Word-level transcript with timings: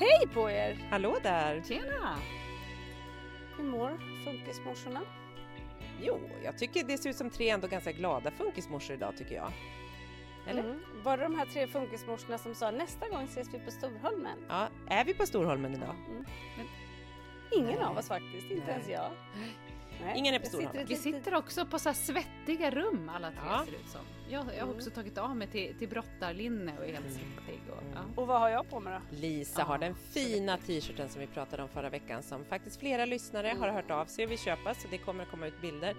Hej 0.00 0.28
på 0.34 0.50
er! 0.50 0.88
Hallå 0.90 1.16
där! 1.22 1.62
Tjena! 1.68 2.16
Hur 3.56 3.64
mår 3.64 4.00
funkismorsorna? 4.24 5.00
Jo, 6.00 6.20
jag 6.44 6.58
tycker 6.58 6.84
det 6.84 6.98
ser 6.98 7.10
ut 7.10 7.16
som 7.16 7.30
tre 7.30 7.48
ändå 7.48 7.68
ganska 7.68 7.92
glada 7.92 8.30
funkismorsor 8.30 8.96
idag 8.96 9.16
tycker 9.16 9.34
jag. 9.34 9.52
Eller? 10.46 10.62
Mm. 10.64 10.80
Var 11.02 11.16
det 11.16 11.22
de 11.22 11.34
här 11.34 11.46
tre 11.46 11.66
funkismorsorna 11.66 12.38
som 12.38 12.54
sa 12.54 12.70
nästa 12.70 13.08
gång 13.08 13.24
ses 13.24 13.54
vi 13.54 13.58
på 13.58 13.70
Storholmen? 13.70 14.38
Ja, 14.48 14.68
är 14.88 15.04
vi 15.04 15.14
på 15.14 15.26
Storholmen 15.26 15.74
idag? 15.74 15.94
Mm. 16.08 16.24
Ingen 17.52 17.78
Nej. 17.78 17.84
av 17.84 17.98
oss 17.98 18.08
faktiskt, 18.08 18.50
inte 18.50 18.66
Nej. 18.66 18.74
ens 18.74 18.88
jag. 18.88 19.10
Nej. 20.04 20.18
Ingen 20.18 20.34
är 20.34 20.38
på 20.38 20.82
Vi 20.86 20.96
sitter 20.96 21.34
också 21.34 21.66
på 21.66 21.78
så 21.78 21.88
här 21.88 21.94
svettiga 21.94 22.70
rum 22.70 23.10
alla 23.14 23.30
tre 23.30 23.38
Ja. 23.46 23.64
ser 23.64 23.72
ut 23.74 23.88
som. 23.88 24.00
Jag, 24.30 24.46
jag 24.58 24.66
har 24.66 24.72
också 24.74 24.90
tagit 24.90 25.18
av 25.18 25.36
mig 25.36 25.48
till, 25.48 25.74
till 25.78 25.88
brottarlinne 25.88 26.72
och 26.78 26.84
är 26.84 26.92
helt 26.92 27.12
svettig. 27.12 27.60
Och, 27.70 27.82
ja. 27.94 28.00
Och 28.22 28.26
vad 28.26 28.40
har 28.40 28.48
jag 28.48 28.70
på 28.70 28.80
mig 28.80 28.92
då? 29.10 29.16
Lisa 29.16 29.60
Ja, 29.60 29.64
har 29.64 29.78
den 29.78 29.94
fina 29.94 30.56
t-shirten 30.56 31.08
som 31.08 31.20
vi 31.20 31.26
pratade 31.26 31.62
om 31.62 31.68
förra 31.68 31.90
veckan 31.90 32.22
som 32.22 32.44
faktiskt 32.44 32.80
flera 32.80 33.04
lyssnare 33.04 33.54
har 33.60 33.68
hört 33.68 33.90
av 33.90 34.06
sig 34.06 34.24
och 34.24 34.30
vill 34.30 34.38
köpa 34.38 34.74
så 34.74 34.88
det 34.90 34.98
kommer 34.98 35.22
att 35.24 35.30
komma 35.30 35.46
ut 35.46 35.60
bilder 35.60 35.94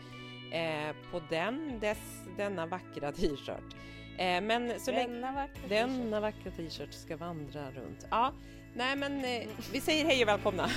eh, 0.51 0.95
på 1.11 1.21
den, 1.29 1.79
dess, 1.79 2.23
denna 2.37 2.65
vackra 2.65 3.11
t-shirt. 3.11 3.75
Eh, 4.17 4.41
men 4.41 4.79
så 4.79 4.91
Denna 4.91 5.31
vackra 5.31 5.47
t-shirt. 5.55 5.69
denna 5.69 6.19
vackra 6.19 6.51
t-shirt 6.51 6.93
ska 6.93 7.17
vandra 7.17 7.71
runt. 7.71 8.07
Ja, 8.11 8.33
nej 8.73 8.95
men 8.95 9.25
eh, 9.25 9.47
vi 9.71 9.81
säger 9.81 10.05
hej 10.05 10.21
och 10.23 10.27
välkomna. 10.27 10.69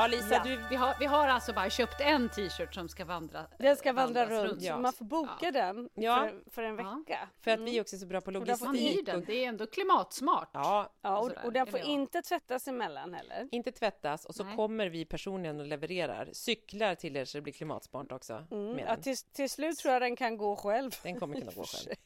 Ja 0.00 0.06
Lisa, 0.06 0.34
Ja. 0.34 0.42
du 0.44 0.58
Vi, 0.70 0.76
har, 0.76 0.94
vi 1.00 1.06
har 1.06 1.28
alltså 1.28 1.52
bara 1.52 1.70
köpt 1.70 2.00
en 2.00 2.28
t-shirt 2.28 2.74
som 2.74 2.88
ska 2.88 3.04
vandra 3.04 3.46
Den 3.58 3.76
ska 3.76 3.92
vandra 3.92 4.20
vandras 4.26 4.50
runt, 4.50 4.62
ja. 4.62 4.78
man 4.78 4.92
får 4.92 5.04
boka 5.04 5.32
Ja. 5.40 5.50
den 5.50 5.88
Ja. 5.94 6.28
för, 6.44 6.50
för 6.50 6.62
en 6.62 6.78
Ja. 6.78 7.02
vecka. 7.06 7.28
för 7.40 7.50
att 7.50 7.58
Mm. 7.58 7.70
vi 7.72 7.80
också 7.80 7.96
är 7.96 7.98
så 7.98 8.06
bra 8.06 8.20
på 8.20 8.30
Och 8.30 8.34
får 8.58 8.66
Man 8.66 8.74
hyr 8.74 8.82
logistik. 8.82 9.06
den, 9.06 9.16
Och, 9.20 9.26
det 9.26 9.44
är 9.44 9.48
ändå 9.48 9.66
klimatsmart. 9.66 10.50
ja, 10.52 10.92
Ja, 11.02 11.18
och, 11.18 11.26
sådär, 11.28 11.44
och 11.46 11.52
den 11.52 11.66
får 11.66 11.80
inte 11.80 12.22
tvättas 12.22 12.68
emellan 12.68 13.14
heller. 13.14 13.48
inte 13.52 13.72
tvättas 13.72 14.24
och 14.24 14.34
så 14.34 14.44
Nej. 14.44 14.56
kommer 14.56 14.86
vi 14.88 15.04
personligen 15.04 15.60
och 15.60 15.66
levererar 15.66 16.28
cyklar 16.32 16.94
till 16.94 17.16
er 17.16 17.24
så 17.24 17.38
det 17.38 17.42
blir 17.42 17.52
klimatsmart 17.52 18.12
också. 18.12 18.44
Mm. 18.50 18.78
Ja, 18.78 18.96
till, 18.96 19.16
till 19.16 19.50
slut 19.50 19.78
tror 19.78 19.92
jag 19.92 20.02
den 20.02 20.16
kan 20.16 20.36
gå 20.36 20.56
själv. 20.56 20.90
den 21.02 21.20
kommer 21.20 21.34
kunna 21.34 21.46
och 21.50 21.54
gå 21.56 21.64
själv. 21.64 21.96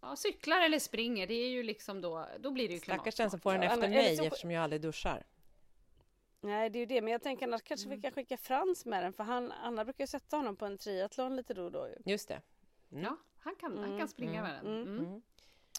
Ja, 0.00 0.16
cyklar 0.16 0.60
eller 0.60 0.78
springer, 0.78 1.26
det 1.26 1.34
är 1.34 1.48
ju 1.48 1.62
liksom 1.62 2.00
då, 2.00 2.26
då 2.38 2.50
blir 2.50 2.68
det 2.68 2.74
ju 2.74 2.80
Stackars 2.80 3.02
den 3.04 3.12
klimatsmart. 3.12 3.30
som 3.30 3.40
får 3.40 3.52
den 3.52 3.62
efter 3.62 3.88
mig 3.88 4.26
eftersom 4.26 4.50
jag 4.50 4.62
aldrig 4.64 4.82
duschar. 4.82 5.22
Nej, 6.46 6.70
det 6.70 6.78
är 6.78 6.80
ju 6.80 6.86
det. 6.86 7.00
Men 7.02 7.12
jag 7.12 7.22
tänker 7.22 7.52
att 7.52 7.64
kanske 7.64 7.86
Mm. 7.86 7.98
vi 7.98 8.02
kan 8.02 8.12
skicka 8.12 8.36
Frans 8.36 8.84
med 8.86 9.02
den 9.04 9.12
för 9.12 9.24
han, 9.24 9.52
Anna 9.52 9.84
brukar 9.84 10.02
ju 10.04 10.08
sätta 10.08 10.36
honom 10.36 10.56
på 10.56 10.66
en 10.66 10.78
triathlon 10.78 11.36
lite 11.36 11.54
då 11.54 11.64
och 11.64 11.72
då. 11.72 11.88
ju. 11.88 12.12
Just 12.12 12.28
det. 12.28 12.40
Mm. 12.92 13.04
Ja, 13.04 13.16
han 13.38 13.54
kan, 13.56 13.76
han 13.78 13.84
Mm, 13.84 13.98
kan 13.98 14.08
springa 14.08 14.40
mm, 14.40 14.42
med 14.42 14.64
den. 14.64 14.72
mm, 14.82 14.88
Mm. 14.98 15.06
Mm. 15.06 15.22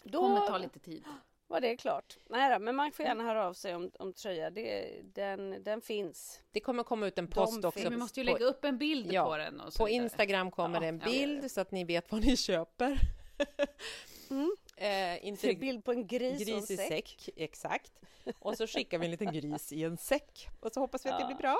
Då 0.04 0.20
Kommer 0.20 0.46
ta 0.46 0.58
lite 0.58 0.78
tid. 0.78 1.04
var 1.46 1.60
det 1.60 1.76
klart. 1.76 2.18
Nej 2.26 2.52
då, 2.54 2.58
men 2.58 2.76
man 2.76 2.92
får 2.92 3.04
gärna 3.06 3.24
höra 3.24 3.46
av 3.46 3.52
sig 3.54 3.74
om, 3.74 3.90
om 3.98 4.12
tröja. 4.12 4.50
Det, 4.50 5.00
den, 5.14 5.62
den 5.64 5.80
finns. 5.80 6.40
Det 6.50 6.60
kommer 6.60 6.82
komma 6.82 7.06
ut 7.06 7.18
en 7.18 7.28
post 7.28 7.62
De 7.62 7.68
också. 7.68 7.80
finns. 7.80 7.92
Vi 7.92 7.96
måste 7.96 8.20
ju 8.20 8.24
lägga 8.24 8.44
upp 8.44 8.64
en 8.64 8.78
bild 8.78 9.12
Ja, 9.12 9.24
på 9.26 9.36
den. 9.36 9.60
Och 9.60 9.72
så 9.72 9.78
på. 9.78 9.88
Instagram 9.88 10.50
kommer 10.50 10.80
Ja, 10.82 10.86
en 10.88 10.98
ja. 10.98 11.04
bild 11.10 11.50
så 11.50 11.60
att 11.60 11.70
ni 11.70 11.84
vet 11.84 12.12
vad 12.12 12.20
ni 12.24 12.36
köper. 12.36 12.98
Mm. 14.30 14.56
Eh, 14.78 15.26
inte 15.26 15.40
Ser 15.40 15.54
bild 15.54 15.84
på 15.84 15.92
en 15.92 16.06
gris, 16.06 16.40
en 16.40 16.46
gris 16.54 16.70
i 16.70 16.76
säck. 16.76 16.88
säck. 16.88 17.28
Exakt. 17.36 17.92
Och 18.38 18.56
så 18.56 18.66
skickar 18.66 18.98
vi 18.98 19.04
en 19.04 19.10
liten 19.10 19.32
gris 19.32 19.72
i 19.72 19.84
en 19.84 19.96
säck. 19.96 20.48
Och 20.60 20.72
så 20.72 20.80
hoppas 20.80 21.06
vi 21.06 21.10
att 21.10 21.18
det 21.18 21.22
Ja. 21.22 21.26
blir 21.26 21.36
bra. 21.36 21.58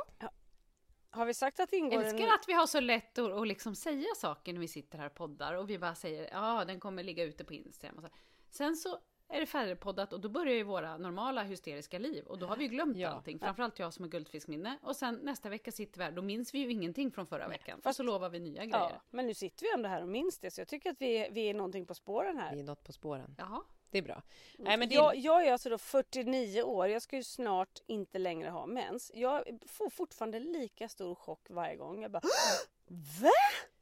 Har 1.10 1.26
vi 1.26 1.34
sagt 1.34 1.60
att 1.60 1.70
det 1.70 1.76
ingår 1.76 2.02
älskar 2.02 2.24
en... 2.26 2.30
att 2.34 2.44
vi 2.48 2.52
har 2.52 2.66
så 2.66 2.80
lätt 2.80 3.18
att, 3.18 3.32
att 3.32 3.48
liksom 3.48 3.74
säga 3.74 4.06
saker 4.16 4.52
när 4.52 4.60
vi 4.60 4.68
sitter 4.68 4.98
här 4.98 5.06
och 5.06 5.14
poddar 5.14 5.54
och 5.54 5.70
vi 5.70 5.78
bara 5.78 5.94
säger 5.94 6.28
ja 6.32 6.64
den 6.64 6.80
kommer 6.80 7.02
ligga 7.02 7.24
ute 7.24 7.44
på 7.44 7.54
Instagram. 7.54 7.96
Och 7.96 8.02
så. 8.02 8.08
Sen 8.50 8.76
så 8.76 8.98
är 9.28 9.40
det 9.40 9.46
färdigpoddat 9.46 10.12
och 10.12 10.20
då 10.20 10.28
börjar 10.28 10.54
ju 10.54 10.62
våra 10.62 10.96
normala 10.96 11.42
hysteriska 11.42 11.98
liv 11.98 12.24
och 12.26 12.38
då 12.38 12.46
har 12.46 12.56
vi 12.56 12.62
ju 12.64 12.68
glömt 12.70 12.96
Ja. 12.96 13.08
allting. 13.08 13.38
Framförallt 13.38 13.78
jag 13.78 13.92
som 13.94 14.02
har 14.04 14.10
guldfiskminne 14.10 14.78
och 14.82 14.96
sen 14.96 15.14
nästa 15.22 15.48
vecka 15.48 15.72
sitter 15.72 15.98
vi 15.98 16.04
här, 16.04 16.12
då 16.12 16.22
minns 16.22 16.54
vi 16.54 16.58
ju 16.58 16.70
ingenting 16.72 17.10
från 17.10 17.26
förra 17.26 17.48
veckan. 17.48 17.80
fast- 17.82 17.86
och 17.86 17.96
så 17.96 18.02
lovar 18.12 18.28
vi 18.28 18.40
nya 18.40 18.64
grejer. 18.64 18.90
Ja, 18.90 19.02
men 19.10 19.26
nu 19.26 19.34
sitter 19.34 19.62
vi 19.62 19.72
ändå 19.74 19.88
här 19.88 20.02
och 20.02 20.08
minns 20.08 20.38
det 20.38 20.50
så 20.50 20.60
jag 20.60 20.68
tycker 20.68 20.90
att 20.90 21.00
vi, 21.00 21.28
vi 21.32 21.40
är 21.50 21.54
någonting 21.54 21.86
på 21.86 21.94
spåren 21.94 22.38
här. 22.38 22.54
Vi 22.54 22.60
är 22.60 22.64
något 22.64 22.84
på 22.84 22.92
spåren. 22.92 23.34
Jaha. 23.38 23.62
Det 23.90 23.98
är 23.98 24.02
bra. 24.02 24.22
Nej, 24.58 24.76
men 24.76 24.88
det 24.88 24.94
jag, 24.94 25.16
jag 25.16 25.46
är 25.46 25.52
alltså 25.52 25.68
då 25.70 25.78
49 25.78 26.62
år, 26.62 26.88
jag 26.88 27.02
ska 27.02 27.16
ju 27.16 27.22
snart 27.24 27.78
inte 27.86 28.18
längre 28.18 28.48
ha 28.50 28.66
mens. 28.66 29.10
Jag 29.14 29.42
får 29.66 29.90
fortfarande 29.90 30.40
lika 30.40 30.88
stor 30.88 31.14
chock 31.14 31.46
varje 31.50 31.76
gång. 31.76 32.02
Jag 32.02 32.10
bara 32.10 32.22
VA? 33.20 33.30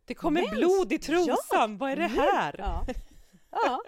Det 0.04 0.14
kommer 0.14 0.40
Mens? 0.42 0.52
blod 0.52 0.92
i 0.92 0.99
trosan! 0.99 1.78
Vad 1.78 1.90
är 1.90 1.96
det 1.96 2.06
här? 2.06 2.54
Ja, 2.58 2.84
ja 3.50 3.82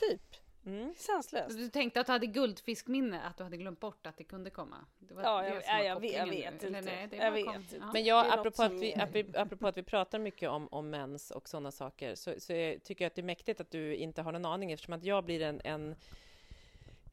typ. 0.00 0.31
Mm. 0.66 0.94
Sanslöst. 0.96 1.58
Du 1.58 1.68
tänkte 1.68 2.00
att 2.00 2.06
du 2.06 2.12
hade 2.12 2.26
guldfiskminne, 2.26 3.22
att 3.22 3.36
du 3.36 3.44
hade 3.44 3.56
glömt 3.56 3.80
bort 3.80 4.06
att 4.06 4.16
det 4.16 4.24
kunde 4.24 4.50
komma? 4.50 4.76
Det 4.98 5.14
var 5.14 5.22
Ja, 5.22 5.44
jag, 5.44 5.64
som 5.64 5.74
var 5.74 5.80
ja, 5.80 5.84
jag, 5.84 6.00
vet, 6.00 6.12
jag 6.12 6.26
vet 6.26 6.62
inte. 6.62 6.80
Nej, 6.80 7.08
det 7.10 7.16
jag 7.16 7.32
vet. 7.32 7.46
Ja. 7.80 7.92
Men 7.92 8.04
jag, 8.04 8.26
apropå, 8.38 8.62
att 8.62 8.72
vi, 8.72 8.94
apropå 9.34 9.66
att 9.66 9.76
vi 9.76 9.82
pratar 9.82 10.18
mycket 10.18 10.50
om, 10.50 10.68
om 10.68 10.90
mens 10.90 11.30
och 11.30 11.48
sådana 11.48 11.70
saker, 11.70 12.14
så, 12.14 12.34
så 12.38 12.52
jag 12.52 12.82
tycker 12.82 13.04
jag 13.04 13.06
att 13.06 13.14
det 13.14 13.20
är 13.20 13.24
mäktigt 13.24 13.60
att 13.60 13.70
du 13.70 13.94
inte 13.94 14.22
har 14.22 14.32
någon 14.32 14.44
aning 14.44 14.72
eftersom 14.72 14.94
att 14.94 15.04
jag 15.04 15.24
blir 15.24 15.42
en, 15.42 15.60
en 15.64 15.96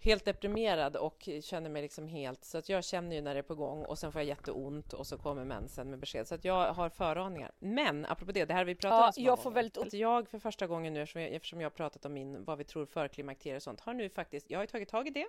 helt 0.02 0.26
deprimerad 0.26 0.96
och 0.96 1.30
känner 1.42 1.70
mig 1.70 1.82
liksom 1.82 2.08
helt... 2.08 2.44
Så 2.46 2.58
att 2.58 2.70
jag 2.70 2.84
känner 2.84 3.16
ju 3.16 3.22
när 3.22 3.34
det 3.34 3.40
är 3.40 3.44
på 3.44 3.56
gång 3.56 3.86
och 3.86 3.98
sen 3.98 4.12
får 4.12 4.22
jag 4.22 4.28
jätteont 4.28 4.94
och 4.94 5.08
så 5.08 5.18
kommer 5.18 5.46
mensen 5.46 5.90
med 5.90 6.00
besked. 6.00 6.28
Så 6.28 6.36
att 6.36 6.46
jag 6.46 6.74
har 6.74 6.90
föraningar. 6.90 7.52
Men 7.60 8.06
apropå 8.06 8.32
det, 8.32 8.46
det 8.46 8.54
här 8.54 8.60
har 8.60 8.66
vi 8.66 8.76
pratat 8.76 9.18
Ja, 9.18 9.22
om 9.22 9.26
jag 9.28 9.40
får 9.44 9.52
väldigt 9.52 9.78
ont. 9.78 9.88
Att 9.88 9.94
jag 9.94 10.28
för 10.30 10.40
första 10.40 10.68
gången 10.68 10.94
nu, 10.94 11.02
eftersom 11.02 11.22
jag, 11.22 11.32
eftersom 11.34 11.62
jag 11.62 11.66
har 11.66 11.76
pratat 11.76 12.06
om 12.06 12.14
min, 12.14 12.44
vad 12.46 12.58
vi 12.58 12.64
tror 12.64 12.86
förklimakterie 12.86 13.56
och 13.56 13.64
sånt, 13.64 13.80
har 13.80 13.94
nu 13.94 14.10
faktiskt... 14.10 14.50
Jag 14.50 14.58
har 14.60 14.64
ju 14.64 14.68
tagit 14.68 14.90
tag 14.90 15.08
i 15.08 15.10
det. 15.10 15.28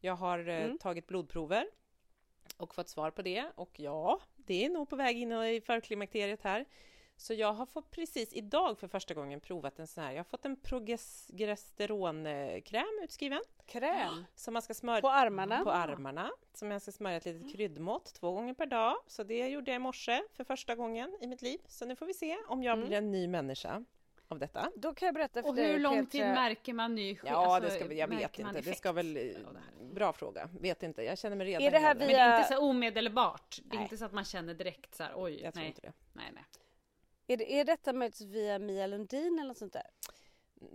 Jag 0.00 0.14
har 0.14 0.48
eh, 0.48 0.64
Mm. 0.64 0.78
tagit 0.78 1.06
blodprover 1.06 1.66
och 2.56 2.74
fått 2.74 2.88
svar 2.88 3.10
på 3.10 3.22
det. 3.22 3.44
Och 3.54 3.80
ja, 3.80 4.20
det 4.36 4.64
är 4.64 4.70
nog 4.70 4.88
på 4.90 4.96
väg 4.96 5.18
in 5.18 5.32
i 5.32 5.60
förklimakteriet 5.60 6.42
här. 6.42 6.64
Så 7.22 7.34
jag 7.34 7.52
har 7.52 7.66
fått 7.66 7.90
precis 7.90 8.32
idag 8.32 8.78
för 8.78 8.88
första 8.88 9.14
gången 9.14 9.40
provat 9.40 9.78
en 9.78 9.86
sån 9.86 10.04
här. 10.04 10.10
Jag 10.10 10.18
har 10.18 10.24
fått 10.24 10.44
en 10.44 10.56
progesteronkräm 10.56 12.84
utskriven 13.02 13.42
Kräm 13.66 14.24
som 14.34 14.52
man 14.54 14.62
ska 14.62 14.74
smörja 14.74 15.00
på 15.00 15.08
armarna. 15.10 15.64
på 15.64 15.70
armarna. 15.70 16.30
Som 16.54 16.70
jag 16.70 16.82
ska 16.82 16.92
smörja 16.92 17.16
ett 17.16 17.24
litet 17.24 17.52
kryddmått 17.52 18.14
två 18.14 18.32
gånger 18.32 18.54
per 18.54 18.66
dag. 18.66 18.94
Så 19.06 19.22
det 19.22 19.48
gjorde 19.48 19.70
jag 19.70 19.76
i 19.76 19.78
morse 19.78 20.22
för 20.32 20.44
första 20.44 20.74
gången 20.74 21.16
i 21.20 21.26
mitt 21.26 21.42
liv. 21.42 21.60
Så 21.66 21.86
nu 21.86 21.96
får 21.96 22.06
vi 22.06 22.14
se 22.14 22.36
om 22.46 22.62
jag 22.62 22.72
Mm. 22.76 22.88
blir 22.88 22.98
en 22.98 23.10
ny 23.10 23.28
människa 23.28 23.84
av 24.28 24.38
detta. 24.38 24.70
Då 24.76 24.94
kan 24.94 25.06
jag 25.06 25.14
berätta 25.14 25.42
för 25.42 25.48
Och 25.48 25.54
dig 25.54 25.72
hur 25.72 25.78
lång 25.78 25.94
Petra, 25.96 26.10
tid 26.10 26.20
märker 26.20 26.72
man 26.72 26.94
ny 26.94 27.14
sk- 27.14 27.20
Ja, 27.24 27.54
alltså, 27.56 27.70
det 27.70 27.76
ska, 27.76 27.86
vi- 27.88 27.98
jag 27.98 28.08
vet 28.08 28.38
inte. 28.38 28.60
Det 28.60 28.74
ska 28.74 28.92
väl... 28.92 29.16
här? 29.16 29.94
Bra 29.94 30.12
fråga. 30.12 30.48
Vet 30.60 30.82
inte. 30.82 31.02
Jag 31.02 31.18
känner 31.18 31.36
mig 31.36 31.46
redan 31.46 31.62
Är 31.62 31.70
det 31.70 31.78
här 31.78 31.94
glad. 31.94 31.98
Men 31.98 32.08
det 32.08 32.14
är 32.22 32.28
via- 32.28 32.38
inte 32.38 32.54
så 32.54 32.60
omedelbart. 32.60 33.58
Det 33.64 33.74
är 33.74 33.76
Nej. 33.76 33.82
inte 33.82 33.96
så 33.96 34.04
att 34.04 34.12
man 34.12 34.24
känner 34.24 34.54
direkt 34.54 34.94
så 34.94 35.02
här, 35.02 35.12
oj, 35.16 35.40
Jag 35.42 35.54
tror 35.54 35.60
nej, 35.60 35.68
inte 35.68 35.80
det. 35.80 35.92
nej, 36.12 36.30
nej. 36.34 36.44
Är, 37.26 37.36
det, 37.36 37.52
är 37.60 37.64
detta 37.64 37.92
möjligtvis 37.92 38.28
via 38.28 38.58
Mia 38.58 38.86
Lundin 38.86 39.38
eller 39.38 39.48
något 39.48 39.58
sånt 39.58 39.72
där? 39.72 39.86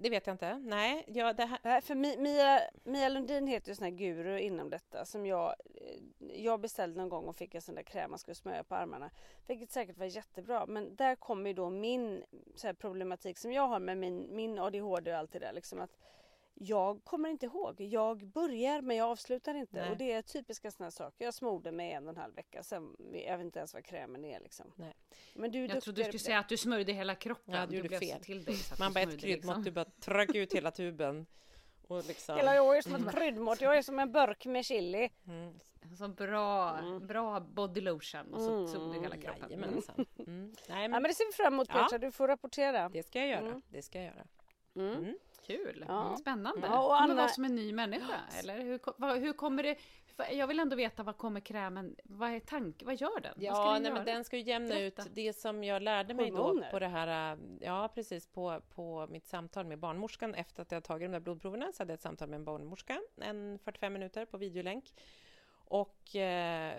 Det 0.01 0.09
vet 0.09 0.27
jag 0.27 0.33
inte. 0.33 0.57
Nej, 0.57 1.03
ja, 1.07 1.33
det 1.33 1.45
här... 1.45 1.59
Nej, 1.63 1.81
för 1.81 1.95
Mi- 1.95 2.17
Mia, 2.17 2.61
Mia 2.83 3.09
Lundin 3.09 3.47
heter 3.47 3.69
ju 3.69 3.75
sån 3.75 3.83
här 3.83 3.91
guru 3.91 4.39
inom 4.39 4.69
detta 4.69 5.05
som 5.05 5.25
jag, 5.25 5.55
eh, 5.75 6.41
jag 6.43 6.59
beställde 6.59 6.97
någon 6.97 7.09
gång 7.09 7.25
och 7.27 7.35
fick 7.35 7.55
en 7.55 7.61
sån 7.61 7.75
där 7.75 7.83
kräm 7.83 8.09
man 8.09 8.19
skulle 8.19 8.35
smörja 8.35 8.63
på 8.63 8.75
armarna. 8.75 9.09
Vilket 9.47 9.71
säkert 9.71 9.97
var 9.97 10.05
jättebra 10.05 10.65
men 10.65 10.95
där 10.95 11.15
kommer 11.15 11.49
ju 11.49 11.53
då 11.53 11.69
min 11.69 12.23
så 12.55 12.67
här, 12.67 12.73
problematik 12.73 13.37
som 13.37 13.51
jag 13.51 13.67
har 13.67 13.79
med 13.79 13.97
min, 13.97 14.35
min 14.35 14.59
ADHD 14.59 15.11
och 15.11 15.17
allt 15.17 15.31
det 15.31 15.39
där. 15.39 15.53
Liksom 15.53 15.79
att 15.79 15.97
jag 16.59 17.03
kommer 17.03 17.29
inte 17.29 17.45
ihåg. 17.45 17.81
Jag 17.81 18.27
börjar 18.27 18.81
men 18.81 18.97
jag 18.97 19.09
avslutar 19.09 19.55
inte. 19.55 19.81
Nej. 19.81 19.91
Och 19.91 19.97
det 19.97 20.11
är 20.11 20.21
typiska 20.21 20.71
såna 20.71 20.85
här 20.85 20.91
saker. 20.91 21.25
Jag 21.25 21.33
smorde 21.33 21.71
mig 21.71 21.91
en 21.91 22.03
och 22.03 22.09
en 22.09 22.17
halv 22.17 22.35
vecka 22.35 22.63
sen, 22.63 22.95
jag 23.27 23.37
vet 23.37 23.45
inte 23.45 23.59
ens 23.59 23.73
vad 23.73 23.85
krämen 23.85 24.25
är 24.25 24.39
liksom. 24.39 24.73
Nej. 24.75 24.93
Men 25.33 25.51
du 25.51 25.65
är 25.65 25.69
Jag 25.69 25.83
trodde 25.83 25.99
du 26.01 26.03
skulle 26.03 26.19
säga 26.19 26.39
att 26.39 26.49
du 26.49 26.57
smörjde 26.57 26.93
hela 26.93 27.15
kroppen. 27.15 27.55
Ja, 27.55 27.65
du 27.65 27.77
gjorde 27.77 27.99
fel. 27.99 28.21
Till 28.21 28.43
dig, 28.43 28.55
så 28.55 28.75
Man 28.79 28.93
bara 28.93 29.01
ett 29.01 29.19
kryddmått, 29.19 29.57
liksom. 29.57 29.63
du 29.63 29.71
bara 29.71 29.85
trög 29.85 30.35
ut 30.35 30.53
hela 30.53 30.71
tuben. 30.71 31.25
Och 31.87 32.05
liksom... 32.07 32.37
Hela 32.37 32.55
jag 32.55 32.77
är 32.77 32.81
som 32.81 32.95
ett 32.95 33.15
kryddmått. 33.15 33.61
Jag 33.61 33.77
är 33.77 33.81
som 33.81 33.99
en 33.99 34.11
burk 34.11 34.45
med 34.45 34.65
chili. 34.65 35.09
Mm. 35.27 35.59
Så 35.97 36.07
bra, 36.07 36.79
bra 37.01 37.39
body 37.39 37.81
lotion 37.81 38.33
och 38.33 38.41
så 38.41 38.67
tog 38.67 38.93
du 38.93 38.99
hela 38.99 39.17
kroppen. 39.17 39.49
Jajamensan. 39.49 40.05
Mm. 40.19 40.53
Nej, 40.69 40.81
Ja, 40.81 40.87
men 40.87 40.91
men 40.91 41.03
det 41.03 41.13
ser 41.13 41.25
vi 41.25 41.31
fram 41.33 41.53
emot 41.53 41.67
Ja. 41.73 41.83
Petra. 41.83 41.97
Du 41.97 42.11
får 42.11 42.27
rapportera. 42.27 42.89
det 42.89 43.03
ska 43.03 43.19
jag 43.19 43.27
göra. 43.27 43.47
Mm. 43.47 43.61
Det 43.69 43.81
ska 43.81 44.01
jag 44.01 44.05
göra. 44.05 44.25
Kul, 45.47 45.85
Ja. 45.87 46.15
spännande. 46.19 46.67
Ja, 46.67 46.79
och 46.83 46.89
kommer 46.89 47.03
Anna- 47.03 47.15
vara 47.15 47.27
som 47.27 47.45
en 47.45 47.55
ny 47.55 47.73
människa, 47.73 48.19
eller? 48.39 48.61
Hur, 48.61 48.79
vad, 48.97 49.17
hur 49.17 49.33
kommer 49.33 49.63
det... 49.63 49.75
Jag 50.31 50.47
vill 50.47 50.59
ändå 50.59 50.75
veta 50.75 51.03
vad 51.03 51.17
kommer 51.17 51.39
krämen... 51.39 51.95
Vad 52.03 52.29
är 52.29 52.39
tanken? 52.39 52.85
Vad 52.85 52.95
gör 53.01 53.19
den? 53.19 53.33
vad 53.35 53.55
ska 53.55 53.65
Ja, 53.65 53.73
den 53.73 53.81
nej, 53.83 53.91
göra? 53.91 53.93
men 54.03 54.05
den 54.05 54.23
ska 54.23 54.37
ju 54.37 54.43
jämna 54.43 54.69
Berätta. 54.75 55.01
ut 55.03 55.07
det 55.15 55.33
som 55.33 55.63
jag 55.63 55.81
lärde 55.81 56.13
mig 56.13 56.31
då 56.31 56.37
Hormoner. 56.37 56.71
på 56.71 56.79
det 56.79 56.87
här, 56.87 57.33
äh, 57.33 57.39
ja 57.61 57.89
precis, 57.95 58.27
på, 58.27 58.61
på 58.75 59.07
mitt 59.09 59.27
samtal 59.27 59.65
med 59.65 59.79
barnmorskan 59.79 60.33
efter 60.35 60.61
att 60.61 60.71
jag 60.71 60.83
tagit 60.83 61.05
de 61.07 61.11
där 61.11 61.19
blodproverna 61.19 61.71
så 61.73 61.81
hade 61.81 61.91
jag 61.93 61.95
ett 61.97 62.01
samtal 62.01 62.29
med 62.29 62.37
en 62.37 62.45
barnmorska, 62.45 63.01
en 63.21 63.59
45 63.59 63.93
minuter 63.93 64.25
på 64.25 64.37
videolänk. 64.37 64.93
Och 65.69 66.15
eh, 66.15 66.73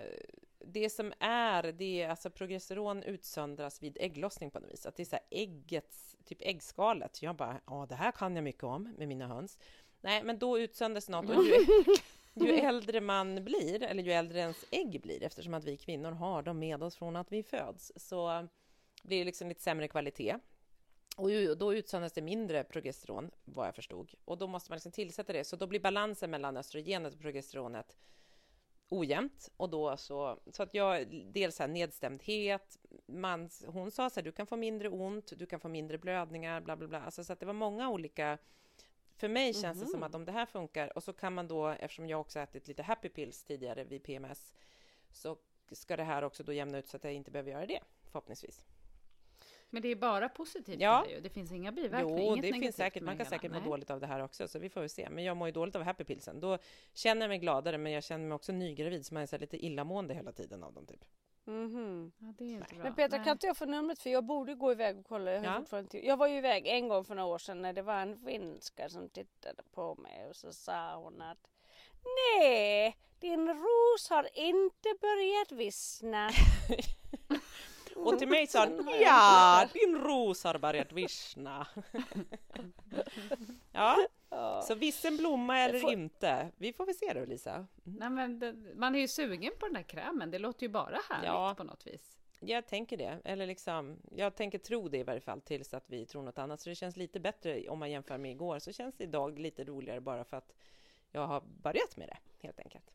det 0.65 0.89
som 0.89 1.13
är, 1.19 1.63
det 1.71 2.01
är 2.01 2.09
alltså 2.09 2.29
progesteron 2.29 3.03
utsöndras 3.03 3.83
vid 3.83 3.97
ägglossning 3.99 4.51
på 4.51 4.59
något 4.59 4.71
vis. 4.71 4.85
Att 4.85 4.95
det 4.95 5.03
är 5.03 5.05
så 5.05 5.15
här 5.15 5.25
äggets, 5.29 6.15
typ 6.25 6.37
äggskalet. 6.41 7.21
Jag 7.21 7.35
bara, 7.35 7.61
ja 7.65 7.85
det 7.89 7.95
här 7.95 8.11
kan 8.11 8.35
jag 8.35 8.43
mycket 8.43 8.63
om 8.63 8.93
med 8.97 9.07
mina 9.07 9.27
höns. 9.27 9.57
Nej, 10.01 10.23
men 10.23 10.39
då 10.39 10.59
utsöndras 10.59 11.09
något 11.09 11.29
och 11.29 11.43
ju, 11.43 11.65
ju 12.33 12.53
äldre 12.59 13.01
man 13.01 13.43
blir, 13.43 13.83
eller 13.83 14.03
ju 14.03 14.11
äldre 14.11 14.39
ens 14.39 14.65
ägg 14.71 15.01
blir, 15.01 15.23
eftersom 15.23 15.53
att 15.53 15.63
vi 15.63 15.77
kvinnor 15.77 16.11
har 16.11 16.41
dem 16.41 16.59
med 16.59 16.83
oss 16.83 16.95
från 16.95 17.15
att 17.15 17.31
vi 17.31 17.43
föds, 17.43 17.91
så 17.95 18.47
blir 19.03 19.19
det 19.19 19.25
liksom 19.25 19.49
lite 19.49 19.61
sämre 19.61 19.87
kvalitet. 19.87 20.35
Och 21.17 21.31
ju- 21.31 21.55
då 21.55 21.73
utsöndras 21.73 22.13
det 22.13 22.21
mindre 22.21 22.63
progesteron, 22.63 23.31
vad 23.45 23.67
jag 23.67 23.75
förstod. 23.75 24.11
Och 24.25 24.37
då 24.37 24.47
måste 24.47 24.71
man 24.71 24.75
liksom 24.75 24.91
tillsätta 24.91 25.33
det, 25.33 25.43
så 25.43 25.55
då 25.55 25.67
blir 25.67 25.79
balansen 25.79 26.31
mellan 26.31 26.57
östrogenet 26.57 27.13
och 27.13 27.19
progesteronet 27.19 27.97
ojämnt. 28.89 29.49
Och 29.57 29.69
då 29.69 29.97
så, 29.97 30.39
så 30.51 30.63
att 30.63 30.73
jag, 30.73 31.07
dels 31.25 31.59
här 31.59 31.67
nedstämdhet, 31.67 32.77
man, 33.05 33.49
hon 33.65 33.91
sa 33.91 34.09
så 34.09 34.19
här, 34.19 34.25
du 34.25 34.31
kan 34.31 34.47
få 34.47 34.55
mindre 34.55 34.89
ont, 34.89 35.33
du 35.37 35.45
kan 35.45 35.59
få 35.59 35.67
mindre 35.67 35.97
blödningar, 35.97 36.61
bla 36.61 36.75
bla 36.75 36.87
bla. 36.87 37.01
Alltså, 37.01 37.23
så 37.23 37.33
att 37.33 37.39
det 37.39 37.45
var 37.45 37.53
många 37.53 37.89
olika 37.89 38.37
för 39.15 39.27
mig 39.27 39.53
känns 39.53 39.79
det 39.79 39.85
som 39.85 40.03
att 40.03 40.15
om 40.15 40.25
det 40.25 40.31
här 40.31 40.45
funkar 40.45 40.97
och 40.97 41.03
så 41.03 41.13
kan 41.13 41.33
man 41.33 41.47
då, 41.47 41.67
eftersom 41.67 42.07
jag 42.07 42.21
också 42.21 42.39
ätit 42.39 42.67
lite 42.67 42.83
happy 42.83 43.09
pills 43.09 43.43
tidigare 43.43 43.83
vid 43.83 44.03
PMS, 44.03 44.53
så 45.11 45.37
ska 45.71 45.97
det 45.97 46.03
här 46.03 46.23
också 46.23 46.43
då 46.43 46.53
jämna 46.53 46.77
ut 46.77 46.87
så 46.87 46.97
att 46.97 47.03
jag 47.03 47.13
inte 47.13 47.31
behöver 47.31 47.51
göra 47.51 47.65
det, 47.65 47.79
förhoppningsvis. 48.03 48.65
Men 49.69 49.81
det 49.81 49.87
är 49.87 49.95
bara 49.95 50.29
positivt 50.29 50.81
Ja. 50.81 51.03
det 51.07 51.13
ju. 51.13 51.19
Det 51.21 51.29
finns 51.29 51.51
inga 51.51 51.71
biverkningar. 51.71 52.23
Jo, 52.35 52.35
det 52.35 52.53
finns 52.53 52.75
säkert, 52.75 53.03
man 53.03 53.17
kan 53.17 53.25
säkert 53.25 53.51
må 53.51 53.59
dåligt 53.59 53.89
av 53.89 53.99
det 53.99 54.07
här 54.07 54.23
också, 54.23 54.47
så 54.47 54.59
vi 54.59 54.69
får 54.69 54.81
väl 54.81 54.89
se. 54.89 55.09
Men 55.09 55.23
jag 55.23 55.37
mår 55.37 55.47
ju 55.47 55.51
dåligt 55.51 55.75
av 55.75 55.83
happy 55.83 56.03
pillsen. 56.03 56.39
Då 56.39 56.57
känner 56.93 57.21
jag 57.21 57.29
mig 57.29 57.37
gladare, 57.39 57.77
men 57.77 57.91
jag 57.91 58.03
känner 58.03 58.25
mig 58.25 58.35
också 58.35 58.51
nygravid, 58.51 59.05
så 59.05 59.13
man 59.13 59.23
är 59.23 59.27
så 59.27 59.37
lite 59.37 59.65
illamående 59.65 60.13
hela 60.13 60.31
tiden 60.31 60.63
av 60.63 60.73
dem 60.73 60.85
typ. 60.85 61.05
Ja, 61.45 62.33
det 62.37 62.43
är 62.43 62.49
inte 62.49 62.75
bra. 62.75 62.83
Men 62.83 62.95
Petra, 62.95 63.17
Nej. 63.17 63.25
kan 63.25 63.31
inte 63.31 63.47
jag 63.47 63.57
få 63.57 63.65
numret? 63.65 63.99
För 63.99 64.09
jag 64.09 64.25
borde 64.25 64.55
gå 64.55 64.71
iväg 64.71 64.99
och 64.99 65.05
kolla. 65.05 65.31
Jag, 65.31 65.41
har 65.41 65.65
Ja. 65.71 65.99
jag 65.99 66.17
var 66.17 66.27
ju 66.27 66.37
iväg 66.37 66.67
en 66.67 66.87
gång 66.87 67.05
för 67.05 67.15
några 67.15 67.29
år 67.29 67.37
sedan 67.37 67.61
när 67.61 67.73
det 67.73 67.81
var 67.81 67.95
en 68.01 68.17
finska 68.17 68.89
som 68.89 69.09
tittade 69.09 69.63
på 69.71 69.95
mig 69.95 70.25
och 70.29 70.35
så 70.35 70.53
sa 70.53 70.95
hon 70.95 71.21
att 71.21 71.47
Nej, 72.35 72.97
din 73.19 73.47
ros 73.47 74.09
har 74.09 74.29
inte 74.33 74.89
börjat 75.01 75.51
vissna. 75.51 76.29
Och 78.05 78.19
till 78.19 78.27
mig 78.27 78.47
sa 78.47 78.59
han, 78.59 78.89
ja, 79.01 79.67
din 79.73 79.95
ros 79.97 80.43
har 80.43 80.57
börjat 80.57 80.91
vissna. 80.91 81.67
ja, 83.71 83.95
Ja. 84.31 84.61
så 84.61 84.75
vissen 84.75 85.17
blomma 85.17 85.59
eller 85.59 85.79
får- 85.79 85.91
inte. 85.91 86.51
Vi 86.57 86.73
får 86.73 86.85
väl 86.85 86.95
se 86.95 87.13
då, 87.13 87.25
Lisa. 87.25 87.67
Nej, 87.83 88.09
men 88.09 88.39
det, 88.39 88.53
man 88.75 88.95
är 88.95 88.99
ju 88.99 89.07
sugen 89.07 89.51
på 89.59 89.65
den 89.65 89.73
där 89.73 89.81
krämen. 89.83 90.31
Det 90.31 90.39
låter 90.39 90.63
ju 90.63 90.69
bara 90.69 90.97
härligt 91.09 91.27
Ja. 91.27 91.53
på 91.57 91.63
något 91.63 91.87
vis. 91.87 92.17
Jag 92.39 92.67
tänker 92.67 92.97
det, 92.97 93.19
eller 93.23 93.47
liksom, 93.47 93.97
jag 94.15 94.35
tänker 94.35 94.57
tro 94.57 94.89
det 94.89 94.97
i 94.97 95.03
varje 95.03 95.21
fall 95.21 95.41
tills 95.41 95.73
att 95.73 95.83
vi 95.89 96.05
tror 96.05 96.23
något 96.23 96.39
annat. 96.39 96.61
Så 96.61 96.69
det 96.69 96.75
känns 96.75 96.97
lite 96.97 97.19
bättre 97.19 97.69
om 97.69 97.79
man 97.79 97.91
jämför 97.91 98.17
med 98.17 98.31
igår, 98.31 98.59
så 98.59 98.71
känns 98.71 98.95
det 98.97 99.03
idag 99.03 99.39
lite 99.39 99.63
roligare 99.63 100.01
bara 100.01 100.23
för 100.23 100.37
att 100.37 100.53
jag 101.11 101.27
har 101.27 101.41
börjat 101.41 101.97
med 101.97 102.07
det, 102.07 102.17
helt 102.47 102.59
enkelt. 102.59 102.85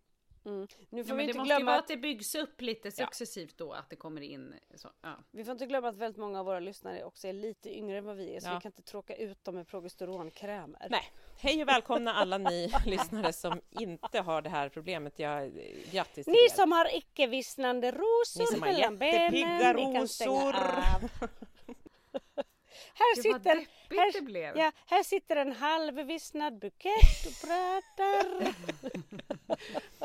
Mm. 0.47 0.67
Nu 0.91 1.05
får 1.05 1.11
Ja, 1.11 1.17
vi 1.17 1.23
det 1.23 1.31
inte 1.31 1.39
ju 1.39 1.45
glömma 1.45 1.73
att 1.75 1.79
att 1.81 1.89
det 1.89 1.97
byggs 1.97 2.35
upp 2.35 2.61
lite 2.61 2.91
successivt 2.91 3.59
då, 3.59 3.73
att 3.73 3.91
det 3.91 3.97
kommer 3.97 4.21
in 4.21 4.55
så. 4.75 4.91
Ja. 5.03 5.15
Vi 5.31 5.45
får 5.45 5.53
inte 5.53 5.67
glömma 5.67 5.89
att 5.89 5.97
väldigt 5.97 6.21
många 6.21 6.41
av 6.41 6.47
våra 6.47 6.61
lyssnare 6.61 7.05
också 7.05 7.29
är 7.29 7.33
lite 7.33 7.77
yngre 7.79 7.99
än 7.99 8.05
vad 8.05 8.17
vi 8.17 8.37
är 8.37 8.41
så 8.41 8.49
Ja. 8.49 8.55
vi 8.55 8.61
kan 8.61 8.69
inte 8.69 8.83
tråka 8.83 9.17
ut 9.17 9.45
dem 9.45 9.55
med 9.55 9.67
progesteronkrämer. 9.69 10.87
Nej, 10.91 11.13
hej 11.39 11.63
och 11.63 11.69
välkomna 11.69 12.15
alla 12.15 12.39
ni 12.39 12.73
lyssnare 12.87 13.33
som 13.33 13.61
inte 13.71 14.21
har 14.21 14.43
det 14.43 14.51
här 14.51 14.69
problemet. 14.69 15.19
Jag, 15.19 15.53
grattis 15.91 16.27
Ni 16.27 16.49
som 16.51 16.73
har 16.73 16.97
icke 16.97 17.27
vissnande 17.27 17.91
rosor 17.91 18.61
mellan 18.61 18.99
benen, 18.99 19.77
ni 19.77 19.95
kan 19.95 20.09
stänga 20.09 20.33
av. 20.33 21.11
Här 22.95 23.23
sitter, 23.23 23.55
här, 23.91 24.33
det 24.55 24.61
ja, 24.61 24.73
här 24.87 25.03
sitter 25.03 25.37
en 25.37 25.53
halvvissnad 25.53 26.59
bukett 26.59 27.27
och 27.27 27.49
pratar. 27.49 28.55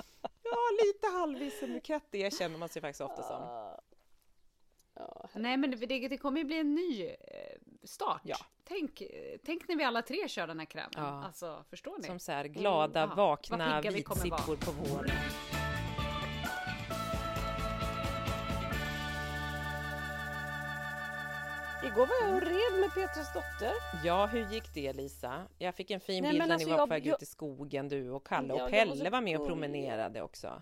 Ja, 0.51 0.85
lite 0.85 1.07
halvvissen 1.07 1.73
bukett, 1.73 2.03
det 2.09 2.33
känner 2.33 2.57
man 2.57 2.69
sig 2.69 2.81
faktiskt 2.81 3.01
ofta 3.01 3.23
som. 3.23 3.41
Ja, 4.95 5.29
Nej 5.35 5.57
men 5.57 5.71
det, 5.71 6.07
det 6.07 6.17
kommer 6.17 6.39
ju 6.39 6.45
bli 6.45 6.59
en 6.59 6.75
ny 6.75 7.05
eh, 7.05 7.15
start. 7.83 8.21
Ja. 8.23 8.37
Tänk, 8.63 9.01
eh, 9.01 9.37
tänk 9.45 9.67
när 9.67 9.75
vi 9.75 9.83
alla 9.83 10.01
tre 10.01 10.27
kör 10.27 10.47
den 10.47 10.59
här 10.59 10.65
krämen. 10.65 10.91
Ja. 10.95 11.23
Alltså, 11.25 11.63
förstår 11.69 11.97
ni? 11.97 12.03
Som 12.03 12.19
så 12.19 12.31
här 12.31 12.45
glada, 12.45 13.03
Mm, 13.03 13.15
vakna 13.15 13.57
Vad 13.57 13.83
pigga 13.83 13.91
vi 13.95 14.03
kommer 14.03 14.23
vitsippor 14.23 14.55
på 14.55 14.71
våren. 14.71 15.11
Igår 21.89 22.05
var 22.07 22.27
jag 22.27 22.35
och 22.35 22.41
red 22.41 22.79
med 22.79 22.93
Petras 22.93 23.33
dotter. 23.33 23.73
Ja, 24.03 24.25
hur 24.25 24.49
gick 24.53 24.73
det 24.73 24.93
Lisa? 24.93 25.47
Jag 25.57 25.75
fick 25.75 25.91
en 25.91 25.99
fin 25.99 26.23
Nej, 26.23 26.31
bild 26.31 26.47
när 26.47 26.53
alltså, 26.53 26.67
ni 26.67 26.71
var 26.73 26.79
jag- 26.79 26.87
på 26.89 26.93
väg 26.93 27.07
jag- 27.07 27.15
ut 27.15 27.21
i 27.21 27.25
skogen, 27.25 27.89
du 27.89 28.09
och 28.11 28.25
Kalle. 28.27 28.53
Ja, 28.57 28.63
och 28.63 28.69
Pelle 28.69 29.09
var 29.09 29.21
med 29.21 29.39
och 29.39 29.47
promenerade 29.47 30.21
också. 30.21 30.61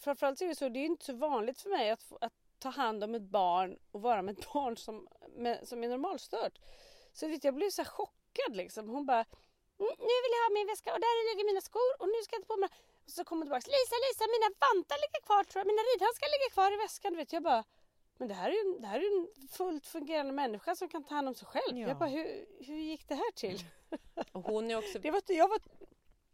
Framförallt 0.00 0.38
så 0.38 0.44
är 0.44 0.48
det 0.48 0.54
så, 0.54 0.68
det 0.68 0.78
är 0.78 0.84
inte 0.84 1.04
så 1.04 1.12
vanligt 1.12 1.60
för 1.60 1.70
mig 1.70 1.90
att, 1.90 2.04
att 2.20 2.32
ta 2.58 2.68
hand 2.68 3.04
om 3.04 3.14
ett 3.14 3.22
barn 3.22 3.78
och 3.92 4.02
vara 4.02 4.22
med 4.22 4.38
ett 4.38 4.46
barn 4.52 4.76
som, 4.76 5.08
med, 5.36 5.68
som 5.68 5.84
är 5.84 5.88
normalstört. 5.88 6.58
Så 7.12 7.28
vet, 7.28 7.44
jag 7.44 7.54
blev 7.54 7.70
så 7.70 7.82
här 7.82 7.88
chockad 7.90 8.56
liksom. 8.56 8.88
Hon 8.88 9.06
bara 9.06 9.24
"Mm, 9.80 9.92
nu 10.08 10.14
vill 10.24 10.32
jag 10.36 10.42
ha 10.48 10.50
min 10.58 10.66
väska 10.72 10.90
och 10.94 11.00
där 11.00 11.14
ligger 11.34 11.44
mina 11.52 11.60
skor 11.60 11.90
och 12.00 12.08
nu 12.08 12.18
ska 12.24 12.36
jag 12.36 12.42
ta 12.46 12.54
på 12.54 12.60
mig 12.60 12.68
och 13.06 13.10
så 13.16 13.24
kommer 13.24 13.40
hon 13.42 13.46
tillbaka. 13.46 13.66
Lisa, 13.76 13.96
Lisa, 14.06 14.24
mina 14.36 14.48
vantar 14.66 14.96
ligger 15.04 15.20
kvar 15.28 15.42
tror 15.48 15.58
jag. 15.60 15.66
Mina 15.72 15.82
ridhandskar 15.90 16.28
ligger 16.34 16.50
kvar 16.56 16.70
i 16.76 16.78
väskan. 16.86 17.08
Du 17.12 17.16
vet, 17.22 17.32
jag 17.38 17.42
bara, 17.50 17.64
men 18.18 18.28
det 18.28 18.34
här 18.34 18.50
är 18.50 18.52
ju 18.52 18.74
en, 18.74 18.80
det 18.80 18.86
här 18.86 18.98
är 18.98 19.20
en 19.20 19.48
fullt 19.48 19.86
fungerande 19.86 20.32
människa 20.32 20.74
som 20.74 20.88
kan 20.88 21.04
ta 21.04 21.14
hand 21.14 21.28
om 21.28 21.34
sig 21.34 21.48
själv. 21.48 21.78
Ja. 21.78 21.88
Jag 21.88 21.98
bara, 21.98 22.08
hur, 22.08 22.46
hur 22.66 22.76
gick 22.76 23.08
det 23.08 23.14
här 23.14 23.32
till? 23.32 23.58
Och 24.32 24.42
hon 24.42 24.70
är 24.70 24.76
också... 24.78 24.98
Det 24.98 25.10
var, 25.10 25.22
jag 25.28 25.48
var, 25.48 25.58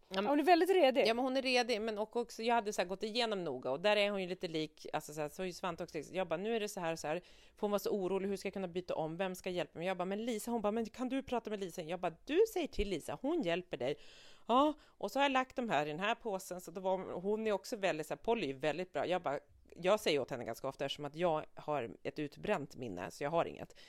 Ja, 0.08 0.20
men- 0.22 0.26
hon 0.26 0.40
är 0.40 0.44
väldigt 0.44 0.70
redig. 0.70 1.06
Ja 1.06 1.14
men 1.14 1.24
hon 1.24 1.36
är 1.36 1.42
redig, 1.42 1.80
men 1.80 1.98
och 1.98 2.16
också, 2.16 2.42
jag 2.42 2.54
hade 2.54 2.72
så 2.72 2.80
här 2.82 2.88
gått 2.88 3.02
igenom 3.02 3.44
noga 3.44 3.70
och 3.70 3.80
där 3.80 3.96
är 3.96 4.10
hon 4.10 4.22
ju 4.22 4.28
lite 4.28 4.48
lik, 4.48 4.86
alltså 4.92 5.14
så, 5.14 5.20
här, 5.20 5.28
så 5.28 5.42
är 5.42 5.46
ju 5.46 5.52
Svante 5.52 5.82
också, 5.82 5.96
liksom. 5.98 6.16
jag 6.16 6.28
bara 6.28 6.36
nu 6.36 6.56
är 6.56 6.60
det 6.60 6.68
så 6.68 6.80
här 6.80 6.92
och 6.92 6.98
så 6.98 7.06
här, 7.06 7.20
för 7.54 7.60
hon 7.60 7.70
var 7.70 7.78
så 7.78 7.90
orolig, 7.90 8.28
hur 8.28 8.36
ska 8.36 8.46
jag 8.46 8.52
kunna 8.54 8.68
byta 8.68 8.94
om, 8.94 9.16
vem 9.16 9.34
ska 9.34 9.50
hjälpa 9.50 9.78
mig? 9.78 9.88
Jag 9.88 9.96
bara, 9.96 10.04
men 10.04 10.24
Lisa, 10.24 10.50
hon 10.50 10.60
bara, 10.62 10.72
men 10.72 10.86
kan 10.86 11.08
du 11.08 11.22
prata 11.22 11.50
med 11.50 11.60
Lisa? 11.60 11.82
Jag 11.82 12.00
bara, 12.00 12.14
du 12.24 12.44
säger 12.52 12.68
till 12.68 12.88
Lisa, 12.88 13.18
hon 13.22 13.42
hjälper 13.42 13.76
dig. 13.76 13.96
Ja, 14.46 14.74
och 14.98 15.10
så 15.10 15.18
har 15.18 15.24
jag 15.24 15.32
lagt 15.32 15.56
de 15.56 15.70
här 15.70 15.86
i 15.86 15.88
den 15.88 16.00
här 16.00 16.14
påsen, 16.14 16.60
så 16.60 16.70
då 16.70 16.80
var 16.80 17.20
hon 17.20 17.46
är 17.46 17.52
också 17.52 17.76
väldigt 17.76 18.06
så 18.06 18.14
här, 18.14 18.18
Polly 18.18 18.50
är 18.50 18.54
väldigt 18.54 18.92
bra. 18.92 19.06
Jag 19.06 19.22
bara, 19.22 19.40
jag 19.74 20.00
säger 20.00 20.18
åt 20.20 20.30
henne 20.30 20.44
ganska 20.44 20.68
ofta 20.68 20.84
eftersom 20.84 21.04
att 21.04 21.14
jag 21.16 21.44
har 21.54 21.90
ett 22.02 22.18
utbränt 22.18 22.76
minne, 22.76 23.10
så 23.10 23.24
jag 23.24 23.30
har 23.30 23.44
inget. 23.44 23.80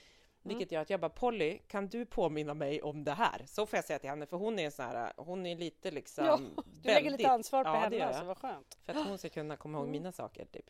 Vilket 0.42 0.72
gör 0.72 0.82
att 0.82 0.90
jag 0.90 1.00
bara, 1.00 1.10
Polly, 1.10 1.60
kan 1.68 1.88
du 1.88 2.06
påminna 2.06 2.54
mig 2.54 2.82
om 2.82 3.04
det 3.04 3.12
här? 3.14 3.42
Så 3.48 3.66
får 3.66 3.78
jag 3.78 3.86
säga 3.86 4.00
till 4.00 4.10
henne, 4.10 4.26
för 4.26 4.38
hon 4.38 4.60
är 4.60 4.66
en 4.66 4.72
sån 4.72 4.86
här, 4.86 5.14
hon 5.18 5.46
är 5.46 5.56
lite 5.56 5.92
liksom... 5.92 6.26
ja, 6.26 6.38
du 6.38 6.64
lägger 6.90 7.02
lite 7.02 7.10
väldigt- 7.12 7.28
ansvar 7.28 7.64
på 7.64 7.70
ja, 7.70 7.76
henne 7.76 8.06
alltså, 8.06 8.24
vad 8.26 8.38
skönt. 8.38 8.78
För 8.84 8.94
att 8.94 9.08
hon 9.08 9.18
ska 9.18 9.30
kunna 9.30 9.58
komma 9.58 9.78
ihåg 9.78 9.88
mina 9.88 10.12
saker, 10.12 10.46
typ. 10.46 10.70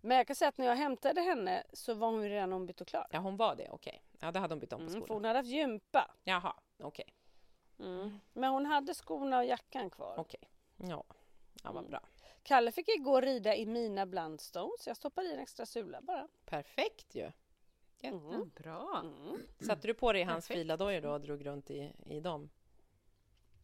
Men 0.00 0.16
jag 0.16 0.26
kan 0.26 0.36
säga 0.36 0.48
att 0.48 0.58
när 0.58 0.66
jag 0.66 0.76
hämtade 0.76 1.20
henne 1.20 1.62
så 1.72 1.94
var 1.94 2.10
hon 2.10 2.22
redan 2.22 2.52
ombytt 2.52 2.80
och 2.80 2.86
klar. 2.86 3.06
Ja, 3.10 3.18
hon 3.18 3.36
var 3.36 3.54
det, 3.56 3.68
okej. 3.70 4.02
Ja, 4.20 4.32
det 4.32 4.38
hade 4.38 4.54
hon 4.54 4.60
bytt 4.60 4.72
om 4.72 4.78
på 4.78 4.82
Mm, 4.82 4.92
för 4.92 5.00
skolan. 5.00 5.14
hon 5.16 5.24
hade 5.24 5.38
haft 5.38 5.48
gympa. 5.48 6.10
Jaha, 6.24 6.54
okej, 6.82 7.14
Mm. 7.78 8.18
Men 8.32 8.50
hon 8.52 8.66
hade 8.66 8.94
skorna 8.94 9.38
och 9.38 9.44
jackan 9.44 9.90
kvar. 9.90 10.14
okej. 10.18 10.40
Ja, 10.76 11.04
ja 11.62 11.72
vad 11.72 11.76
Mm. 11.78 11.90
bra. 11.90 12.00
Kalle 12.42 12.72
fick 12.72 12.88
igår 12.88 13.22
rida 13.22 13.56
i 13.56 13.66
mina 13.66 14.06
Blundstones. 14.06 14.86
Jag 14.86 14.96
stoppade 14.96 15.28
i 15.28 15.32
en 15.32 15.38
extra 15.38 15.66
sula 15.66 16.00
bara. 16.02 16.28
Perfekt 16.44 17.14
ju. 17.14 17.30
Jätte. 18.00 18.16
Mm. 18.16 18.50
Bra. 18.56 19.02
Mm. 19.04 19.42
Satte 19.60 19.86
du 19.86 19.94
på 19.94 20.12
dig 20.12 20.22
hans 20.22 20.48
Perfekt. 20.48 20.58
filadojor 20.60 21.00
då 21.00 21.10
och 21.10 21.20
drog 21.20 21.46
runt 21.46 21.70
i, 21.70 21.92
i 22.06 22.20
dem? 22.20 22.50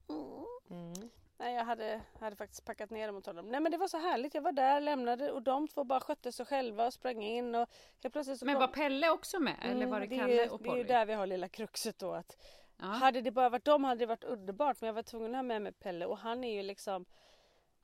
Mm. 0.08 0.44
Mm. 0.70 1.10
Nej, 1.38 1.54
jag 1.54 1.64
hade, 1.64 2.00
hade 2.20 2.36
faktiskt 2.36 2.64
packat 2.64 2.90
ner 2.90 3.06
dem 3.06 3.16
och 3.16 3.24
tagit 3.24 3.36
dem. 3.36 3.46
Nej 3.50 3.60
men 3.60 3.72
det 3.72 3.78
var 3.78 3.88
så 3.88 3.98
härligt. 3.98 4.34
Jag 4.34 4.42
var 4.42 4.52
där, 4.52 4.80
lämnade 4.80 5.32
och 5.32 5.42
de 5.42 5.68
två 5.68 5.84
bara 5.84 6.00
skötte 6.00 6.32
sig 6.32 6.46
själva 6.46 6.86
och 6.86 6.92
sprang 6.92 7.22
in 7.22 7.54
och 7.54 7.68
helt 8.02 8.12
plötsligt 8.12 8.38
så 8.38 8.44
Men 8.44 8.54
kom... 8.54 8.60
var 8.60 8.68
Pelle 8.68 9.10
också 9.10 9.40
med? 9.40 9.56
Eller 9.62 9.72
Mm, 9.74 9.90
var 9.90 10.00
det 10.00 10.06
är 10.06 10.18
Kalle 10.18 10.44
ju, 10.44 10.48
och 10.50 10.58
Det 10.62 10.68
är 10.68 10.76
ju 10.76 10.82
Polly? 10.82 10.84
där 10.84 11.06
vi 11.06 11.12
har 11.12 11.26
lilla 11.26 11.48
kruxet 11.48 11.98
då 11.98 12.12
att 12.12 12.36
Ja. 12.80 12.84
hade 12.86 13.20
det 13.20 13.30
bara 13.30 13.48
varit 13.48 13.64
dem 13.64 13.84
hade 13.84 13.98
det 13.98 14.06
varit 14.06 14.24
underbart 14.24 14.80
men 14.80 14.86
jag 14.86 14.94
var 14.94 15.02
tvungen 15.02 15.30
att 15.34 15.38
ha 15.38 15.42
med 15.42 15.62
mig 15.62 15.72
Pelle 15.72 16.06
och 16.06 16.18
han 16.18 16.44
är 16.44 16.54
ju 16.54 16.62
liksom 16.62 17.04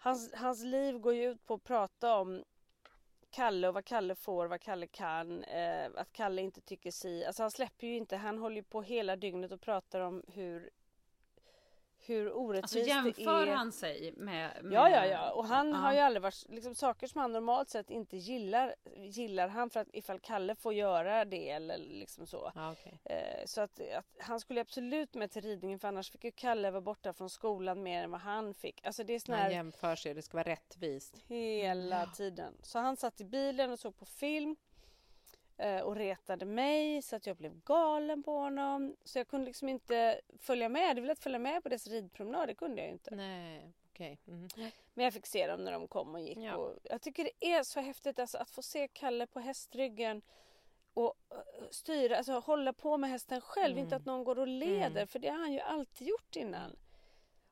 hans, 0.04 0.34
hans 0.34 0.64
liv 0.64 0.98
går 0.98 1.14
ju 1.14 1.30
ut 1.30 1.46
på 1.46 1.54
att 1.54 1.64
prata 1.64 2.14
om 2.14 2.44
Kalle 3.30 3.68
och 3.68 3.74
vad 3.74 3.84
Kalle 3.84 4.14
får, 4.14 4.46
vad 4.46 4.60
Kalle 4.60 4.86
kan, 4.86 5.44
eh, 5.44 5.90
att 5.94 6.12
Kalle 6.12 6.42
inte 6.42 6.60
tycker 6.60 6.90
si. 6.90 7.24
Alltså 7.24 7.42
han 7.42 7.50
släpper 7.50 7.86
ju 7.86 7.96
inte, 7.96 8.16
han 8.16 8.38
håller 8.38 8.56
ju 8.56 8.62
på 8.62 8.82
hela 8.82 9.16
dygnet 9.16 9.52
och 9.52 9.60
pratar 9.60 10.00
om 10.00 10.22
hur 10.28 10.70
hur 12.06 12.32
orättvist 12.36 12.74
Alltså 12.74 13.22
jämför 13.22 13.46
det 13.46 13.52
är. 13.52 13.56
han 13.56 13.72
sig 13.72 14.12
med... 14.16 14.64
med 14.64 14.72
Ja, 14.72 14.90
ja, 14.90 15.06
ja. 15.06 15.30
Och 15.32 15.44
han 15.46 15.68
Ja. 15.70 15.76
har 15.76 15.92
ju 15.92 15.98
aldrig 15.98 16.22
varit, 16.22 16.44
liksom 16.48 16.74
saker 16.74 17.06
som 17.06 17.20
han 17.20 17.32
normalt 17.32 17.68
sett 17.68 17.90
inte 17.90 18.16
gillar, 18.16 18.74
gillar 18.96 19.48
han 19.48 19.70
för 19.70 19.80
att 19.80 19.88
ifall 19.92 20.20
Kalle 20.20 20.54
får 20.54 20.74
göra 20.74 21.24
det 21.24 21.50
eller 21.50 21.78
liksom 21.78 22.26
så. 22.26 22.52
Ja, 22.54 22.72
okej. 22.72 23.00
Eh, 23.04 23.46
så 23.46 23.60
att, 23.60 23.80
att 23.80 24.06
han 24.18 24.40
skulle 24.40 24.60
absolut 24.60 25.14
med 25.14 25.30
till 25.30 25.42
ridningen 25.42 25.78
för 25.78 25.88
annars 25.88 26.10
fick 26.10 26.24
ju 26.24 26.30
Kalle 26.30 26.70
vara 26.70 26.80
borta 26.80 27.12
från 27.12 27.30
skolan 27.30 27.82
mer 27.82 28.04
än 28.04 28.10
vad 28.10 28.20
han 28.20 28.54
fick. 28.54 28.86
Alltså 28.86 29.04
det 29.04 29.14
är 29.14 29.18
sån 29.18 29.34
här 29.34 29.50
jämför 29.50 29.96
sig, 29.96 30.14
det 30.14 30.22
ska 30.22 30.36
vara 30.36 30.48
rättvist. 30.48 31.16
hela 31.26 32.06
tiden. 32.06 32.54
Så 32.62 32.78
han 32.78 32.96
satt 32.96 33.20
i 33.20 33.24
bilen 33.24 33.70
och 33.72 33.78
såg 33.78 33.96
på 33.98 34.04
film 34.04 34.56
och 35.84 35.96
retade 35.96 36.44
mig 36.44 37.02
så 37.02 37.16
att 37.16 37.26
jag 37.26 37.36
blev 37.36 37.60
galen 37.60 38.22
på 38.22 38.38
honom. 38.38 38.96
Så 39.04 39.18
jag 39.18 39.28
kunde 39.28 39.46
liksom 39.46 39.68
inte 39.68 40.20
följa 40.38 40.68
med. 40.68 40.82
Jag 40.82 40.88
hade 40.88 41.00
velat 41.00 41.18
följa 41.18 41.38
med 41.38 41.62
på 41.62 41.68
deras 41.68 41.86
ridpromenad, 41.86 42.48
det 42.48 42.54
kunde 42.54 42.80
jag 42.80 42.86
ju 42.86 42.92
inte. 42.92 43.14
Nej, 43.14 43.72
okej. 43.90 44.18
Mm. 44.26 44.48
Men 44.94 45.04
jag 45.04 45.14
fick 45.14 45.26
se 45.26 45.46
dem 45.46 45.64
när 45.64 45.72
de 45.72 45.88
kom 45.88 46.14
och 46.14 46.20
gick. 46.20 46.38
Ja. 46.38 46.56
Och 46.56 46.78
jag 46.82 47.02
tycker 47.02 47.24
det 47.24 47.52
är 47.52 47.62
så 47.62 47.80
häftigt 47.80 48.18
alltså, 48.18 48.38
att 48.38 48.50
få 48.50 48.62
se 48.62 48.88
Kalle 48.88 49.26
på 49.26 49.40
hästryggen 49.40 50.22
och 50.94 51.14
eh, 51.30 51.36
styra, 51.70 52.16
alltså 52.16 52.32
hålla 52.38 52.72
på 52.72 52.96
med 52.96 53.10
hästen 53.10 53.40
själv. 53.40 53.72
Mm. 53.72 53.84
Inte 53.84 53.96
att 53.96 54.06
någon 54.06 54.24
går 54.24 54.38
och 54.38 54.46
leder 54.46 55.06
för 55.06 55.18
det 55.18 55.28
har 55.28 55.38
han 55.38 55.52
ju 55.52 55.60
alltid 55.60 56.08
gjort 56.08 56.36
innan. 56.36 56.76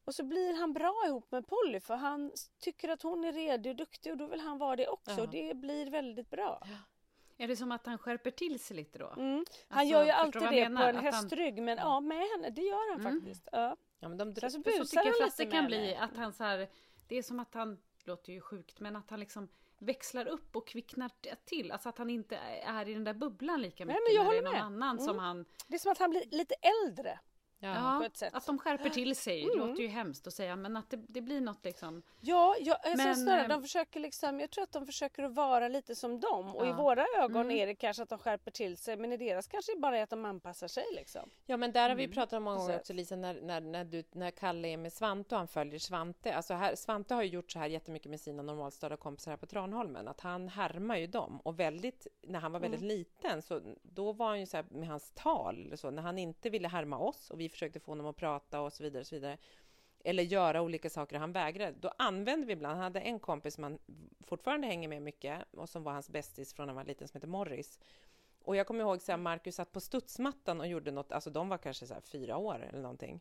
Och 0.05 0.15
så 0.15 0.25
blir 0.25 0.55
han 0.55 0.73
bra 0.73 1.05
ihop 1.07 1.31
med 1.31 1.47
Polly 1.47 1.81
för 1.81 1.95
han 1.95 2.33
tycker 2.59 2.89
att 2.89 3.03
hon 3.03 3.25
är 3.25 3.33
redig 3.33 3.71
och 3.71 3.77
duktig 3.77 4.13
och 4.13 4.19
då 4.19 4.27
vill 4.27 4.41
han 4.41 4.59
vara 4.59 4.77
det 4.77 4.89
också. 4.89 5.21
Ja. 5.21 5.27
Det 5.27 5.55
blir 5.55 5.91
väldigt 5.91 6.31
bra. 6.31 6.63
Är 7.43 7.49
det 7.49 7.57
som 7.57 7.73
att 7.73 7.87
han 7.87 7.99
skärper 7.99 8.31
till 8.31 8.59
sig 8.61 8.77
lite 8.77 8.99
då? 8.99 9.07
Mm. 9.17 9.45
Han 9.69 9.79
Alltså, 9.79 9.93
gör 9.93 10.05
ju 10.05 10.11
alltid 10.11 10.43
det 10.43 10.51
menar? 10.51 10.83
på 10.83 10.89
en 10.89 10.97
Att 10.97 11.05
han- 11.05 11.15
hästrygg 11.15 11.63
men 11.63 11.79
ja 11.79 12.01
med 12.01 12.19
henne, 12.29 12.51
det 12.51 12.63
gör 12.63 12.91
han 12.93 13.01
Mm. 13.01 13.21
faktiskt. 13.21 13.49
Ja. 13.53 13.77
Ja, 14.01 14.09
men 14.09 14.19
de 14.19 14.35
så 14.35 14.41
drar... 14.41 14.49
Så 14.49 14.59
busar 14.61 14.85
tycker 14.85 14.97
jag 14.99 15.05
han 15.05 15.13
det 15.21 15.25
lite 15.25 15.47
kan 15.57 15.67
bli 15.67 15.87
henne. 15.95 16.01
att 16.05 16.17
han 16.17 16.33
så 16.33 16.45
här, 16.45 16.69
det 17.09 17.19
är 17.19 17.23
som 17.23 17.41
att 17.41 17.55
han, 17.55 17.79
låter 18.05 18.33
ju 18.33 18.41
sjukt, 18.41 18.81
men 18.81 18.97
att 18.97 19.11
han 19.11 19.21
liksom 19.21 19.49
växlar 19.79 20.27
upp 20.29 20.57
och 20.57 20.67
kvicknar 20.69 21.11
till. 21.45 21.73
Alltså 21.73 21.89
att 21.89 21.99
han 21.99 22.11
inte 22.11 22.37
är 22.67 22.89
i 22.89 22.95
den 22.95 23.05
där 23.05 23.15
bubblan 23.15 23.63
lika 23.63 23.85
Nej, 23.85 23.95
mycket 23.95 24.03
men 24.09 24.15
jag 24.15 24.25
när 24.25 24.31
det 24.33 24.37
är 24.39 24.43
håller 24.43 24.61
någon 24.69 24.79
med. 24.79 24.85
annan 24.85 24.99
som 24.99 25.09
Mm. 25.11 25.25
han... 25.25 25.45
Det 25.67 25.75
är 25.75 25.79
som 25.79 25.93
att 25.93 25.99
han 25.99 26.11
blir 26.11 26.23
lite 26.31 26.55
äldre. 26.55 27.19
Ja. 27.63 27.97
på 28.01 28.05
ett 28.07 28.17
sätt. 28.17 28.35
att 28.35 28.47
de 28.47 28.59
skärper 28.59 28.91
till 28.91 29.17
sig. 29.17 29.43
Mm. 29.43 29.59
låter 29.59 29.83
ju 29.83 29.89
hemskt 29.89 30.27
att 30.27 30.35
säga, 30.35 30.57
men 30.57 30.77
att 30.77 30.91
det, 30.91 30.97
det 31.09 31.21
blir 31.21 31.41
något 31.41 31.65
liksom... 31.65 32.03
Ja, 32.21 32.57
jag, 32.61 32.77
Men, 32.97 33.17
snarare, 33.17 33.43
eh, 33.43 33.49
de 33.49 33.63
försöker 33.63 34.01
liksom, 34.01 34.41
jag 34.41 34.51
tror 34.51 34.65
att 34.65 34.73
de 34.73 34.87
försöker 34.87 35.23
att 35.23 35.35
vara 35.35 35.69
lite 35.69 35.95
som 35.95 36.21
dem. 36.21 36.55
Och 36.57 36.67
i 36.67 36.69
Ja. 36.69 36.75
våra 36.77 37.07
ögon 37.19 37.41
Mm. 37.43 37.57
är 37.57 37.67
det 37.67 37.75
kanske 37.75 38.03
att 38.03 38.09
de 38.09 38.19
skärper 38.19 38.51
till 38.51 38.77
sig 38.77 38.97
men 38.97 39.13
i 39.13 39.17
deras 39.17 39.47
kanske 39.47 39.73
bara 39.79 39.99
är 39.99 40.03
att 40.03 40.11
de 40.11 40.25
anpassar 40.25 40.69
sig 40.69 40.85
liksom. 40.95 41.31
Ja 41.47 41.57
men 41.57 41.73
där 41.73 41.89
har 41.89 41.97
vi 41.97 42.05
Mm. 42.05 42.15
pratat 42.15 42.33
om 42.33 42.43
många 42.43 42.57
gånger 42.57 42.77
också 42.79 42.93
Lisa, 42.93 43.17
när, 43.17 43.41
när, 43.41 43.61
när, 43.61 43.85
du, 43.85 44.05
när 44.13 44.31
Kalle 44.31 44.69
är 44.69 44.77
med 44.77 44.93
Svante 44.93 45.35
och 45.35 45.39
han 45.39 45.49
följer 45.49 45.79
Svante. 45.79 46.35
Alltså 46.35 46.55
här, 46.55 46.75
Svante 46.75 47.15
har 47.15 47.23
ju 47.23 47.29
gjort 47.29 47.51
så 47.51 47.59
här 47.59 47.67
jättemycket 47.67 48.11
med 48.11 48.21
sina 48.21 48.43
normalstörda 48.43 48.97
kompisar 48.97 49.31
här 49.33 49.37
på 49.37 49.47
Tranholmen, 49.47 50.09
att 50.09 50.21
han 50.21 50.49
härmar 50.49 50.97
ju 50.97 51.07
dem. 51.07 51.41
Och 51.45 51.61
väldigt, 51.61 52.07
när 52.23 52.39
han 52.41 52.53
var 52.53 52.61
väldigt 52.61 52.81
Mm. 52.81 52.97
liten, 52.97 53.43
så 53.43 53.61
då 53.83 54.13
var 54.13 54.27
han 54.29 54.41
ju 54.41 54.47
så 54.47 54.57
här 54.57 54.67
med 54.71 54.89
hans 54.89 55.13
tal, 55.15 55.67
eller 55.67 55.77
så, 55.77 55.91
när 55.91 56.03
han 56.03 56.19
inte 56.19 56.51
ville 56.51 56.69
härma 56.69 56.99
oss 56.99 57.31
och 57.31 57.41
vi 57.41 57.49
försökte 57.53 57.81
få 57.81 57.91
honom 57.91 58.07
att 58.07 58.17
prata 58.17 58.61
och 58.61 58.73
så 58.73 58.83
vidare, 58.83 59.01
och 59.01 59.07
så 59.07 59.15
vidare 59.15 59.39
eller 60.05 60.23
göra 60.23 60.63
olika 60.63 60.91
saker 60.91 61.17
och 61.17 61.21
han 61.21 61.33
vägrade, 61.33 61.77
då 61.81 61.93
använde 61.99 62.47
vi 62.47 62.53
ibland, 62.53 62.75
han 62.75 62.83
hade 62.83 63.01
en 63.01 63.19
kompis 63.21 63.55
som 63.55 63.65
han 63.65 63.79
fortfarande 64.27 64.67
hänger 64.67 64.89
med 64.89 65.03
mycket 65.03 65.43
och 65.57 65.69
som 65.69 65.83
var 65.83 65.93
hans 65.93 66.11
bästis 66.11 66.55
från 66.55 66.67
när 66.67 66.75
han 66.75 66.77
var 66.77 66.85
liten 66.85 67.09
som 67.09 67.19
heter 67.19 67.29
Morris. 67.29 67.79
Och 68.45 68.57
jag 68.57 68.67
kommer 68.67 68.81
ihåg 68.81 69.01
här, 69.09 69.17
Marcus 69.17 69.55
satt 69.55 69.73
på 69.73 69.81
studsmattan 69.81 70.61
och 70.61 70.67
gjorde 70.67 70.91
något, 70.91 71.13
alltså 71.13 71.31
de 71.31 71.49
var 71.49 71.59
kanske 71.59 71.87
så 71.87 71.95
fyra 72.05 72.37
år 72.37 72.67
eller 72.69 72.83
någonting. 72.83 73.21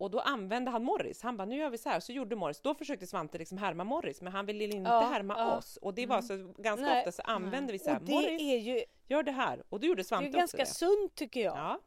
Och 0.00 0.10
då 0.10 0.20
använde 0.20 0.70
han 0.70 0.84
Morris. 0.84 1.22
Han 1.22 1.36
bara, 1.36 1.44
nu 1.44 1.56
gör 1.56 1.70
vi 1.70 1.78
så 1.78 1.88
här. 1.88 2.00
Så 2.00 2.12
gjorde 2.12 2.36
Morris. 2.36 2.60
Då 2.60 2.74
försökte 2.74 3.06
Svante 3.06 3.38
liksom 3.38 3.58
härma 3.58 3.84
Morris, 3.84 4.20
men 4.20 4.32
han 4.32 4.46
ville 4.46 4.64
inte 4.64 4.90
Ja, 4.90 5.00
härma 5.00 5.34
ja. 5.38 5.56
oss. 5.56 5.76
Och 5.76 5.94
det 5.94 6.06
var 6.06 6.22
så 6.22 6.36
ganska 6.58 6.86
Nej. 6.86 6.98
ofta 6.98 7.12
så 7.12 7.22
använde 7.22 7.72
vi 7.72 7.78
så 7.78 7.90
här, 7.90 8.00
det 8.00 8.12
Morris, 8.12 8.42
är 8.42 8.56
ju, 8.56 8.84
gör 9.06 9.22
det 9.22 9.32
här. 9.32 9.62
Och 9.68 9.80
då 9.80 9.86
gjorde 9.86 9.98
det 9.98 10.02
är 10.02 10.04
Svante 10.04 10.28
också 10.28 10.38
ganska 10.38 10.58
det. 10.58 10.66
sunt 10.66 11.14
tycker 11.14 11.40
jag. 11.40 11.56
Ja, 11.56 11.80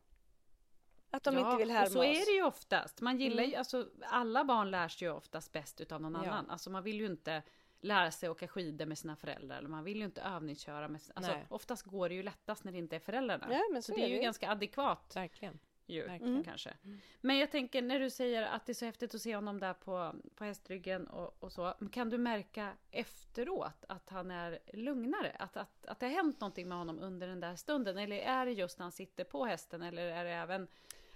Att 1.14 1.24
de 1.24 1.36
ja, 1.38 1.52
inte 1.52 1.58
vill 1.64 1.72
härma 1.72 1.86
och 1.86 1.92
så 1.92 2.00
oss. 2.00 2.06
är 2.06 2.26
det 2.26 2.32
ju 2.32 2.44
oftast. 2.44 3.02
Man 3.02 3.18
gillar 3.20 3.44
ju, 3.44 3.48
Mm. 3.50 3.60
alltså 3.60 3.88
alla 4.06 4.44
barn 4.44 4.72
lär 4.72 4.88
sig 4.88 5.08
ju 5.08 5.14
oftast 5.14 5.52
bäst 5.52 5.82
utav 5.82 6.02
någon 6.02 6.14
Ja. 6.14 6.20
annan. 6.20 6.50
Alltså 6.50 6.70
man 6.70 6.84
vill 6.84 7.00
ju 7.00 7.06
inte 7.06 7.42
lära 7.82 8.12
sig 8.12 8.30
åka 8.30 8.48
skidor 8.48 8.86
med 8.86 8.98
sina 8.98 9.16
föräldrar. 9.16 9.58
Eller 9.58 9.70
man 9.70 9.84
vill 9.84 9.98
ju 9.98 10.06
inte 10.06 10.22
övningsköra 10.22 10.88
med 10.88 11.02
alltså, 11.16 11.32
Nej. 11.32 11.46
Oftast 11.50 11.84
går 11.84 12.10
det 12.10 12.16
ju 12.16 12.24
lättast 12.24 12.64
när 12.64 12.72
det 12.72 12.78
inte 12.78 12.96
är 12.96 13.00
föräldrarna. 13.00 13.48
Ja, 13.52 13.62
men 13.72 13.82
så 13.82 13.92
så 13.92 13.96
det 13.98 14.04
är 14.04 14.06
är 14.06 14.10
ju 14.10 14.18
det. 14.18 14.24
ganska 14.24 14.50
adekvat 14.52 15.16
verkligen. 15.16 15.60
ju, 15.86 16.08
Verkligen. 16.08 16.44
kanske. 16.44 16.74
Men 17.22 17.38
jag 17.38 17.52
tänker 17.52 17.82
när 17.82 18.00
du 18.00 18.10
säger 18.10 18.44
att 18.44 18.66
det 18.66 18.72
är 18.72 18.74
så 18.74 18.86
häftigt 18.86 19.16
att 19.16 19.22
se 19.22 19.36
honom 19.36 19.60
där 19.60 19.74
på, 19.74 20.16
på 20.36 20.44
hästryggen 20.44 21.08
och, 21.08 21.36
och 21.44 21.52
så. 21.52 21.74
Kan 21.92 22.10
du 22.10 22.18
märka 22.18 22.74
efteråt 22.92 23.86
att 23.90 24.10
han 24.10 24.32
är 24.32 24.60
lugnare? 24.74 25.36
Att, 25.40 25.58
att, 25.58 25.86
att 25.86 26.00
det 26.00 26.06
har 26.06 26.14
hänt 26.14 26.40
någonting 26.40 26.68
med 26.68 26.78
honom 26.78 27.00
under 27.00 27.28
den 27.28 27.40
där 27.40 27.56
stunden? 27.56 27.98
Eller 27.98 28.18
är 28.18 28.46
det 28.46 28.52
just 28.52 28.80
när 28.80 28.84
han 28.84 28.92
sitter 28.92 29.24
på 29.24 29.46
hästen? 29.46 29.82
Eller 29.82 30.08
är 30.08 30.24
det 30.24 30.32
även 30.32 30.68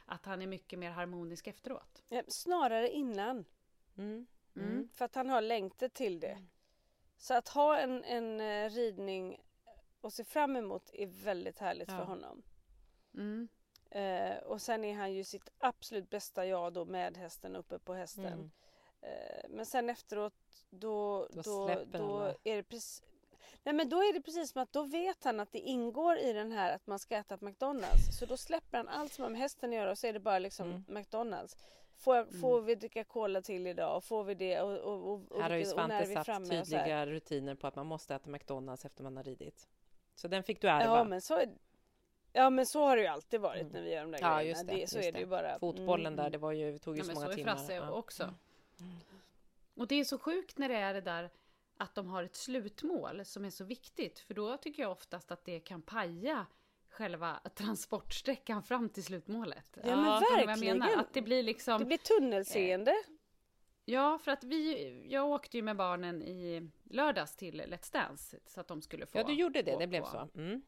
att 0.07 0.25
han 0.25 0.41
är 0.41 0.47
mycket 0.47 0.79
mer 0.79 0.91
harmonisk 0.91 1.47
efteråt? 1.47 2.03
Ja, 2.09 2.23
Snarare 2.27 2.89
innan. 2.89 3.45
Mm. 3.97 4.27
Mm. 4.55 4.89
För 4.93 5.05
att 5.05 5.15
han 5.15 5.29
har 5.29 5.41
längtat 5.41 5.93
till 5.93 6.19
det. 6.19 6.45
Så 7.17 7.33
att 7.33 7.47
ha 7.47 7.77
en, 7.77 8.03
en 8.03 8.41
eh, 8.41 8.69
ridning 8.69 9.43
och 10.01 10.13
se 10.13 10.23
fram 10.23 10.55
emot 10.55 10.89
är 10.93 11.07
väldigt 11.07 11.59
härligt 11.59 11.91
Ja. 11.91 11.97
för 11.97 12.05
honom. 12.05 12.43
Mm. 13.13 13.47
Eh, 13.89 14.37
och 14.37 14.61
sen 14.61 14.83
är 14.83 14.95
han 14.95 15.13
ju 15.13 15.23
sitt 15.23 15.49
absolut 15.57 16.09
bästa 16.09 16.45
jag 16.45 16.73
då 16.73 16.85
med 16.85 17.17
hästen 17.17 17.55
uppe 17.55 17.79
på 17.79 17.93
hästen. 17.93 18.25
Mm. 18.25 18.51
Eh, 19.01 19.49
men 19.49 19.65
sen 19.65 19.89
efteråt 19.89 20.65
då, 20.69 21.27
Då 21.31 21.41
då, 21.41 21.85
då, 21.91 22.33
är 22.43 22.55
det 22.55 22.63
precis 22.63 23.03
Nej 23.63 23.73
men 23.75 23.89
då 23.89 23.97
är 23.97 24.13
det 24.13 24.21
precis 24.21 24.51
som 24.51 24.61
att 24.61 24.73
då 24.73 24.83
vet 24.83 25.23
han 25.23 25.39
att 25.39 25.51
det 25.51 25.59
ingår 25.59 26.17
i 26.17 26.33
den 26.33 26.51
här 26.51 26.75
att 26.75 26.87
man 26.87 26.99
ska 26.99 27.15
äta 27.15 27.37
på 27.37 27.45
McDonalds. 27.45 28.19
Så 28.19 28.25
då 28.25 28.37
släpper 28.37 28.77
han 28.77 28.87
allt 28.87 29.13
som 29.13 29.23
har 29.23 29.29
med 29.29 29.41
hästen 29.41 29.69
att 29.69 29.75
göra 29.75 29.91
och 29.91 29.97
så 29.97 30.07
är 30.07 30.13
det 30.13 30.19
bara 30.19 30.39
liksom 30.39 30.67
Mm. 30.67 30.83
McDonalds. 30.87 31.57
Får, 31.97 32.15
jag, 32.15 32.27
mm. 32.27 32.41
får 32.41 32.61
vi 32.61 32.75
dricka 32.75 33.03
cola 33.03 33.41
till 33.41 33.67
idag? 33.67 34.03
Får 34.03 34.23
vi 34.23 34.35
det? 34.35 34.61
Och, 34.61 34.77
och, 34.77 35.13
och, 35.31 35.41
här 35.41 35.49
har 35.49 35.57
ju 35.57 35.65
Svante 35.65 36.05
satt 36.05 36.49
tydliga 36.49 37.05
rutiner 37.05 37.55
på 37.55 37.67
att 37.67 37.75
man 37.75 37.85
måste 37.85 38.15
äta 38.15 38.29
McDonalds 38.29 38.85
efter 38.85 39.03
man 39.03 39.17
har 39.17 39.23
ridit. 39.23 39.67
Så 40.15 40.27
den 40.27 40.43
fick 40.43 40.61
du 40.61 40.69
ärva. 40.69 40.97
Ja 40.97 41.03
men 41.03 41.21
så, 41.21 41.43
ja, 42.33 42.49
men 42.49 42.65
så 42.65 42.85
har 42.85 42.95
det 42.95 43.01
ju 43.01 43.07
alltid 43.07 43.41
varit 43.41 43.61
mm. 43.61 43.73
när 43.73 43.81
vi 43.81 43.93
gör 43.93 44.01
de 44.01 44.11
där 44.11 44.19
ja, 44.21 44.37
grejerna. 44.37 44.49
Just 44.49 44.67
det, 44.67 44.75
det, 44.75 44.87
så 44.87 44.97
just 44.97 45.07
är 45.07 45.11
det 45.11 45.19
ju 45.19 45.25
bara. 45.25 45.59
Fotbollen 45.59 46.15
där, 46.15 46.23
mm. 46.23 46.31
det 46.31 46.37
var 46.37 46.51
ju, 46.51 46.77
tog 46.77 46.95
ju 46.97 47.01
ja, 47.01 47.05
så 47.05 47.13
många 47.13 47.33
timmar. 47.33 47.55
Så 47.55 47.71
är 47.71 47.79
Frasse 47.79 47.91
också. 47.91 48.23
Mm. 48.23 48.35
Och 49.75 49.87
det 49.87 49.95
är 49.95 50.03
så 50.03 50.17
sjukt 50.17 50.57
när 50.57 50.69
det 50.69 50.75
är 50.75 50.93
det 50.93 51.01
där 51.01 51.29
att 51.79 51.95
de 51.95 52.07
har 52.07 52.23
ett 52.23 52.35
slutmål 52.35 53.25
som 53.25 53.45
är 53.45 53.49
så 53.49 53.63
viktigt. 53.63 54.19
För 54.19 54.33
då 54.33 54.57
tycker 54.57 54.83
jag 54.83 54.91
oftast 54.91 55.31
att 55.31 55.45
det 55.45 55.59
kan 55.59 55.81
paja 55.81 56.45
själva 56.89 57.39
transportsträckan 57.55 58.63
fram 58.63 58.89
till 58.89 59.03
slutmålet. 59.03 59.77
Ja, 59.83 59.95
men 59.95 60.05
verkligen! 60.05 60.81
Att 60.81 61.13
det 61.13 61.21
blir 61.21 61.43
liksom... 61.43 61.79
Det 61.79 61.85
blir 61.85 61.97
tunnelseende. 61.97 62.91
Eh, 62.91 63.13
ja, 63.85 64.17
för 64.17 64.31
att 64.31 64.43
vi, 64.43 65.07
jag 65.09 65.29
åkte 65.29 65.57
ju 65.57 65.63
med 65.63 65.75
barnen 65.75 66.23
i 66.23 66.69
lördags 66.83 67.35
till 67.35 67.61
Let's 67.61 67.93
Dance 67.93 68.39
så 68.45 68.61
att 68.61 68.67
de 68.67 68.81
skulle 68.81 69.05
få... 69.05 69.17
Ja, 69.17 69.23
du 69.23 69.33
gjorde 69.33 69.61
det, 69.61 69.77
det 69.79 69.87
blev 69.87 70.03
så. 70.03 70.29
Mm. 70.35 70.61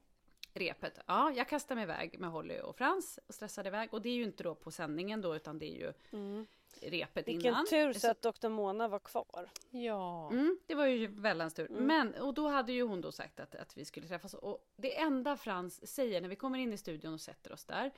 Repet. 0.54 1.00
Ja, 1.06 1.32
jag 1.32 1.48
kastade 1.50 1.76
mig 1.76 1.84
iväg 1.84 2.20
med 2.20 2.30
Holly 2.30 2.60
och 2.60 2.78
Frans 2.78 3.20
och 3.28 3.36
stressade 3.36 3.70
iväg. 3.70 3.94
Och 3.94 4.02
det 4.02 4.10
är 4.10 4.14
ju 4.14 4.24
inte 4.24 4.44
då 4.44 4.56
på 4.56 4.72
sändningen 4.72 5.22
då, 5.22 5.36
utan 5.36 5.60
det 5.60 5.66
är 5.66 5.76
ju 5.76 5.94
mm 6.12 6.48
repet 6.82 7.28
Vilken 7.28 7.52
innan. 7.52 7.66
tur 7.66 7.94
så 7.94 8.12
att 8.12 8.22
Dr. 8.22 8.50
Mona 8.50 8.88
var 8.88 9.00
kvar. 9.00 9.50
Ja. 9.70 10.30
Mm, 10.32 10.60
det 10.66 10.76
var 10.76 10.86
ju 10.86 11.08
väldans 11.08 11.54
tur. 11.54 11.72
Mm. 11.72 11.84
Men, 11.84 12.14
och 12.14 12.34
då 12.34 12.48
hade 12.48 12.74
ju 12.74 12.84
hon 12.84 13.02
då 13.02 13.12
sagt 13.12 13.40
att, 13.40 13.56
att 13.56 13.78
vi 13.78 13.86
skulle 13.86 14.08
träffas. 14.08 14.34
Och 14.34 14.68
det 14.76 15.00
enda 15.00 15.38
Frans 15.38 15.88
säger 15.88 16.22
när 16.22 16.30
vi 16.30 16.36
kommer 16.36 16.60
in 16.60 16.74
i 16.74 16.78
studion 16.78 17.14
och 17.14 17.22
sätter 17.22 17.52
oss 17.52 17.66
där. 17.66 17.92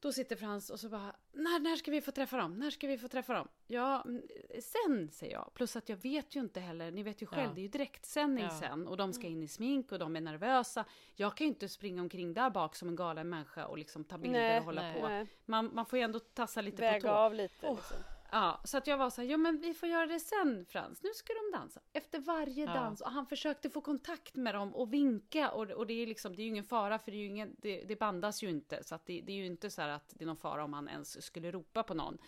Då 0.00 0.12
sitter 0.12 0.36
Frans 0.36 0.70
och 0.70 0.80
så 0.80 0.88
bara, 0.88 1.16
när, 1.32 1.60
när 1.60 1.76
ska 1.76 1.90
vi 1.90 2.00
få 2.00 2.10
träffa 2.10 2.36
dem? 2.36 2.54
När 2.54 2.70
ska 2.70 2.86
vi 2.86 2.98
få 2.98 3.08
träffa 3.08 3.34
dem? 3.34 3.48
Ja, 3.66 4.02
mm, 4.06 4.22
sen, 4.60 5.10
säger 5.12 5.32
jag. 5.32 5.50
Plus 5.54 5.76
att 5.76 5.88
jag 5.88 5.96
vet 5.96 6.36
ju 6.36 6.40
inte 6.40 6.60
heller, 6.60 6.90
ni 6.90 7.02
vet 7.02 7.22
ju 7.22 7.26
själv, 7.26 7.48
ja. 7.48 7.54
det 7.54 7.60
är 7.60 7.62
ju 7.62 7.68
direktsändning 7.68 8.44
ja. 8.44 8.60
sen 8.60 8.88
och 8.88 8.96
de 8.96 9.12
ska 9.12 9.26
in 9.26 9.42
i 9.42 9.48
smink 9.48 9.92
och 9.92 9.98
de 9.98 10.16
är 10.16 10.20
nervösa. 10.20 10.84
Jag 11.14 11.36
kan 11.36 11.44
ju 11.44 11.48
inte 11.48 11.68
springa 11.68 12.02
omkring 12.02 12.34
där 12.34 12.50
bak 12.50 12.76
som 12.76 12.88
en 12.88 12.96
galen 12.96 13.28
människa 13.28 13.66
och 13.66 13.78
liksom 13.78 14.04
ta 14.04 14.18
bilder 14.18 14.40
nej, 14.40 14.58
och 14.58 14.64
hålla 14.64 14.82
nej, 14.82 15.00
på. 15.00 15.26
Man, 15.44 15.74
man 15.74 15.86
får 15.86 15.98
ju 15.98 16.02
ändå 16.02 16.18
tassa 16.18 16.60
lite 16.60 16.82
Väga 16.82 17.00
på 17.00 17.06
tå. 17.06 17.12
av 17.12 17.34
lite 17.34 17.66
oh. 17.66 17.74
liksom. 17.74 17.96
Ja, 18.32 18.60
så 18.64 18.78
att 18.78 18.86
jag 18.86 18.98
var 18.98 19.10
så 19.10 19.22
här, 19.22 19.28
ja 19.28 19.36
men 19.36 19.60
vi 19.60 19.74
får 19.74 19.88
göra 19.88 20.06
det 20.06 20.20
sen 20.20 20.66
Frans, 20.68 21.02
nu 21.02 21.10
ska 21.14 21.32
de 21.32 21.58
dansa. 21.58 21.80
Efter 21.92 22.18
varje 22.18 22.64
ja. 22.64 22.74
dans, 22.74 23.00
och 23.00 23.10
han 23.10 23.26
försökte 23.26 23.70
få 23.70 23.80
kontakt 23.80 24.34
med 24.34 24.54
dem 24.54 24.74
och 24.74 24.92
vinka 24.92 25.50
och, 25.50 25.70
och 25.70 25.86
det 25.86 25.94
är 25.94 26.06
liksom, 26.06 26.36
det 26.36 26.42
är 26.42 26.44
ju 26.44 26.50
ingen 26.50 26.64
fara 26.64 26.98
för 26.98 27.10
det, 27.10 27.16
är 27.16 27.20
ju 27.20 27.26
ingen, 27.26 27.56
det, 27.58 27.84
det 27.84 27.96
bandas 27.96 28.42
ju 28.42 28.48
inte. 28.50 28.84
Så 28.84 28.94
att 28.94 29.06
det, 29.06 29.20
det, 29.20 29.32
är 29.32 29.36
ju 29.36 29.46
inte 29.46 29.70
så 29.70 29.82
här 29.82 29.88
att 29.88 30.14
det 30.16 30.24
är 30.24 30.26
någon 30.26 30.36
fara 30.36 30.64
om 30.64 30.72
han 30.72 30.88
ens 30.88 31.24
skulle 31.24 31.50
ropa 31.50 31.82
på 31.82 31.94
någon. 31.94 32.18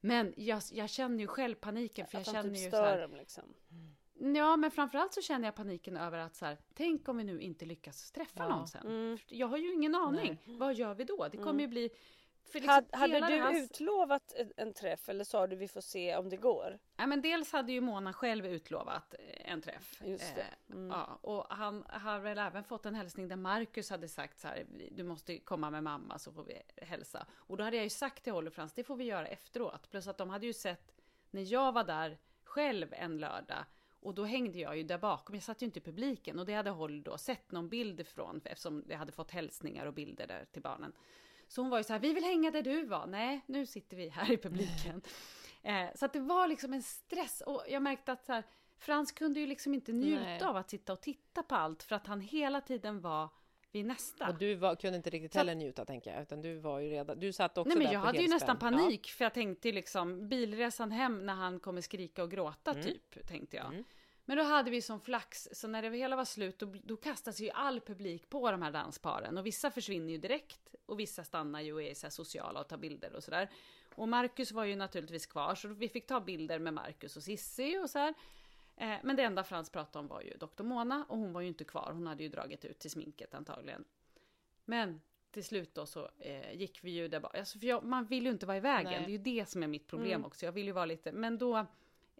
Men 0.00 0.34
jag, 0.36 0.62
jag 0.72 0.90
känner 0.90 1.18
ju 1.18 1.26
själv 1.26 1.54
paniken 1.54 2.06
för 2.06 2.18
att 2.18 2.26
jag 2.26 2.34
känner 2.34 2.54
typ 2.54 2.64
ju 2.64 2.70
så 2.70 2.76
här, 2.76 3.00
dem 3.00 3.14
liksom. 3.14 3.44
Ja, 4.36 4.56
men 4.56 4.70
framförallt 4.70 5.14
så 5.14 5.20
känner 5.20 5.48
jag 5.48 5.54
paniken 5.54 5.96
över 5.96 6.18
att 6.18 6.36
så 6.36 6.44
här, 6.44 6.58
tänk 6.74 7.08
om 7.08 7.16
vi 7.16 7.24
nu 7.24 7.40
inte 7.40 7.64
lyckas 7.64 8.10
träffa 8.10 8.42
ja. 8.42 8.48
någon 8.48 8.68
sen. 8.68 8.86
Mm. 8.86 9.18
Jag 9.26 9.46
har 9.46 9.58
ju 9.58 9.72
ingen 9.72 9.94
aning. 9.94 10.38
Nej. 10.44 10.58
Vad 10.58 10.74
gör 10.74 10.94
vi 10.94 11.04
då? 11.04 11.28
Det 11.28 11.36
kommer 11.36 11.50
mm. 11.50 11.60
ju 11.60 11.68
bli 11.68 11.90
för 12.44 12.60
liksom 12.60 12.84
hade 12.92 13.20
du 13.20 13.20
här... 13.20 13.62
utlovat 13.62 14.34
en 14.56 14.72
träff 14.72 15.08
eller 15.08 15.24
sa 15.24 15.46
du 15.46 15.56
vi 15.56 15.68
får 15.68 15.80
se 15.80 16.16
om 16.16 16.28
det 16.28 16.36
går? 16.36 16.78
Ja, 16.96 17.06
men 17.06 17.22
dels 17.22 17.52
hade 17.52 17.72
ju 17.72 17.80
Mona 17.80 18.12
själv 18.12 18.46
utlovat 18.46 19.14
eh, 19.18 19.52
en 19.52 19.62
träff. 19.62 20.02
Just. 20.04 20.38
Eh, 20.38 20.44
mm. 20.76 20.88
ja, 20.88 21.18
och 21.20 21.46
han 21.50 21.84
har 21.88 22.18
väl 22.18 22.38
även 22.38 22.64
fått 22.64 22.86
en 22.86 22.94
hälsning 22.94 23.28
där 23.28 23.36
Marcus 23.36 23.90
hade 23.90 24.08
sagt 24.08 24.40
så 24.40 24.48
här, 24.48 24.66
du 24.90 25.04
måste 25.04 25.38
komma 25.38 25.70
med 25.70 25.82
mamma 25.82 26.18
så 26.18 26.32
får 26.32 26.44
vi 26.44 26.62
hälsa. 26.76 27.26
Och 27.34 27.56
då 27.56 27.64
hade 27.64 27.76
jag 27.76 27.84
ju 27.84 27.90
sagt 27.90 28.24
till 28.24 28.32
Holly 28.32 28.50
Frans, 28.50 28.72
det 28.72 28.84
får 28.84 28.96
vi 28.96 29.04
göra 29.04 29.26
efteråt. 29.26 29.90
Plus 29.90 30.06
att 30.06 30.18
de 30.18 30.30
hade 30.30 30.46
ju 30.46 30.52
sett 30.52 30.92
när 31.30 31.52
jag 31.52 31.72
var 31.72 31.84
där 31.84 32.18
själv 32.44 32.88
en 32.92 33.18
lördag 33.18 33.64
och 34.00 34.14
då 34.14 34.24
hängde 34.24 34.58
jag 34.58 34.76
ju 34.76 34.82
där 34.82 34.98
bakom, 34.98 35.34
jag 35.34 35.42
satt 35.44 35.62
ju 35.62 35.66
inte 35.66 35.78
i 35.78 35.82
publiken 35.82 36.38
och 36.38 36.46
det 36.46 36.54
hade 36.54 36.70
Holly 36.70 37.00
då 37.00 37.18
sett 37.18 37.52
någon 37.52 37.68
bild 37.68 38.00
ifrån 38.00 38.40
eftersom 38.44 38.84
jag 38.88 38.98
hade 38.98 39.12
fått 39.12 39.30
hälsningar 39.30 39.86
och 39.86 39.94
bilder 39.94 40.26
där 40.26 40.44
till 40.52 40.62
barnen. 40.62 40.92
Så 41.50 41.60
hon 41.62 41.70
var 41.70 41.78
ju 41.78 41.84
så 41.84 41.92
här, 41.92 42.00
vi 42.00 42.12
vill 42.12 42.24
hänga 42.24 42.50
där 42.50 42.62
du 42.62 42.84
var. 42.84 43.06
Nej, 43.06 43.40
nu 43.46 43.66
sitter 43.66 43.96
vi 43.96 44.08
här 44.08 44.32
i 44.32 44.36
publiken. 44.36 45.02
Eh, 45.62 45.86
så 45.94 46.04
att 46.04 46.12
det 46.12 46.20
var 46.20 46.48
liksom 46.48 46.72
en 46.72 46.82
stress 46.82 47.42
och 47.46 47.64
jag 47.68 47.82
märkte 47.82 48.12
att 48.12 48.24
så 48.24 48.32
här, 48.32 48.44
Frans 48.78 49.12
kunde 49.12 49.40
ju 49.40 49.46
liksom 49.46 49.74
inte 49.74 49.92
njuta 49.92 50.22
Nej. 50.22 50.42
av 50.42 50.56
att 50.56 50.70
sitta 50.70 50.92
och 50.92 51.00
titta 51.00 51.42
på 51.42 51.54
allt 51.54 51.82
för 51.82 51.96
att 51.96 52.06
han 52.06 52.20
hela 52.20 52.60
tiden 52.60 53.00
var 53.00 53.28
vid 53.72 53.86
nästa. 53.86 54.28
Och 54.28 54.38
du 54.38 54.54
var, 54.54 54.74
kunde 54.76 54.96
inte 54.96 55.10
riktigt 55.10 55.34
heller 55.34 55.54
njuta 55.54 55.84
tänker 55.84 56.12
jag, 56.12 56.22
utan 56.22 56.40
du 56.40 56.58
var 56.58 56.78
ju 56.78 56.90
redan, 56.90 57.20
du 57.20 57.32
satt 57.32 57.58
också 57.58 57.68
Nej 57.68 57.78
men 57.78 57.86
där 57.86 57.92
jag 57.92 58.00
hade 58.00 58.22
ju 58.22 58.28
nästan 58.28 58.58
panik 58.58 59.08
ja. 59.08 59.16
för 59.16 59.24
jag 59.24 59.34
tänkte 59.34 59.72
liksom 59.72 60.28
bilresan 60.28 60.90
hem 60.92 61.26
när 61.26 61.34
han 61.34 61.60
kommer 61.60 61.80
skrika 61.80 62.22
och 62.22 62.30
gråta 62.30 62.70
mm. 62.70 62.82
typ, 62.82 63.26
tänkte 63.26 63.56
jag. 63.56 63.66
Mm. 63.66 63.84
Men 64.24 64.36
då 64.36 64.42
hade 64.42 64.70
vi 64.70 64.82
som 64.82 65.00
flax, 65.00 65.48
så 65.52 65.68
när 65.68 65.82
det 65.82 65.96
hela 65.96 66.16
var 66.16 66.24
slut 66.24 66.58
då, 66.58 66.74
då 66.84 66.96
kastas 66.96 67.40
ju 67.40 67.50
all 67.50 67.80
publik 67.80 68.30
på 68.30 68.50
de 68.50 68.62
här 68.62 68.70
dansparen 68.70 69.38
och 69.38 69.46
vissa 69.46 69.70
försvinner 69.70 70.12
ju 70.12 70.18
direkt 70.18 70.74
och 70.86 71.00
vissa 71.00 71.24
stannar 71.24 71.60
ju 71.60 71.72
och 71.72 71.82
är 71.82 71.94
så 71.94 72.10
sociala 72.10 72.60
och 72.60 72.68
tar 72.68 72.76
bilder 72.76 73.14
och 73.14 73.24
sådär. 73.24 73.50
Och 73.94 74.08
Marcus 74.08 74.52
var 74.52 74.64
ju 74.64 74.76
naturligtvis 74.76 75.26
kvar 75.26 75.54
så 75.54 75.68
vi 75.68 75.88
fick 75.88 76.06
ta 76.06 76.20
bilder 76.20 76.58
med 76.58 76.74
Marcus 76.74 77.16
och 77.16 77.22
Sissi 77.22 77.78
och 77.78 77.90
så 77.90 77.98
här. 77.98 78.14
Eh, 78.76 78.96
men 79.02 79.16
det 79.16 79.22
enda 79.22 79.44
Frans 79.44 79.70
pratade 79.70 79.98
om 79.98 80.08
var 80.08 80.20
ju 80.22 80.36
Dr. 80.36 80.62
Mona 80.62 81.04
och 81.08 81.18
hon 81.18 81.32
var 81.32 81.40
ju 81.40 81.48
inte 81.48 81.64
kvar. 81.64 81.90
Hon 81.92 82.06
hade 82.06 82.22
ju 82.22 82.28
dragit 82.28 82.64
ut 82.64 82.78
till 82.78 82.90
sminket 82.90 83.34
antagligen. 83.34 83.84
Men 84.64 85.00
till 85.30 85.44
slut 85.44 85.74
då 85.74 85.86
så 85.86 86.10
eh, 86.18 86.52
gick 86.52 86.84
vi 86.84 86.90
ju 86.90 87.08
där 87.08 87.20
bara, 87.20 87.38
alltså 87.38 87.58
för 87.58 87.66
jag, 87.66 87.84
man 87.84 88.04
vill 88.04 88.24
ju 88.24 88.30
inte 88.30 88.46
vara 88.46 88.56
i 88.56 88.60
vägen. 88.60 88.92
Nej. 88.92 89.00
Det 89.00 89.06
är 89.06 89.34
ju 89.34 89.40
det 89.40 89.48
som 89.48 89.62
är 89.62 89.66
mitt 89.66 89.86
problem 89.86 90.12
mm. 90.12 90.24
också. 90.24 90.46
Jag 90.46 90.52
vill 90.52 90.66
ju 90.66 90.72
vara 90.72 90.86
lite, 90.86 91.12
men 91.12 91.38
då 91.38 91.66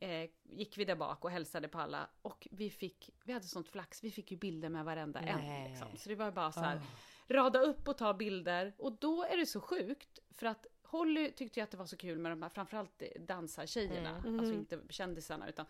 eh, 0.01 0.31
gick 0.43 0.79
vi 0.79 0.85
där 0.85 0.97
bak 0.97 1.25
och 1.25 1.31
hälsade 1.31 1.69
på 1.69 1.79
alla 1.79 2.09
och 2.23 2.49
vi 2.51 2.71
fick, 2.71 3.11
vi 3.25 3.33
hade 3.33 3.47
sånt 3.47 3.69
flax, 3.69 4.05
vi 4.05 4.11
fick 4.11 4.31
ju 4.31 4.37
bilder 4.37 4.69
med 4.69 4.85
varenda 4.85 5.21
Nej. 5.21 5.31
en. 5.31 5.71
Liksom. 5.71 5.89
Så 5.97 6.09
det 6.09 6.15
var 6.15 6.31
bara 6.31 6.53
så 6.53 6.61
här, 6.61 6.77
oh. 6.77 6.83
rada 7.29 7.59
upp 7.59 7.89
och 7.89 7.99
ta 7.99 8.15
bilder 8.15 8.73
och 8.79 8.93
då 8.93 9.25
är 9.25 9.37
det 9.37 9.47
så 9.47 9.61
sjukt 9.61 10.19
för 10.31 10.47
att 10.47 10.67
Holly 10.83 11.33
tyckte 11.33 11.61
ju 11.61 11.65
att 11.65 11.71
det 11.71 11.77
var 11.77 11.87
så 11.87 11.97
kul 11.97 12.19
med 12.19 12.33
de 12.33 12.43
här, 12.43 12.49
framförallt 12.49 13.03
dansartjejerna, 13.19 14.19
mm. 14.19 14.41
alltså 14.41 14.55
inte 14.55 14.81
kändisarna 14.89 15.49
utan 15.49 15.67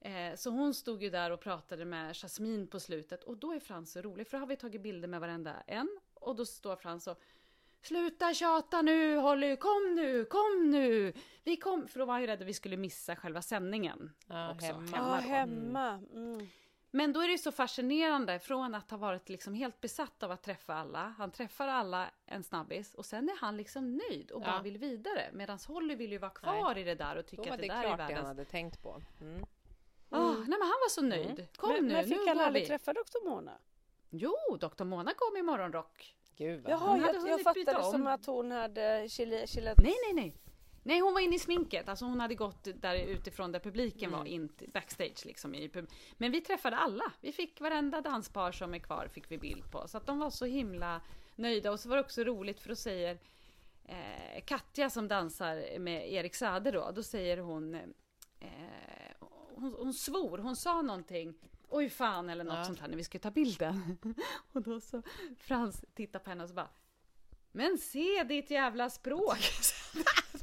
eh, 0.00 0.34
så 0.34 0.50
hon 0.50 0.74
stod 0.74 1.02
ju 1.02 1.10
där 1.10 1.30
och 1.30 1.40
pratade 1.40 1.84
med 1.84 2.16
Jasmine 2.16 2.66
på 2.66 2.80
slutet 2.80 3.24
och 3.24 3.36
då 3.36 3.52
är 3.52 3.60
Frans 3.60 3.92
så 3.92 4.02
rolig 4.02 4.26
för 4.26 4.36
då 4.36 4.42
har 4.42 4.46
vi 4.46 4.56
tagit 4.56 4.82
bilder 4.82 5.08
med 5.08 5.20
varenda 5.20 5.60
en 5.66 6.00
och 6.14 6.36
då 6.36 6.46
står 6.46 6.76
Frans 6.76 7.06
och 7.06 7.20
Sluta 7.82 8.34
tjata 8.34 8.82
nu 8.82 9.16
Holly, 9.16 9.56
kom 9.56 9.94
nu, 9.94 10.24
kom 10.24 10.70
nu! 10.70 11.12
Vi 11.44 11.56
kom, 11.56 11.88
för 11.88 11.98
då 11.98 12.04
var 12.04 12.14
jag 12.14 12.20
ju 12.20 12.26
rädd 12.26 12.42
att 12.42 12.48
vi 12.48 12.54
skulle 12.54 12.76
missa 12.76 13.16
själva 13.16 13.42
sändningen. 13.42 14.12
Ja, 14.26 14.52
också, 14.52 14.66
hemma. 14.66 14.96
hemma, 14.96 15.20
ja, 15.22 15.28
hemma. 15.28 15.88
Mm. 16.12 16.48
Men 16.90 17.12
då 17.12 17.20
är 17.20 17.28
det 17.28 17.38
så 17.38 17.52
fascinerande 17.52 18.38
från 18.38 18.74
att 18.74 18.90
ha 18.90 18.98
varit 18.98 19.28
liksom 19.28 19.54
helt 19.54 19.80
besatt 19.80 20.22
av 20.22 20.30
att 20.30 20.42
träffa 20.42 20.74
alla. 20.74 21.14
Han 21.18 21.30
träffar 21.30 21.68
alla 21.68 22.10
en 22.26 22.42
snabbis 22.42 22.94
och 22.94 23.06
sen 23.06 23.28
är 23.28 23.36
han 23.40 23.56
liksom 23.56 23.96
nöjd 23.96 24.30
och 24.30 24.42
ja. 24.42 24.46
bara 24.46 24.62
vill 24.62 24.78
vidare. 24.78 25.30
Medan 25.32 25.58
Holly 25.66 25.94
vill 25.94 26.12
ju 26.12 26.18
vara 26.18 26.30
kvar 26.30 26.74
Nej. 26.74 26.82
i 26.82 26.84
det 26.84 26.94
där 26.94 27.16
och 27.16 27.26
tycka 27.26 27.52
att 27.52 27.58
det, 27.58 27.62
det 27.62 27.74
där 27.74 27.84
är 27.84 27.88
världens... 27.88 28.08
det 28.08 28.14
han 28.14 28.26
hade 28.26 28.44
tänkt 28.44 28.82
på. 28.82 29.02
Mm. 29.20 29.44
Oh, 30.10 30.34
nej 30.34 30.46
men 30.48 30.60
han 30.60 30.68
var 30.68 30.88
så 30.88 31.02
nöjd. 31.02 31.30
Mm. 31.30 31.46
Kom 31.56 31.72
men, 31.72 31.84
nu, 31.84 31.94
men 31.94 32.04
fick 32.04 32.18
nu 32.18 32.26
han 32.26 32.40
aldrig 32.40 32.66
träffa 32.66 32.92
Dr. 32.92 33.28
Mona? 33.28 33.58
Jo, 34.10 34.36
Dr. 34.60 34.84
Mona 34.84 35.12
kom 35.16 35.36
i 35.36 35.42
morgonrock. 35.42 36.14
Gud 36.38 36.62
vad 36.62 36.72
Jaha, 36.72 36.98
jag, 36.98 37.28
jag 37.28 37.42
fattade 37.42 37.84
som 37.84 38.06
att 38.06 38.26
hon 38.26 38.50
hade 38.50 39.08
chilat... 39.08 39.78
Nej, 39.82 39.94
nej, 40.04 40.14
nej. 40.14 40.34
Nej, 40.82 41.00
hon 41.00 41.14
var 41.14 41.20
inne 41.20 41.36
i 41.36 41.38
sminket. 41.38 41.88
Alltså 41.88 42.04
hon 42.04 42.20
hade 42.20 42.34
gått 42.34 42.68
där 42.74 42.94
utifrån 42.94 43.52
där 43.52 43.60
publiken 43.60 44.08
mm. 44.08 44.18
var, 44.18 44.26
in 44.26 44.48
backstage 44.72 45.26
liksom. 45.26 45.54
I 45.54 45.70
Men 46.16 46.32
vi 46.32 46.40
träffade 46.40 46.76
alla. 46.76 47.12
Vi 47.20 47.32
fick 47.32 47.60
varenda 47.60 48.00
danspar 48.00 48.52
som 48.52 48.74
är 48.74 48.78
kvar 48.78 49.08
fick 49.08 49.30
vi 49.30 49.38
bild 49.38 49.70
på. 49.70 49.88
Så 49.88 49.98
att 49.98 50.06
de 50.06 50.18
var 50.18 50.30
så 50.30 50.44
himla 50.44 51.00
nöjda. 51.36 51.72
Och 51.72 51.80
så 51.80 51.88
var 51.88 51.96
det 51.96 52.02
också 52.02 52.24
roligt 52.24 52.60
för 52.60 52.68
då 52.68 52.76
säger 52.76 53.18
eh, 53.84 54.44
Katja 54.44 54.90
som 54.90 55.08
dansar 55.08 55.78
med 55.78 56.12
Erik 56.12 56.34
Sader 56.34 56.72
då, 56.72 56.90
då 56.94 57.02
säger 57.02 57.38
hon, 57.38 57.74
eh, 57.74 58.50
hon, 59.54 59.74
hon 59.78 59.94
svor, 59.94 60.38
hon 60.38 60.56
sa 60.56 60.82
någonting 60.82 61.34
oj 61.68 61.90
fan 61.90 62.30
eller 62.30 62.44
något 62.44 62.58
ja. 62.58 62.64
sånt 62.64 62.80
här 62.80 62.88
när 62.88 62.96
vi 62.96 63.04
skulle 63.04 63.22
ta 63.22 63.30
bilden. 63.30 63.98
och 64.52 64.62
då 64.62 64.80
så 64.80 65.02
Frans 65.38 65.84
tittar 65.94 66.18
på 66.18 66.30
henne 66.30 66.42
och 66.42 66.48
så 66.48 66.54
bara 66.54 66.70
Men 67.52 67.78
se 67.78 68.24
ditt 68.24 68.50
jävla 68.50 68.90
språk! 68.90 69.38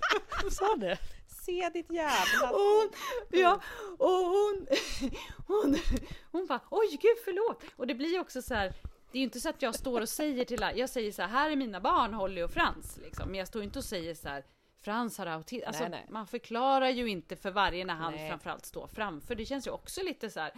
Sa 0.52 0.76
det? 0.76 0.98
Se 1.46 1.70
ditt 1.70 1.92
jävla 1.92 2.52
och 2.52 2.60
hon, 2.60 2.90
Ja, 3.30 3.62
och 3.98 4.10
hon, 4.10 4.68
hon, 5.48 5.78
hon 6.32 6.46
bara 6.46 6.62
oj 6.70 6.90
gud 7.02 7.18
förlåt! 7.26 7.64
Och 7.76 7.88
det 7.88 7.96
blir 7.96 8.20
också 8.20 8.42
så 8.42 8.54
här 8.54 8.74
det 9.12 9.18
är 9.18 9.20
ju 9.20 9.24
inte 9.26 9.40
så 9.40 9.50
att 9.50 9.62
jag 9.62 9.76
står 9.76 10.02
och 10.02 10.10
säger 10.10 10.46
till 10.46 10.66
jag 10.76 10.90
säger 10.90 11.12
så 11.12 11.22
här, 11.22 11.30
här 11.30 11.52
är 11.52 11.56
mina 11.56 11.80
barn 11.80 12.14
Holly 12.14 12.44
och 12.44 12.52
Frans 12.52 12.98
liksom. 13.04 13.30
Men 13.30 13.36
jag 13.36 13.48
står 13.48 13.64
inte 13.64 13.80
och 13.80 13.86
säger 13.86 14.16
så 14.16 14.30
här 14.30 14.44
Frans 14.82 15.18
har 15.18 15.26
autism. 15.26 15.68
Alltså, 15.68 15.82
nej, 15.82 15.92
nej. 15.92 16.06
man 16.10 16.28
förklarar 16.28 16.90
ju 16.90 17.08
inte 17.08 17.36
för 17.36 17.52
varje 17.52 17.86
när 17.86 17.94
han 17.94 18.14
nej. 18.14 18.30
framförallt 18.30 18.66
står 18.66 18.88
framför. 18.88 19.36
Det 19.36 19.46
känns 19.46 19.68
ju 19.68 19.72
också 19.72 20.04
lite 20.04 20.30
så 20.30 20.40
här 20.40 20.52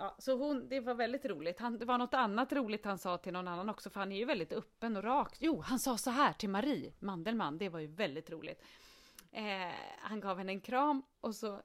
Ja, 0.00 0.16
så 0.18 0.36
hon, 0.36 0.68
det 0.68 0.80
var 0.80 0.94
väldigt 0.94 1.24
roligt. 1.24 1.58
Han, 1.58 1.78
det 1.78 1.84
var 1.84 1.98
något 1.98 2.14
annat 2.14 2.52
roligt 2.52 2.84
han 2.84 2.98
sa 2.98 3.18
till 3.18 3.32
någon 3.32 3.48
annan 3.48 3.68
också, 3.68 3.90
för 3.90 4.00
han 4.00 4.12
är 4.12 4.16
ju 4.16 4.24
väldigt 4.24 4.52
öppen 4.52 4.96
och 4.96 5.02
rak. 5.02 5.36
Jo, 5.38 5.60
han 5.60 5.78
sa 5.78 5.98
så 5.98 6.10
här 6.10 6.32
till 6.32 6.48
Marie 6.48 6.92
Mandelmann, 6.98 7.58
det 7.58 7.68
var 7.68 7.80
ju 7.80 7.86
väldigt 7.86 8.30
roligt. 8.30 8.62
Eh, 9.32 9.74
han 9.98 10.20
gav 10.20 10.38
henne 10.38 10.52
en 10.52 10.60
kram 10.60 11.02
och 11.20 11.34
så 11.34 11.60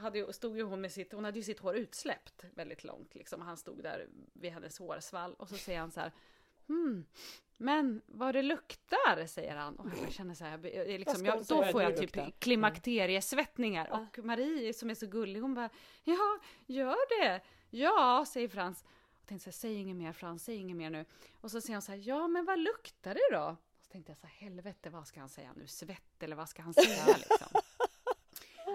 hade 0.00 0.18
ju, 0.18 0.32
stod 0.32 0.56
ju 0.56 0.62
hon 0.62 0.80
med 0.80 0.92
sitt, 0.92 1.12
hon 1.12 1.24
hade 1.24 1.38
ju 1.38 1.42
sitt 1.42 1.60
hår 1.60 1.76
utsläppt 1.76 2.44
väldigt 2.54 2.84
långt 2.84 3.14
liksom. 3.14 3.40
Han 3.40 3.56
stod 3.56 3.82
där 3.82 4.08
vid 4.32 4.52
hennes 4.52 4.78
hårsvall 4.78 5.34
och 5.34 5.48
så 5.48 5.56
säger 5.56 5.80
han 5.80 5.90
så 5.90 6.00
här, 6.00 6.12
hmm, 6.68 7.04
men 7.56 8.02
vad 8.06 8.34
det 8.34 8.42
luktar, 8.42 9.26
säger 9.26 9.56
han. 9.56 9.76
Och 9.76 9.88
jag 10.02 10.12
känner 10.12 10.34
så 10.34 10.44
här, 10.44 10.58
liksom, 10.98 11.26
jag, 11.26 11.44
då 11.46 11.64
får 11.64 11.82
jag 11.82 11.96
typ 11.96 12.40
klimakteriesvettningar. 12.40 13.90
Och 13.90 14.24
Marie 14.24 14.74
som 14.74 14.90
är 14.90 14.94
så 14.94 15.06
gullig, 15.06 15.40
hon 15.40 15.54
bara, 15.54 15.70
ja, 16.04 16.38
gör 16.66 17.22
det. 17.22 17.40
Ja, 17.70 18.24
säger 18.28 18.48
Frans. 18.48 18.84
Och 19.20 19.26
tänkte 19.26 19.44
så 19.44 19.50
här, 19.50 19.70
säg 19.70 19.74
inget 19.74 19.96
mer 19.96 20.12
Frans, 20.12 20.44
säg 20.44 20.56
inget 20.56 20.76
mer 20.76 20.90
nu. 20.90 21.04
Och 21.40 21.50
så 21.50 21.60
säger 21.60 21.74
hon 21.74 21.82
så 21.82 21.92
här, 21.92 22.02
ja 22.04 22.28
men 22.28 22.44
vad 22.44 22.58
luktar 22.58 23.14
det 23.14 23.36
då? 23.36 23.56
Och 23.76 23.82
så 23.82 23.92
tänkte 23.92 24.12
jag 24.12 24.18
så 24.18 24.26
här, 24.26 24.34
helvete 24.34 24.90
vad 24.90 25.06
ska 25.06 25.20
han 25.20 25.28
säga 25.28 25.52
nu, 25.56 25.66
svett 25.66 26.22
eller 26.22 26.36
vad 26.36 26.48
ska 26.48 26.62
han 26.62 26.74
säga 26.74 27.06
liksom? 27.16 27.60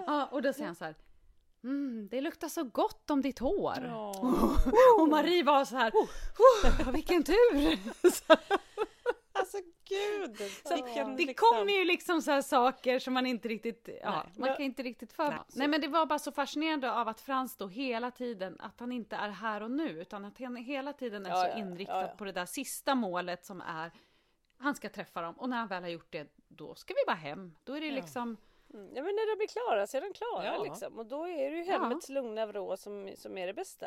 ja, 0.06 0.26
och 0.26 0.42
då 0.42 0.52
säger 0.52 0.66
han 0.66 0.74
så 0.74 0.84
här, 0.84 0.94
Mm, 1.64 2.08
det 2.10 2.20
luktar 2.20 2.48
så 2.48 2.64
gott 2.64 3.10
om 3.10 3.22
ditt 3.22 3.38
hår. 3.38 3.78
Oh. 3.78 4.56
och 5.00 5.08
Marie 5.08 5.42
var 5.42 5.64
så 5.64 5.76
här, 5.76 5.92
oh, 5.94 6.90
vilken 6.90 7.24
tur! 7.24 7.78
alltså 9.54 9.72
gud! 9.88 10.50
Så 10.64 10.74
vilken, 10.74 11.16
det 11.16 11.26
liksom... 11.26 11.48
kommer 11.48 11.72
ju 11.72 11.84
liksom 11.84 12.22
så 12.22 12.30
här 12.30 12.42
saker 12.42 12.98
som 12.98 13.14
man 13.14 13.26
inte 13.26 13.48
riktigt, 13.48 13.88
ja, 14.02 14.22
Nej. 14.24 14.32
man 14.36 14.56
kan 14.56 14.64
inte 14.64 14.82
riktigt 14.82 15.12
förvara 15.12 15.44
Nej, 15.54 15.68
men 15.68 15.80
det 15.80 15.88
var 15.88 16.06
bara 16.06 16.18
så 16.18 16.32
fascinerande 16.32 16.92
av 16.92 17.08
att 17.08 17.20
Frans 17.20 17.56
då 17.56 17.68
hela 17.68 18.10
tiden, 18.10 18.56
att 18.60 18.80
han 18.80 18.92
inte 18.92 19.16
är 19.16 19.28
här 19.28 19.62
och 19.62 19.70
nu, 19.70 19.88
utan 19.88 20.24
att 20.24 20.38
han 20.38 20.56
hela 20.56 20.92
tiden 20.92 21.26
är 21.26 21.30
ja, 21.30 21.36
så 21.36 21.46
ja, 21.48 21.58
inriktad 21.58 22.02
ja, 22.02 22.14
på 22.18 22.24
det 22.24 22.32
där 22.32 22.46
sista 22.46 22.94
målet 22.94 23.44
som 23.44 23.60
är, 23.60 23.92
han 24.58 24.74
ska 24.74 24.88
träffa 24.88 25.22
dem 25.22 25.34
och 25.34 25.48
när 25.48 25.56
han 25.56 25.68
väl 25.68 25.82
har 25.82 25.90
gjort 25.90 26.12
det, 26.12 26.26
då 26.48 26.74
ska 26.74 26.94
vi 26.94 27.00
bara 27.06 27.16
hem. 27.16 27.54
Då 27.64 27.76
är 27.76 27.80
det 27.80 27.90
liksom 27.90 28.36
Mm. 28.74 28.86
Ja 28.94 29.02
men 29.02 29.14
när 29.14 29.30
de 29.30 29.36
blir 29.36 29.48
klara 29.48 29.86
så 29.86 29.96
är 29.96 30.00
de 30.00 30.12
klara 30.12 30.44
ja. 30.44 30.64
liksom. 30.64 30.98
Och 30.98 31.06
då 31.06 31.28
är 31.28 31.50
det 31.50 31.56
ju 31.56 31.64
hemmets 31.64 32.10
ja. 32.10 32.14
lugna 32.14 32.46
vrå 32.46 32.76
som, 32.76 33.14
som 33.16 33.38
är 33.38 33.46
det 33.46 33.54
bästa. 33.54 33.86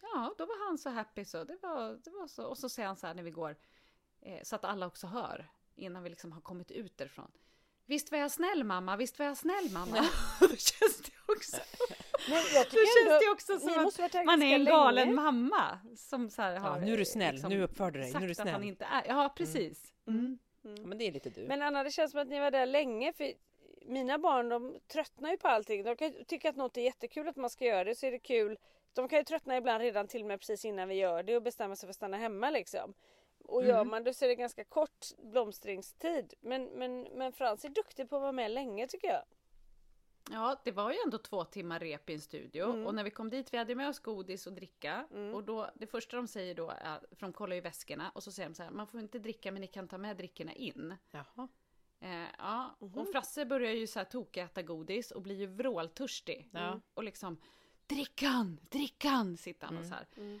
Ja, 0.00 0.34
då 0.38 0.46
var 0.46 0.66
han 0.66 0.78
så 0.78 0.90
happy 0.90 1.24
så. 1.24 1.44
Det 1.44 1.58
var, 1.62 1.98
det 2.04 2.10
var 2.10 2.26
så. 2.26 2.44
Och 2.44 2.58
så 2.58 2.68
säger 2.68 2.86
han 2.86 2.96
så 2.96 3.06
här 3.06 3.14
när 3.14 3.22
vi 3.22 3.30
går, 3.30 3.56
eh, 4.20 4.42
så 4.42 4.56
att 4.56 4.64
alla 4.64 4.86
också 4.86 5.06
hör, 5.06 5.50
innan 5.74 6.02
vi 6.02 6.10
liksom 6.10 6.32
har 6.32 6.40
kommit 6.40 6.70
ut 6.70 6.98
därifrån. 6.98 7.30
Visst 7.86 8.12
var 8.12 8.18
jag 8.18 8.30
snäll 8.30 8.64
mamma, 8.64 8.96
visst 8.96 9.18
var 9.18 9.26
jag 9.26 9.36
snäll 9.36 9.70
mamma. 9.72 9.96
Ja. 9.96 10.04
då 10.40 10.46
känns 10.48 11.02
det 11.02 11.12
också, 11.28 11.56
Men 12.28 12.36
jag 12.54 12.66
då 12.66 12.70
känns 12.70 13.20
det 13.20 13.30
också 13.30 13.58
som 13.58 14.04
att 14.04 14.26
man 14.26 14.42
är 14.42 14.54
en 14.54 14.64
galen 14.64 14.94
länge. 14.94 15.12
mamma. 15.12 15.78
Som 15.96 16.30
så 16.30 16.42
här 16.42 16.56
har, 16.56 16.78
ja, 16.78 16.84
nu 16.84 16.92
är 16.92 16.96
du 16.96 17.04
snäll, 17.04 17.34
liksom, 17.34 17.50
nu 17.50 17.62
uppför 17.62 17.90
du 17.90 18.00
dig, 18.00 18.12
nu 18.12 18.24
är 18.24 18.28
du 18.28 18.34
snäll. 18.34 18.48
Att 18.48 18.52
han 18.52 18.64
inte 18.64 18.84
är. 18.84 19.04
Ja, 19.08 19.32
precis. 19.36 19.92
Mm. 20.06 20.18
Mm. 20.18 20.38
Mm. 20.64 20.76
Ja, 20.82 20.88
men 20.88 20.98
det 20.98 21.04
är 21.04 21.12
lite 21.12 21.30
du. 21.30 21.46
Men 21.46 21.62
Anna, 21.62 21.84
det 21.84 21.90
känns 21.90 22.10
som 22.10 22.20
att 22.20 22.28
ni 22.28 22.40
var 22.40 22.50
där 22.50 22.66
länge. 22.66 23.12
För 23.12 23.32
mina 23.86 24.18
barn 24.18 24.48
de 24.48 24.78
tröttnar 24.92 25.30
ju 25.30 25.36
på 25.36 25.48
allting. 25.48 25.84
De 25.84 25.96
kan 25.96 26.24
tycka 26.26 26.50
att 26.50 26.56
något 26.56 26.76
är 26.76 26.82
jättekul 26.82 27.28
att 27.28 27.36
man 27.36 27.50
ska 27.50 27.64
göra 27.64 27.84
det 27.84 27.94
så 27.94 28.06
är 28.06 28.10
det 28.10 28.18
kul. 28.18 28.58
De 28.92 29.08
kan 29.08 29.18
ju 29.18 29.24
tröttna 29.24 29.56
ibland 29.56 29.80
redan 29.80 30.08
till 30.08 30.20
och 30.20 30.26
med 30.26 30.40
precis 30.40 30.64
innan 30.64 30.88
vi 30.88 30.94
gör 30.94 31.22
det 31.22 31.36
och 31.36 31.42
bestämma 31.42 31.76
sig 31.76 31.86
för 31.86 31.90
att 31.90 31.96
stanna 31.96 32.16
hemma 32.16 32.50
liksom. 32.50 32.94
Och 33.44 33.62
mm. 33.62 33.74
gör 33.74 33.84
man 33.84 34.04
det 34.04 34.14
så 34.14 34.24
är 34.24 34.28
det 34.28 34.34
ganska 34.34 34.64
kort 34.64 35.06
blomstringstid. 35.18 36.34
Men, 36.40 36.64
men, 36.64 37.02
men 37.02 37.32
Frans 37.32 37.64
är 37.64 37.68
duktig 37.68 38.10
på 38.10 38.16
att 38.16 38.22
vara 38.22 38.32
med 38.32 38.50
länge 38.50 38.86
tycker 38.86 39.08
jag. 39.08 39.22
Ja, 40.30 40.60
det 40.64 40.72
var 40.72 40.92
ju 40.92 40.98
ändå 41.04 41.18
två 41.18 41.44
timmar 41.44 41.78
rep 41.78 42.10
i 42.10 42.14
en 42.14 42.20
studio 42.20 42.64
mm. 42.64 42.86
och 42.86 42.94
när 42.94 43.04
vi 43.04 43.10
kom 43.10 43.30
dit, 43.30 43.54
vi 43.54 43.58
hade 43.58 43.74
med 43.74 43.88
oss 43.88 43.98
godis 43.98 44.46
och 44.46 44.52
dricka 44.52 45.06
mm. 45.10 45.34
och 45.34 45.44
då, 45.44 45.70
det 45.74 45.86
första 45.86 46.16
de 46.16 46.28
säger 46.28 46.54
då 46.54 46.70
är, 46.70 46.98
för 46.98 47.20
de 47.20 47.32
kollar 47.32 47.54
ju 47.54 47.60
väskorna 47.60 48.10
och 48.14 48.22
så 48.22 48.32
säger 48.32 48.48
de 48.48 48.54
så 48.54 48.62
här, 48.62 48.70
man 48.70 48.86
får 48.86 49.00
inte 49.00 49.18
dricka 49.18 49.52
men 49.52 49.60
ni 49.60 49.66
kan 49.66 49.88
ta 49.88 49.98
med 49.98 50.16
drickorna 50.16 50.52
in. 50.52 50.94
Jaha. 51.10 51.48
Eh, 52.00 52.26
ja, 52.38 52.76
mm 52.80 52.94
och 52.94 53.12
Frasse 53.12 53.44
börjar 53.44 53.72
ju 53.72 53.86
så 53.86 53.98
här 53.98 54.04
tokäta 54.04 54.62
godis 54.62 55.10
och 55.10 55.22
blir 55.22 55.36
ju 55.36 55.46
vråltörstig. 55.46 56.50
Mm. 56.54 56.80
Och 56.94 57.04
liksom 57.04 57.40
drickan, 57.86 58.60
drickan, 58.70 59.36
sitter 59.36 59.66
han 59.66 59.76
och 59.76 59.84
mm. 59.84 59.90
så 59.90 59.94
här. 59.94 60.40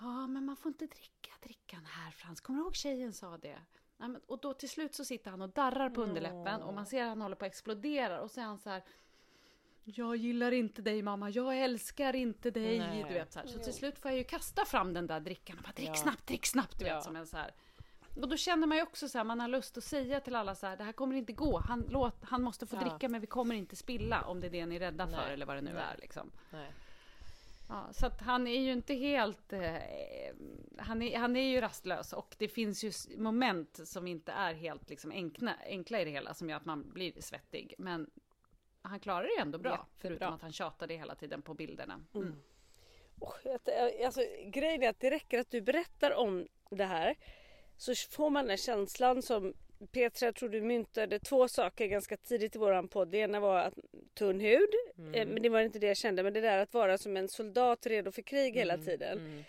Ja, 0.00 0.26
men 0.26 0.44
man 0.44 0.56
får 0.56 0.68
inte 0.68 0.86
dricka 0.86 1.30
drickan 1.42 1.84
här 1.84 2.10
Frans. 2.10 2.40
Kommer 2.40 2.58
du 2.58 2.64
ihåg 2.64 2.76
tjejen 2.76 3.12
sa 3.12 3.38
det? 3.38 3.58
Ja, 3.96 4.08
men, 4.08 4.20
och 4.26 4.40
då 4.40 4.54
till 4.54 4.68
slut 4.68 4.94
så 4.94 5.04
sitter 5.04 5.30
han 5.30 5.42
och 5.42 5.48
darrar 5.48 5.90
på 5.90 6.02
underläppen 6.02 6.62
och 6.62 6.74
man 6.74 6.86
ser 6.86 7.02
att 7.02 7.08
han 7.08 7.22
håller 7.22 7.36
på 7.36 7.44
att 7.44 7.50
explodera 7.50 8.20
och 8.20 8.30
så 8.30 8.40
är 8.40 8.44
han 8.44 8.58
så 8.58 8.70
här 8.70 8.82
jag 9.84 10.16
gillar 10.16 10.52
inte 10.52 10.82
dig 10.82 11.02
mamma, 11.02 11.30
jag 11.30 11.58
älskar 11.58 12.16
inte 12.16 12.50
dig. 12.50 12.78
Nej. 12.78 13.04
Du 13.08 13.14
vet, 13.14 13.32
så, 13.32 13.38
här. 13.38 13.46
så 13.46 13.58
till 13.58 13.72
slut 13.72 13.98
får 13.98 14.10
jag 14.10 14.18
ju 14.18 14.24
kasta 14.24 14.64
fram 14.64 14.92
den 14.94 15.06
där 15.06 15.20
drickan 15.20 15.58
och 15.58 15.62
bara 15.62 15.72
drick 15.72 15.88
ja. 15.88 15.94
snabbt, 15.94 16.26
drick 16.26 16.46
snabbt. 16.46 16.78
Du 16.78 16.84
vet, 16.84 17.02
som 17.02 17.16
en 17.16 17.26
så 17.26 17.36
här 17.36 17.54
och 18.20 18.28
då 18.28 18.36
känner 18.36 18.66
man 18.66 18.76
ju 18.76 18.82
också 18.82 19.08
så 19.08 19.18
här, 19.18 19.24
man 19.24 19.40
har 19.40 19.48
lust 19.48 19.76
att 19.78 19.84
säga 19.84 20.20
till 20.20 20.34
alla 20.34 20.54
så 20.54 20.66
här, 20.66 20.76
det 20.76 20.84
här 20.84 20.92
kommer 20.92 21.16
inte 21.16 21.32
gå. 21.32 21.58
Han, 21.58 21.86
låt, 21.88 22.24
han 22.24 22.42
måste 22.42 22.66
få 22.66 22.76
ja. 22.76 22.80
dricka 22.80 23.08
men 23.08 23.20
vi 23.20 23.26
kommer 23.26 23.54
inte 23.54 23.76
spilla 23.76 24.22
om 24.22 24.40
det 24.40 24.46
är 24.46 24.50
det 24.50 24.66
ni 24.66 24.76
är 24.76 24.80
rädda 24.80 25.06
Nej. 25.06 25.14
för 25.14 25.30
eller 25.30 25.46
vad 25.46 25.56
det 25.56 25.60
nu 25.60 25.72
Nej. 25.72 25.82
är 25.92 25.96
liksom. 26.00 26.30
Nej. 26.50 26.72
Ja, 27.68 27.88
så 27.92 28.06
att 28.06 28.20
han 28.20 28.46
är 28.46 28.60
ju 28.60 28.72
inte 28.72 28.94
helt... 28.94 29.52
Eh, 29.52 29.76
han, 30.78 31.02
är, 31.02 31.18
han 31.18 31.36
är 31.36 31.48
ju 31.48 31.60
rastlös 31.60 32.12
och 32.12 32.34
det 32.38 32.48
finns 32.48 32.84
ju 32.84 32.92
moment 33.18 33.80
som 33.84 34.06
inte 34.06 34.32
är 34.32 34.54
helt 34.54 34.90
liksom 34.90 35.10
enkla, 35.10 35.54
enkla 35.66 36.00
i 36.00 36.04
det 36.04 36.10
hela 36.10 36.34
som 36.34 36.50
gör 36.50 36.56
att 36.56 36.64
man 36.64 36.92
blir 36.92 37.20
svettig. 37.20 37.74
Men 37.78 38.10
han 38.82 39.00
klarar 39.00 39.22
det 39.22 39.42
ändå 39.42 39.58
bra, 39.58 39.70
Jättebra. 39.70 39.86
förutom 39.96 40.34
att 40.34 40.42
han 40.42 40.52
tjatade 40.52 40.94
hela 40.94 41.14
tiden 41.14 41.42
på 41.42 41.54
bilderna. 41.54 42.00
Mm. 42.14 42.26
Mm. 42.26 42.38
Oh, 43.20 43.34
alltså, 44.06 44.20
grejen 44.46 44.82
är 44.82 44.88
att 44.88 45.00
det 45.00 45.10
räcker 45.10 45.38
att 45.38 45.50
du 45.50 45.60
berättar 45.60 46.14
om 46.14 46.48
det 46.70 46.84
här 46.84 47.16
så 47.76 47.94
får 48.10 48.30
man 48.30 48.46
den 48.46 48.56
känslan 48.56 49.22
som 49.22 49.54
Petra, 49.86 50.32
tror 50.32 50.48
du 50.48 50.60
myntade 50.60 51.18
två 51.18 51.48
saker 51.48 51.86
ganska 51.86 52.16
tidigt 52.16 52.56
i 52.56 52.58
våran 52.58 52.88
podd. 52.88 53.08
Det 53.08 53.18
ena 53.18 53.40
var 53.40 53.58
att 53.58 53.74
tunn 54.14 54.40
hud, 54.40 54.70
mm. 54.98 55.14
Eh, 55.14 55.26
men 55.26 55.42
det 55.42 55.48
var 55.48 55.60
inte 55.60 55.78
det 55.78 55.86
jag 55.86 55.96
kände. 55.96 56.22
Men 56.22 56.32
det 56.32 56.40
där 56.40 56.58
att 56.58 56.74
vara 56.74 56.98
som 56.98 57.16
en 57.16 57.28
soldat 57.28 57.86
redo 57.86 58.12
för 58.12 58.22
krig 58.22 58.54
hela 58.54 58.74
mm. 58.74 58.86
tiden. 58.86 59.18
Mm. 59.18 59.44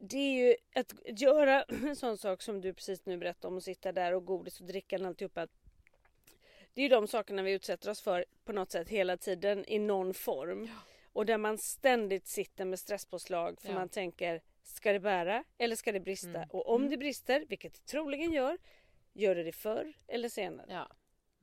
Det 0.00 0.16
är 0.16 0.46
ju 0.46 0.56
att 0.74 1.20
göra 1.20 1.62
en 1.86 1.96
sån 1.96 2.18
sak 2.18 2.42
som 2.42 2.60
du 2.60 2.74
precis 2.74 3.06
nu 3.06 3.16
berättade 3.16 3.48
om. 3.48 3.56
Att 3.56 3.64
sitta 3.64 3.92
där 3.92 4.14
och 4.14 4.24
godis 4.24 4.60
och 4.60 4.66
dricka 4.66 4.96
och 4.96 5.06
alltihopa. 5.06 5.46
Det 6.74 6.80
är 6.80 6.82
ju 6.82 6.88
de 6.88 7.08
sakerna 7.08 7.42
vi 7.42 7.52
utsätter 7.52 7.90
oss 7.90 8.02
för 8.02 8.24
på 8.44 8.52
något 8.52 8.70
sätt 8.70 8.88
hela 8.88 9.16
tiden 9.16 9.64
i 9.68 9.78
någon 9.78 10.14
form. 10.14 10.64
Ja. 10.64 10.74
Och 11.12 11.26
där 11.26 11.38
man 11.38 11.58
ständigt 11.58 12.26
sitter 12.26 12.64
med 12.64 12.78
stresspåslag 12.78 13.60
för 13.60 13.68
ja. 13.68 13.74
man 13.74 13.88
tänker 13.88 14.40
Ska 14.62 14.92
det 14.92 15.00
bära 15.00 15.44
eller 15.58 15.76
ska 15.76 15.92
det 15.92 16.00
brista? 16.00 16.28
Mm. 16.28 16.48
Och 16.50 16.68
om 16.68 16.80
mm. 16.80 16.90
det 16.90 16.96
brister, 16.96 17.44
vilket 17.48 17.74
det 17.74 17.86
troligen 17.86 18.32
gör, 18.32 18.58
gör 19.12 19.34
det 19.34 19.42
det 19.42 19.52
förr 19.52 19.92
eller 20.06 20.28
senare. 20.28 20.66
Ja. 20.68 20.88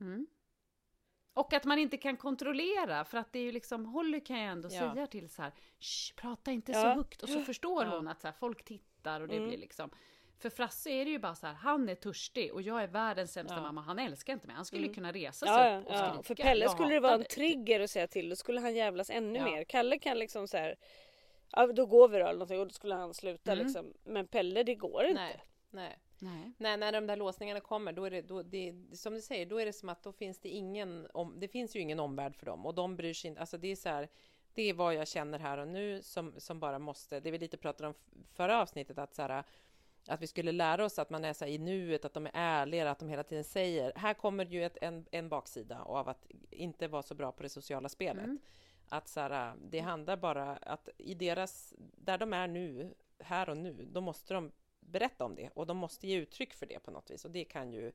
Mm. 0.00 0.26
Och 1.34 1.52
att 1.52 1.64
man 1.64 1.78
inte 1.78 1.96
kan 1.96 2.16
kontrollera, 2.16 3.04
för 3.04 3.18
att 3.18 3.32
det 3.32 3.38
är 3.38 3.42
ju 3.42 3.52
liksom, 3.52 3.86
Holly 3.86 4.20
kan 4.20 4.38
jag 4.38 4.52
ändå 4.52 4.68
ja. 4.72 4.92
säga 4.94 5.06
till 5.06 5.28
så 5.28 5.42
här, 5.42 5.52
prata 6.16 6.50
inte 6.50 6.72
ja. 6.72 6.82
så 6.82 6.88
högt. 6.88 7.22
Och 7.22 7.28
så 7.28 7.40
förstår 7.40 7.84
ja. 7.84 7.96
hon 7.96 8.08
att 8.08 8.20
så 8.20 8.26
här, 8.26 8.34
folk 8.34 8.64
tittar 8.64 9.20
och 9.20 9.28
det 9.28 9.36
mm. 9.36 9.48
blir 9.48 9.58
liksom, 9.58 9.90
för 10.38 10.50
Frasse 10.50 10.90
är 10.90 11.04
det 11.04 11.10
ju 11.10 11.18
bara 11.18 11.34
så 11.34 11.46
här, 11.46 11.54
han 11.54 11.88
är 11.88 11.94
törstig 11.94 12.52
och 12.54 12.62
jag 12.62 12.82
är 12.82 12.86
världens 12.86 13.32
sämsta 13.32 13.56
ja. 13.56 13.62
mamma, 13.62 13.80
han 13.80 13.98
älskar 13.98 14.32
inte 14.32 14.46
mig. 14.46 14.56
Han 14.56 14.64
skulle 14.64 14.82
mm. 14.82 14.94
kunna 14.94 15.12
resa 15.12 15.46
sig 15.46 15.54
ja, 15.56 15.78
upp 15.78 15.86
och 15.86 15.94
skrika. 15.94 16.22
För 16.22 16.34
Pelle 16.34 16.68
skulle 16.68 16.94
det 16.94 17.00
vara 17.00 17.14
en 17.14 17.24
trigger 17.24 17.80
att 17.80 17.90
säga 17.90 18.06
till, 18.06 18.28
då 18.28 18.36
skulle 18.36 18.60
han 18.60 18.74
jävlas 18.74 19.10
ännu 19.10 19.44
mer. 19.44 19.64
Kalle 19.64 19.98
kan 19.98 20.18
liksom 20.18 20.48
så 20.48 20.56
här 20.56 20.76
ja 21.52 21.66
då 21.66 21.86
går 21.86 22.08
vi 22.08 22.18
då 22.18 22.24
eller 22.24 22.32
någonting 22.32 22.60
och 22.60 22.66
då 22.66 22.72
skulle 22.72 22.94
han 22.94 23.14
sluta 23.14 23.52
mm. 23.52 23.64
liksom. 23.64 23.94
Men 24.04 24.26
Pelle 24.26 24.62
det 24.62 24.74
går 24.74 25.04
inte. 25.04 25.22
Nej. 25.22 25.42
Nej. 25.70 25.98
Nej. 26.22 26.52
Nej, 26.58 26.76
när 26.76 26.92
de 26.92 27.06
där 27.06 27.16
låsningarna 27.16 27.60
kommer, 27.60 27.92
då 27.92 28.04
är 28.04 28.10
det, 28.10 28.22
då, 28.22 28.42
det, 28.42 28.74
som 28.92 29.14
du 29.14 29.20
säger, 29.20 29.46
då 29.46 29.60
är 29.60 29.66
det 29.66 29.72
som 29.72 29.88
att 29.88 30.02
då 30.02 30.12
finns 30.12 30.38
det 30.38 30.48
ingen, 30.48 31.08
om, 31.14 31.40
det 31.40 31.48
finns 31.48 31.76
ju 31.76 31.80
ingen 31.80 32.00
omvärld 32.00 32.36
för 32.36 32.46
dem 32.46 32.66
och 32.66 32.74
de 32.74 32.96
bryr 32.96 33.14
sig 33.14 33.28
inte, 33.28 33.40
alltså 33.40 33.58
det 33.58 33.68
är 33.68 33.76
så 33.76 33.88
här, 33.88 34.08
det 34.54 34.62
är 34.62 34.74
vad 34.74 34.94
jag 34.94 35.08
känner 35.08 35.38
här 35.38 35.58
och 35.58 35.68
nu 35.68 36.02
som, 36.02 36.34
som 36.38 36.60
bara 36.60 36.78
måste, 36.78 37.20
det 37.20 37.30
vi 37.30 37.38
lite 37.38 37.56
pratade 37.56 37.88
om 37.88 37.94
förra 38.32 38.62
avsnittet, 38.62 38.98
att 38.98 39.14
så 39.14 39.22
här, 39.22 39.44
att 40.08 40.22
vi 40.22 40.26
skulle 40.26 40.52
lära 40.52 40.84
oss 40.84 40.98
att 40.98 41.10
man 41.10 41.24
är 41.24 41.32
så 41.32 41.44
i 41.44 41.58
nuet, 41.58 42.04
att 42.04 42.14
de 42.14 42.26
är 42.26 42.30
ärliga, 42.34 42.90
att 42.90 42.98
de 42.98 43.08
hela 43.08 43.22
tiden 43.22 43.44
säger, 43.44 43.92
här 43.96 44.14
kommer 44.14 44.44
ju 44.44 44.64
ett, 44.64 44.78
en, 44.80 45.06
en 45.10 45.28
baksida 45.28 45.82
av 45.82 46.08
att 46.08 46.26
inte 46.50 46.88
vara 46.88 47.02
så 47.02 47.14
bra 47.14 47.32
på 47.32 47.42
det 47.42 47.48
sociala 47.48 47.88
spelet. 47.88 48.24
Mm. 48.24 48.38
Att 48.88 49.08
så 49.08 49.20
här, 49.20 49.54
det 49.70 49.80
handlar 49.80 50.16
bara 50.16 50.56
att 50.56 50.88
i 50.98 51.14
deras, 51.14 51.74
där 51.78 52.18
de 52.18 52.32
är 52.32 52.48
nu, 52.48 52.94
här 53.18 53.48
och 53.48 53.56
nu, 53.56 53.88
då 53.92 54.00
måste 54.00 54.34
de 54.34 54.52
berätta 54.90 55.24
om 55.24 55.34
det 55.34 55.50
och 55.54 55.66
de 55.66 55.76
måste 55.76 56.06
ge 56.06 56.16
uttryck 56.16 56.54
för 56.54 56.66
det 56.66 56.78
på 56.78 56.90
något 56.90 57.10
vis 57.10 57.24
och 57.24 57.30
det 57.30 57.44
kan 57.44 57.72
ju 57.72 57.92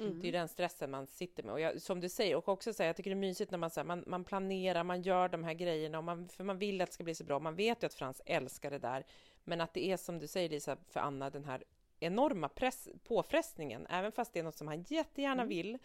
Mm. 0.00 0.20
Det 0.20 0.28
är 0.28 0.32
den 0.32 0.48
stressen 0.48 0.90
man 0.90 1.06
sitter 1.06 1.42
med. 1.42 1.52
Och 1.52 1.60
jag, 1.60 1.82
som 1.82 2.00
du 2.00 2.08
säger, 2.08 2.36
och 2.36 2.48
också 2.48 2.72
säga, 2.72 2.86
jag 2.86 2.96
tycker 2.96 3.10
det 3.10 3.14
är 3.14 3.20
mysigt 3.20 3.50
när 3.50 3.58
man, 3.58 3.70
så 3.70 3.80
här, 3.80 3.84
man, 3.84 4.04
man 4.06 4.24
planerar, 4.24 4.84
man 4.84 5.02
gör 5.02 5.28
de 5.28 5.44
här 5.44 5.54
grejerna, 5.54 5.98
och 5.98 6.04
man, 6.04 6.28
för 6.28 6.44
man 6.44 6.58
vill 6.58 6.80
att 6.80 6.88
det 6.88 6.94
ska 6.94 7.04
bli 7.04 7.14
så 7.14 7.24
bra. 7.24 7.38
Man 7.38 7.56
vet 7.56 7.82
ju 7.82 7.86
att 7.86 7.94
Frans 7.94 8.22
älskar 8.26 8.70
det 8.70 8.78
där. 8.78 9.04
Men 9.44 9.60
att 9.60 9.74
det 9.74 9.86
är 9.86 9.96
som 9.96 10.18
du 10.18 10.26
säger 10.26 10.48
Lisa, 10.48 10.76
för 10.88 11.00
Anna, 11.00 11.30
den 11.30 11.44
här 11.44 11.64
enorma 12.00 12.48
press, 12.48 12.88
påfrestningen, 13.04 13.86
även 13.90 14.12
fast 14.12 14.32
det 14.32 14.38
är 14.38 14.44
något 14.44 14.56
som 14.56 14.68
han 14.68 14.82
jättegärna 14.82 15.42
mm. 15.42 15.48
vill, 15.48 15.78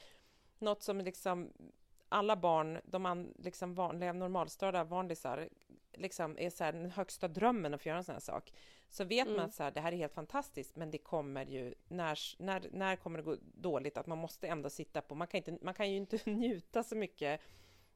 något 0.60 0.84
som 0.84 1.02
liksom 1.02 1.50
alla 2.10 2.36
barn, 2.36 2.80
de 2.84 3.06
an, 3.06 3.34
liksom 3.38 3.74
vanliga 3.74 4.13
normalstörda 4.13 4.84
vanlisar 4.84 5.50
liksom 5.93 6.38
är 6.39 6.49
så 6.49 6.63
här, 6.63 6.73
den 6.73 6.91
högsta 6.91 7.27
drömmen 7.27 7.73
att 7.73 7.82
få 7.82 7.88
göra 7.89 7.97
en 7.97 8.04
sån 8.04 8.13
här 8.15 8.19
sak, 8.19 8.54
så 8.89 9.04
vet 9.04 9.25
Mm. 9.27 9.38
man 9.38 9.45
att 9.45 9.54
så 9.54 9.63
här, 9.63 9.71
det 9.71 9.82
här 9.82 9.91
är 9.91 9.97
helt 9.97 10.13
fantastiskt, 10.13 10.75
men 10.75 10.91
det 10.91 10.97
kommer 10.97 11.45
ju, 11.45 11.73
när, 11.88 12.19
när, 12.41 12.69
när 12.71 12.95
kommer 12.95 13.17
det 13.19 13.23
gå 13.23 13.38
dåligt? 13.41 13.97
Att 13.97 14.08
man 14.08 14.17
måste 14.17 14.47
ändå 14.47 14.69
sitta 14.69 15.01
på, 15.01 15.15
man 15.15 15.27
kan, 15.27 15.38
inte, 15.38 15.58
man 15.62 15.73
kan 15.73 15.91
ju 15.91 15.97
inte 15.97 16.19
njuta 16.32 16.84
så 16.84 16.95
mycket 16.95 17.41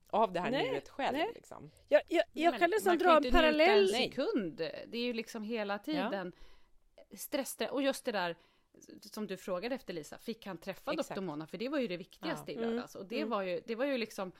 av 0.09 0.33
det 0.33 0.39
här 0.39 0.51
Nej, 0.51 0.71
nuet 0.71 0.89
själv. 0.89 1.17
nej. 1.17 1.31
Liksom. 1.35 1.71
Jag, 1.89 2.01
jag, 2.07 2.23
jag 2.33 2.51
Men 2.51 2.59
kan 2.59 2.69
nästan 2.69 2.91
man 2.91 2.97
dra 2.97 3.09
en 3.11 3.17
inte 3.17 3.27
njuta 3.27 3.37
parallell. 3.37 3.81
En 3.95 4.01
sekund. 4.01 4.57
Det 4.87 4.97
är 4.97 5.03
ju 5.03 5.13
liksom 5.13 5.43
hela 5.43 5.79
tiden 5.79 6.31
stress, 7.13 7.57
och 7.71 7.81
just 7.81 8.05
det 8.05 8.11
där 8.11 8.35
som 9.11 9.27
du 9.27 9.37
frågade 9.37 9.75
efter 9.75 9.93
Lisa, 9.93 10.17
fick 10.17 10.45
han 10.45 10.57
träffa 10.57 10.91
Exakt. 10.91 11.09
doktor 11.09 11.21
Mona? 11.21 11.47
För 11.47 11.57
det 11.57 11.69
var 11.69 11.79
ju 11.79 11.87
det 11.87 11.97
viktigaste 11.97 12.51
Ja. 12.53 12.57
i 12.59 12.61
lördags. 12.61 12.95
Och 12.95 13.05
det, 13.05 13.23
var 13.25 13.41
ju, 13.41 13.61
det 13.65 13.75
var 13.75 13.85
ju 13.85 13.97
liksom, 13.97 14.31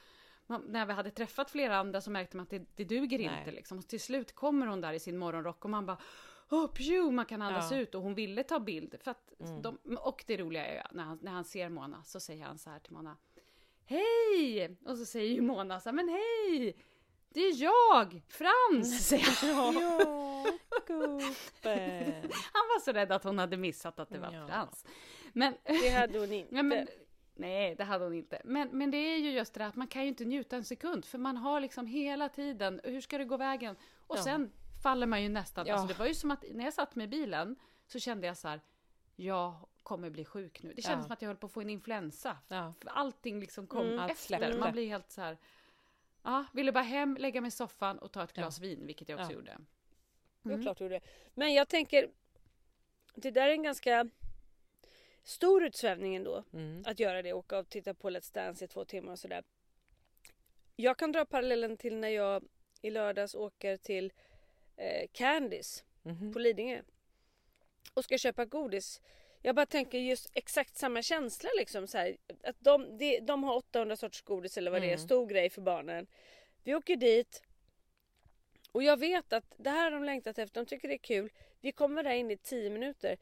man, 0.47 0.61
när 0.67 0.85
vi 0.85 0.93
hade 0.93 1.11
träffat 1.11 1.51
flera 1.51 1.77
andra 1.77 2.01
så 2.01 2.11
märkte 2.11 2.37
man 2.37 2.43
att 2.43 2.49
det, 2.49 2.65
det 2.75 2.83
duger 2.83 3.17
Nej. 3.19 3.39
inte. 3.39 3.51
Liksom. 3.51 3.77
Och 3.77 3.87
till 3.87 4.01
slut 4.01 4.35
kommer 4.35 4.67
hon 4.67 4.81
där 4.81 4.93
i 4.93 4.99
sin 4.99 5.17
morgonrock 5.17 5.63
och 5.63 5.69
man 5.69 5.85
bara 5.85 5.97
Oh, 6.49 6.67
pju, 6.73 7.11
man 7.11 7.25
kan 7.25 7.41
andas 7.41 7.71
Ja. 7.71 7.77
ut 7.77 7.95
och 7.95 8.01
hon 8.01 8.15
ville 8.15 8.43
ta 8.43 8.59
bild. 8.59 8.95
För 9.01 9.11
att 9.11 9.31
Mm. 9.39 9.61
de, 9.61 9.77
och 9.99 10.23
det 10.27 10.37
roliga 10.37 10.65
är 10.65 10.87
när 10.91 11.03
han, 11.03 11.19
när 11.21 11.31
han 11.31 11.45
ser 11.45 11.69
Mona 11.69 12.03
så 12.03 12.19
säger 12.19 12.43
han 12.45 12.57
så 12.57 12.69
här 12.69 12.79
till 12.79 12.93
Mona. 12.93 13.17
Hej! 13.85 14.77
Och 14.85 14.97
så 14.97 15.05
säger 15.05 15.33
ju 15.35 15.41
Mona 15.41 15.79
så 15.79 15.89
här, 15.89 15.93
men 15.95 16.09
hej! 16.09 16.75
Det 17.29 17.39
är 17.39 17.63
jag, 17.63 18.21
Frans! 18.27 19.07
säger 19.07 19.53
han. 19.53 19.73
Ja. 19.75 20.45
Han 22.53 22.63
var 22.73 22.79
så 22.79 22.91
rädd 22.91 23.11
att 23.11 23.23
hon 23.23 23.39
hade 23.39 23.57
missat 23.57 23.99
att 23.99 24.09
det 24.09 24.19
var 24.19 24.31
Ja. 24.33 24.47
Frans. 24.47 24.85
Men, 25.33 25.53
Det 25.63 25.89
hade 25.89 26.19
hon 26.19 26.31
inte. 26.33 26.63
men, 26.63 26.87
nej, 27.35 27.75
det 27.75 27.83
hade 27.83 28.03
hon 28.03 28.13
inte. 28.13 28.41
Men, 28.43 28.69
men 28.77 28.91
det 28.91 28.97
är 28.97 29.17
ju 29.17 29.31
just 29.31 29.53
det 29.53 29.65
att 29.65 29.75
man 29.75 29.87
kan 29.87 30.01
ju 30.01 30.07
inte 30.07 30.25
njuta 30.25 30.55
en 30.55 30.63
sekund, 30.63 31.05
för 31.05 31.17
man 31.17 31.37
har 31.37 31.59
liksom 31.59 31.87
hela 31.87 32.29
tiden, 32.29 32.81
hur 32.83 33.01
ska 33.01 33.17
det 33.17 33.25
gå 33.25 33.37
vägen? 33.37 33.75
Och 34.07 34.17
Ja. 34.17 34.23
sen 34.23 34.51
faller 34.83 35.07
man 35.07 35.23
ju 35.23 35.29
nästan, 35.29 35.67
Ja. 35.67 35.73
alltså 35.73 35.87
det 35.87 35.99
var 35.99 36.05
ju 36.07 36.13
som 36.13 36.31
att 36.31 36.43
när 36.51 36.63
jag 36.65 36.73
satt 36.73 36.95
med 36.95 37.09
bilen 37.09 37.55
så 37.87 37.99
kände 37.99 38.27
jag 38.27 38.37
så 38.37 38.47
här, 38.47 38.61
jag 39.15 39.55
kommer 39.83 40.09
bli 40.09 40.25
sjuk 40.25 40.63
nu. 40.63 40.73
Det 40.73 40.81
kändes 40.81 40.99
Ja. 40.99 41.03
som 41.03 41.11
att 41.11 41.21
jag 41.21 41.29
höll 41.29 41.37
på 41.37 41.45
att 41.47 41.53
få 41.53 41.61
en 41.61 41.69
influensa. 41.69 42.37
Ja. 42.47 42.73
Allting 42.85 43.39
liksom 43.39 43.67
kom 43.67 43.81
Mm. 43.87 44.09
Efter. 44.09 44.57
Man 44.59 44.71
blir 44.71 44.87
helt 44.87 45.11
så 45.11 45.21
här, 45.21 45.37
ja, 46.23 46.45
ville 46.53 46.71
bara 46.71 46.83
hem, 46.83 47.17
lägga 47.19 47.41
mig 47.41 47.47
i 47.47 47.51
soffan 47.51 47.99
och 47.99 48.11
ta 48.11 48.23
ett 48.23 48.33
glas 48.33 48.59
vin, 48.59 48.85
vilket 48.87 49.09
jag 49.09 49.19
också 49.19 49.31
gjorde. 49.33 49.57
Mm. 50.45 50.61
klart 50.61 50.77
du 50.77 50.83
gjorde. 50.83 50.99
Men 51.33 51.53
jag 51.53 51.67
tänker, 51.67 52.09
det 53.15 53.31
där 53.31 53.47
är 53.47 53.51
en 53.51 53.63
ganska 53.63 54.09
stor 55.25 55.63
utsvävning 55.65 56.15
ändå. 56.15 56.43
Mm. 56.53 56.83
Att 56.85 56.99
göra 56.99 57.21
det, 57.21 57.33
åka 57.33 57.57
och 57.59 57.69
titta 57.69 57.93
på 57.93 58.09
Let's 58.09 58.33
Dance 58.33 58.65
i 58.65 58.67
två 58.67 58.85
timmar 58.85 59.11
och 59.11 59.19
sådär. 59.19 59.43
Jag 60.75 60.97
kan 60.97 61.11
dra 61.11 61.25
parallellen 61.25 61.77
till 61.77 61.95
när 61.95 62.09
jag 62.09 62.43
i 62.81 62.89
lördags 62.89 63.35
åker 63.35 63.77
till 63.77 64.13
eh, 64.77 65.07
Candice 65.11 65.83
Mhm. 66.03 66.33
på 66.33 66.39
Lidingö. 66.39 66.81
Och 67.93 68.03
ska 68.03 68.17
köpa 68.17 68.45
godis. 68.45 69.01
Jag 69.41 69.55
bara 69.55 69.65
tänker 69.65 69.97
just 69.97 70.29
exakt 70.33 70.75
samma 70.77 71.01
känsla 71.01 71.49
liksom 71.57 71.87
så 71.87 71.97
här, 71.97 72.17
Att 72.43 72.55
de, 72.59 72.97
de, 72.97 73.19
de 73.19 73.43
har 73.43 73.55
800 73.55 73.95
sorters 73.95 74.21
godis 74.21 74.57
eller 74.57 74.71
vad 74.71 74.81
det 74.81 74.85
är, 74.87 74.93
Mm. 74.93 75.05
stor 75.05 75.27
grej 75.27 75.49
för 75.49 75.61
barnen. 75.61 76.07
Vi 76.63 76.75
åker 76.75 76.95
dit. 76.95 77.43
Och 78.71 78.83
jag 78.83 78.99
vet 78.99 79.33
att 79.33 79.53
det 79.57 79.69
här 79.69 79.83
har 79.83 79.91
de 79.91 80.03
längtat 80.03 80.37
efter, 80.39 80.61
de 80.61 80.65
tycker 80.65 80.87
det 80.87 80.93
är 80.93 80.97
kul. 80.97 81.29
Vi 81.61 81.71
kommer 81.71 82.03
där 82.03 82.11
inne 82.11 82.33
i 82.33 82.37
10 82.37 82.69
minuter. 82.69 83.17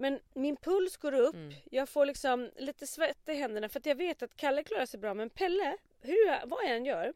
Men 0.00 0.20
min 0.34 0.56
puls 0.56 0.96
går 0.96 1.14
upp, 1.14 1.34
Mm. 1.34 1.54
jag 1.70 1.88
får 1.88 2.06
liksom 2.06 2.50
lite 2.56 2.86
svett 2.86 3.28
i 3.28 3.34
händerna 3.34 3.68
för 3.68 3.80
att 3.80 3.86
jag 3.86 3.94
vet 3.94 4.22
att 4.22 4.36
Kalle 4.36 4.62
klarar 4.62 4.86
sig 4.86 5.00
bra 5.00 5.14
men 5.14 5.30
Pelle, 5.30 5.76
hur 6.00 6.26
jag, 6.26 6.46
vad 6.46 6.64
jag 6.64 6.76
än 6.76 6.84
gör. 6.84 7.14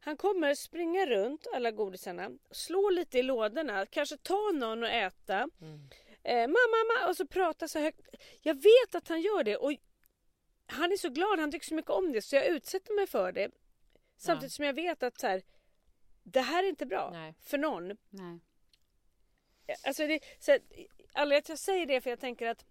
Han 0.00 0.16
kommer 0.16 0.54
springa 0.54 1.06
runt 1.06 1.46
alla 1.54 1.70
godisarna, 1.70 2.30
slå 2.50 2.90
lite 2.90 3.18
i 3.18 3.22
lådorna, 3.22 3.86
kanske 3.86 4.16
ta 4.16 4.50
någon 4.54 4.82
och 4.82 4.88
äta. 4.88 5.48
Mm. 5.60 5.88
Eh, 6.22 6.40
mamma, 6.40 6.84
mamma 6.98 7.08
och 7.08 7.16
så 7.16 7.26
prata 7.26 7.68
så 7.68 7.78
högt. 7.78 8.00
Jag 8.42 8.54
vet 8.54 8.94
att 8.94 9.08
han 9.08 9.20
gör 9.20 9.44
det 9.44 9.56
och 9.56 9.72
han 10.66 10.92
är 10.92 10.96
så 10.96 11.08
glad, 11.08 11.38
han 11.38 11.52
tycker 11.52 11.66
så 11.66 11.74
mycket 11.74 11.90
om 11.90 12.12
det 12.12 12.22
så 12.22 12.36
jag 12.36 12.46
utsätter 12.46 12.94
mig 12.94 13.06
för 13.06 13.32
det. 13.32 13.50
Samtidigt 14.16 14.52
som 14.52 14.64
jag 14.64 14.72
vet 14.72 15.02
att 15.02 15.20
så 15.20 15.26
här, 15.26 15.42
det 16.22 16.40
här 16.40 16.64
är 16.64 16.68
inte 16.68 16.86
bra 16.86 17.10
Nej. 17.12 17.34
för 17.40 17.58
någon. 17.58 17.96
Nej. 18.10 18.38
Alltså 19.86 20.06
det, 20.06 20.20
så 20.38 20.52
att, 20.52 20.62
anledningen 21.16 21.42
till 21.42 21.52
att 21.52 21.58
jag 21.58 21.58
säger 21.58 21.86
det 21.86 22.00
för 22.00 22.10
jag 22.10 22.20
tänker 22.20 22.46
att 22.46 22.64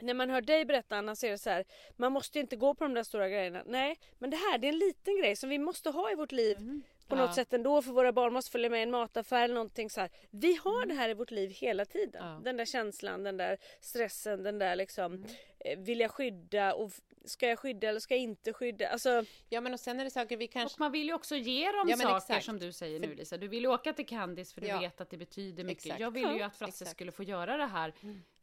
när 0.00 0.14
man 0.14 0.30
hör 0.30 0.40
dig 0.40 0.64
berätta 0.64 0.96
Anna 0.96 1.16
så 1.16 1.26
är 1.26 1.30
det 1.30 1.38
så 1.38 1.50
här, 1.50 1.64
man 1.96 2.12
måste 2.12 2.38
inte 2.38 2.56
gå 2.56 2.74
på 2.74 2.84
de 2.84 2.94
där 2.94 3.02
stora 3.02 3.28
grejerna. 3.28 3.62
Nej, 3.66 3.98
men 4.18 4.30
det 4.30 4.36
här 4.36 4.58
det 4.58 4.66
är 4.66 4.72
en 4.72 4.78
liten 4.78 5.18
grej 5.18 5.36
som 5.36 5.50
vi 5.50 5.58
måste 5.58 5.90
ha 5.90 6.10
i 6.10 6.14
vårt 6.14 6.32
liv 6.32 6.56
mm 6.56 6.82
på 7.12 7.18
Ja. 7.22 7.26
något 7.26 7.34
sätt 7.34 7.52
ändå 7.52 7.82
för 7.82 7.92
våra 7.92 8.12
barn 8.12 8.32
måste 8.32 8.50
följa 8.50 8.70
med 8.70 8.80
i 8.80 8.82
en 8.82 8.90
mataffär 8.90 9.44
eller 9.44 9.54
någonting 9.54 9.90
så 9.90 10.00
här. 10.00 10.10
Vi 10.30 10.54
har 10.64 10.86
det 10.86 10.94
här 10.94 11.08
i 11.08 11.14
vårt 11.14 11.30
liv 11.30 11.50
hela 11.50 11.84
tiden. 11.84 12.26
Ja. 12.26 12.40
Den 12.44 12.56
där 12.56 12.64
känslan, 12.64 13.22
den 13.22 13.36
där 13.36 13.58
stressen, 13.80 14.42
den 14.42 14.58
där 14.58 14.76
liksom 14.76 15.24
eh, 15.60 15.78
vill 15.78 16.00
jag 16.00 16.10
skydda 16.10 16.74
och 16.74 16.92
ska 17.24 17.48
jag 17.48 17.58
skydda 17.58 17.88
eller 17.88 18.00
ska 18.00 18.14
jag 18.14 18.22
inte 18.22 18.52
skydda? 18.52 18.88
Alltså, 18.88 19.24
Ja, 19.48 19.60
men 19.60 19.72
och 19.72 19.80
sen 19.80 20.00
är 20.00 20.04
det 20.04 20.10
saker 20.10 20.36
vi 20.36 20.46
kanske... 20.46 20.74
Och 20.76 20.80
man 20.80 20.92
vill 20.92 21.06
ju 21.06 21.14
också 21.14 21.36
ge 21.36 21.72
dem 21.72 21.88
Ja, 21.88 21.96
saker 21.96 22.16
exakt. 22.16 22.44
som 22.44 22.58
du 22.58 22.72
säger 22.72 23.00
För- 23.00 23.06
nu 23.06 23.14
Lisa. 23.14 23.36
Du 23.36 23.48
vill 23.48 23.62
ju 23.62 23.68
åka 23.68 23.92
till 23.92 24.06
Candice 24.06 24.54
för 24.54 24.60
du 24.60 24.66
Ja. 24.66 24.80
vet 24.80 25.00
att 25.00 25.10
det 25.10 25.16
betyder 25.16 25.64
mycket. 25.64 25.84
Exakt. 25.86 26.00
Jag 26.00 26.10
ville 26.10 26.32
ju 26.34 26.42
att 26.42 26.56
Frasse 26.56 26.68
exakt. 26.70 26.82
Mm. 26.88 26.92
skulle 26.94 27.12
få 27.12 27.22
göra 27.22 27.56
det 27.56 27.66
här. 27.66 27.92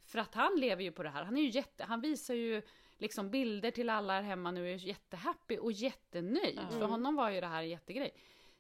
För 0.06 0.20
att 0.20 0.34
han 0.36 0.56
lever 0.60 0.84
ju 0.84 0.92
på 0.92 1.04
det 1.04 1.10
här. 1.10 1.24
Han 1.24 1.38
är 1.38 1.42
ju 1.42 1.50
jätte, 1.50 1.84
han 1.84 2.02
visar 2.02 2.34
ju 2.34 2.62
liksom 2.98 3.30
bilder 3.30 3.72
till 3.72 3.90
alla 3.90 4.14
här 4.14 4.22
hemma 4.22 4.52
nu 4.52 4.62
och 4.62 4.68
är 4.70 4.88
jättehappy 4.88 5.58
och 5.58 5.72
jättenöjd. 5.72 6.60
För 6.72 6.86
honom 6.86 7.16
var 7.16 7.30
ju 7.30 7.42
det 7.42 7.48
här 7.48 7.62
en 7.64 7.70
jättegrej. 7.70 8.12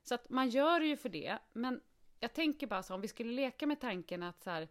Så 0.10 0.16
att 0.16 0.30
man 0.30 0.50
gör 0.50 0.80
det 0.80 0.86
ju 0.86 0.98
för 0.98 1.10
det. 1.10 1.38
Men 1.54 1.82
jag 2.20 2.34
tänker 2.34 2.68
bara 2.68 2.84
så 2.84 2.96
om 2.96 3.02
vi 3.02 3.08
skulle 3.08 3.32
leka 3.34 3.68
med 3.68 3.80
tanken 3.80 4.24
att 4.24 4.44
så 4.44 4.50
här, 4.50 4.68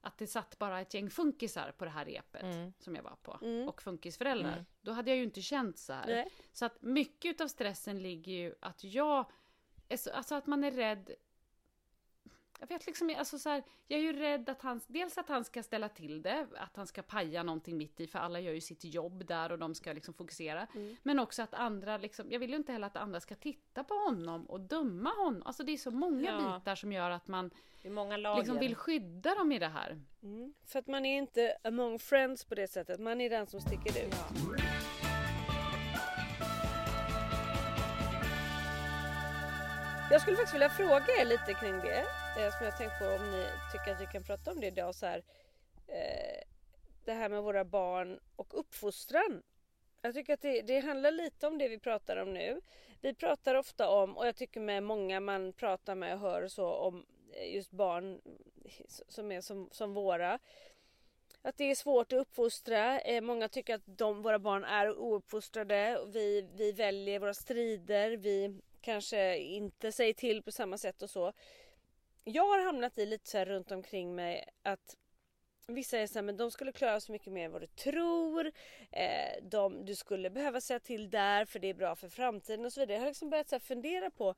att 0.00 0.18
det 0.18 0.26
satt 0.26 0.58
bara 0.58 0.80
ett 0.80 0.94
gäng 0.94 1.10
funkisar 1.10 1.72
på 1.78 1.84
det 1.84 1.90
här 1.90 2.04
repet 2.04 2.42
Mm. 2.42 2.72
som 2.78 2.96
jag 2.96 3.02
var 3.02 3.16
på 3.22 3.38
Mm. 3.42 3.68
och 3.68 3.82
funkisföräldrar. 3.82 4.64
Då 4.80 4.92
hade 4.92 5.10
jag 5.10 5.18
ju 5.18 5.24
inte 5.24 5.42
känt 5.42 5.78
så 5.78 5.92
här. 5.92 6.06
nej. 6.06 6.28
Så 6.52 6.64
att 6.64 6.82
mycket 6.82 7.40
av 7.40 7.48
stressen 7.48 8.02
ligger 8.02 8.32
ju 8.32 8.54
att 8.60 8.84
jag, 8.84 9.30
är 9.88 9.96
så, 9.96 10.10
alltså 10.10 10.34
att 10.34 10.46
man 10.46 10.64
är 10.64 10.70
rädd. 10.70 11.10
Jag 12.60 12.66
vet 12.66 12.86
liksom, 12.86 13.14
alltså 13.18 13.38
så 13.38 13.48
här, 13.48 13.62
jag 13.88 14.00
är 14.00 14.02
ju 14.02 14.12
rädd 14.12 14.48
att 14.48 14.62
han, 14.62 14.80
dels 14.86 15.18
att 15.18 15.28
han 15.28 15.44
ska 15.44 15.62
ställa 15.62 15.88
till 15.88 16.22
det, 16.22 16.46
att 16.56 16.76
han 16.76 16.86
ska 16.86 17.02
paja 17.02 17.42
någonting 17.42 17.76
mitt 17.76 18.00
i, 18.00 18.06
för 18.06 18.18
alla 18.18 18.40
gör 18.40 18.52
ju 18.52 18.60
sitt 18.60 18.84
jobb 18.84 19.26
där 19.26 19.52
och 19.52 19.58
de 19.58 19.74
ska 19.74 19.92
liksom 19.92 20.14
fokusera. 20.14 20.66
Men 21.02 21.18
också 21.18 21.42
att 21.42 21.54
andra, 21.54 21.96
liksom, 21.98 22.30
jag 22.30 22.38
vill 22.38 22.50
ju 22.50 22.56
inte 22.56 22.72
heller 22.72 22.86
att 22.86 22.96
andra 22.96 23.20
ska 23.20 23.34
titta 23.34 23.84
på 23.84 23.94
honom 23.94 24.46
och 24.46 24.60
döma 24.60 25.10
honom. 25.10 25.42
Alltså 25.44 25.62
det 25.62 25.72
är 25.72 25.76
så 25.76 25.90
många 25.90 26.30
Ja. 26.30 26.58
bitar 26.58 26.74
som 26.74 26.92
gör 26.92 27.10
att 27.10 27.28
man 27.28 27.50
liksom 28.36 28.58
vill 28.58 28.74
skydda 28.76 29.34
dem 29.34 29.52
i 29.52 29.58
det 29.58 29.68
här. 29.68 30.00
Mm. 30.22 30.54
För 30.64 30.78
att 30.78 30.86
man 30.86 31.06
är 31.06 31.18
inte 31.18 31.56
among 31.64 31.98
friends 31.98 32.44
på 32.44 32.54
det 32.54 32.68
sättet, 32.68 33.00
man 33.00 33.20
är 33.20 33.30
den 33.30 33.46
som 33.46 33.60
sticker 33.60 34.06
ut. 34.06 34.14
Jag 40.12 40.20
skulle 40.20 40.36
faktiskt 40.36 40.54
vilja 40.54 40.68
fråga 40.68 41.20
er 41.20 41.24
lite 41.24 41.54
kring 41.54 41.80
det. 41.80 42.00
Eh, 42.38 42.56
som 42.56 42.66
jag 42.66 42.76
tänkt 42.76 42.98
på 42.98 43.04
om 43.04 43.30
ni 43.30 43.46
tycker 43.72 43.92
att 43.92 44.00
vi 44.00 44.06
kan 44.06 44.22
prata 44.22 44.50
om 44.50 44.60
det 44.60 44.66
idag. 44.66 44.94
Så 44.94 45.06
här, 45.06 45.22
eh, 45.88 46.42
det 47.04 47.12
här 47.12 47.28
med 47.28 47.42
våra 47.42 47.64
barn 47.64 48.20
och 48.36 48.60
uppfostran. 48.60 49.42
Jag 50.02 50.14
tycker 50.14 50.34
att 50.34 50.40
det, 50.40 50.62
det 50.62 50.80
handlar 50.80 51.10
lite 51.10 51.46
om 51.46 51.58
det 51.58 51.68
vi 51.68 51.78
pratar 51.78 52.16
om 52.16 52.34
nu. 52.34 52.60
Vi 53.00 53.14
pratar 53.14 53.54
ofta 53.54 53.88
om, 53.88 54.16
och 54.16 54.26
jag 54.26 54.36
tycker 54.36 54.60
med 54.60 54.82
många 54.82 55.20
man 55.20 55.52
pratar 55.52 55.94
med 55.94 56.14
och 56.14 56.20
hör 56.20 56.48
så 56.48 56.72
om 56.72 57.06
eh, 57.32 57.54
just 57.54 57.70
barn 57.70 58.20
som 59.08 59.32
är 59.32 59.40
som, 59.40 59.68
som 59.72 59.94
våra. 59.94 60.38
Att 61.42 61.56
det 61.56 61.70
är 61.70 61.74
svårt 61.74 62.12
att 62.12 62.18
uppfostra. 62.18 63.00
Eh, 63.00 63.20
många 63.20 63.48
tycker 63.48 63.74
att 63.74 63.98
de, 63.98 64.22
våra 64.22 64.38
barn 64.38 64.64
är 64.64 64.98
ouppfostrade. 64.98 65.98
Vi, 66.06 66.48
vi 66.54 66.72
väljer 66.72 67.18
våra 67.18 67.34
strider. 67.34 68.16
Vi 68.16 68.60
kanske 68.82 69.38
inte 69.38 69.92
säger 69.92 70.14
till 70.14 70.42
på 70.42 70.52
samma 70.52 70.78
sätt 70.78 71.02
och 71.02 71.10
så. 71.10 71.32
Jag 72.24 72.46
har 72.46 72.64
hamnat 72.64 72.98
i 72.98 73.06
lite 73.06 73.28
så 73.30 73.38
här 73.38 73.46
runt 73.46 73.70
omkring 73.70 74.14
mig 74.14 74.44
att 74.62 74.96
Vissa 75.66 75.98
är 75.98 76.06
så 76.06 76.14
här, 76.14 76.22
men 76.22 76.36
de 76.36 76.50
skulle 76.50 76.72
klara 76.72 77.00
så 77.00 77.12
mycket 77.12 77.32
mer 77.32 77.44
än 77.44 77.52
vad 77.52 77.60
du 77.62 77.66
tror. 77.66 78.52
Eh, 78.90 79.42
de, 79.42 79.84
du 79.84 79.94
skulle 79.94 80.30
behöva 80.30 80.60
säga 80.60 80.80
till 80.80 81.10
där 81.10 81.44
för 81.44 81.58
det 81.58 81.68
är 81.68 81.74
bra 81.74 81.96
för 81.96 82.08
framtiden 82.08 82.64
och 82.64 82.72
så 82.72 82.80
vidare. 82.80 82.94
Jag 82.94 83.00
har 83.00 83.06
liksom 83.08 83.30
börjat 83.30 83.48
så 83.48 83.60
fundera 83.60 84.10
på 84.10 84.34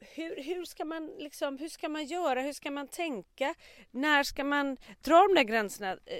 hur, 0.00 0.42
hur, 0.42 0.64
ska 0.64 0.84
man 0.84 1.06
liksom, 1.06 1.58
hur 1.58 1.68
ska 1.68 1.88
man 1.88 2.04
göra? 2.04 2.40
Hur 2.42 2.52
ska 2.52 2.70
man 2.70 2.88
tänka? 2.88 3.54
När 3.90 4.22
ska 4.22 4.44
man 4.44 4.76
dra 5.00 5.26
de 5.28 5.34
där 5.34 5.42
gränserna? 5.42 5.98
Eh, 6.06 6.18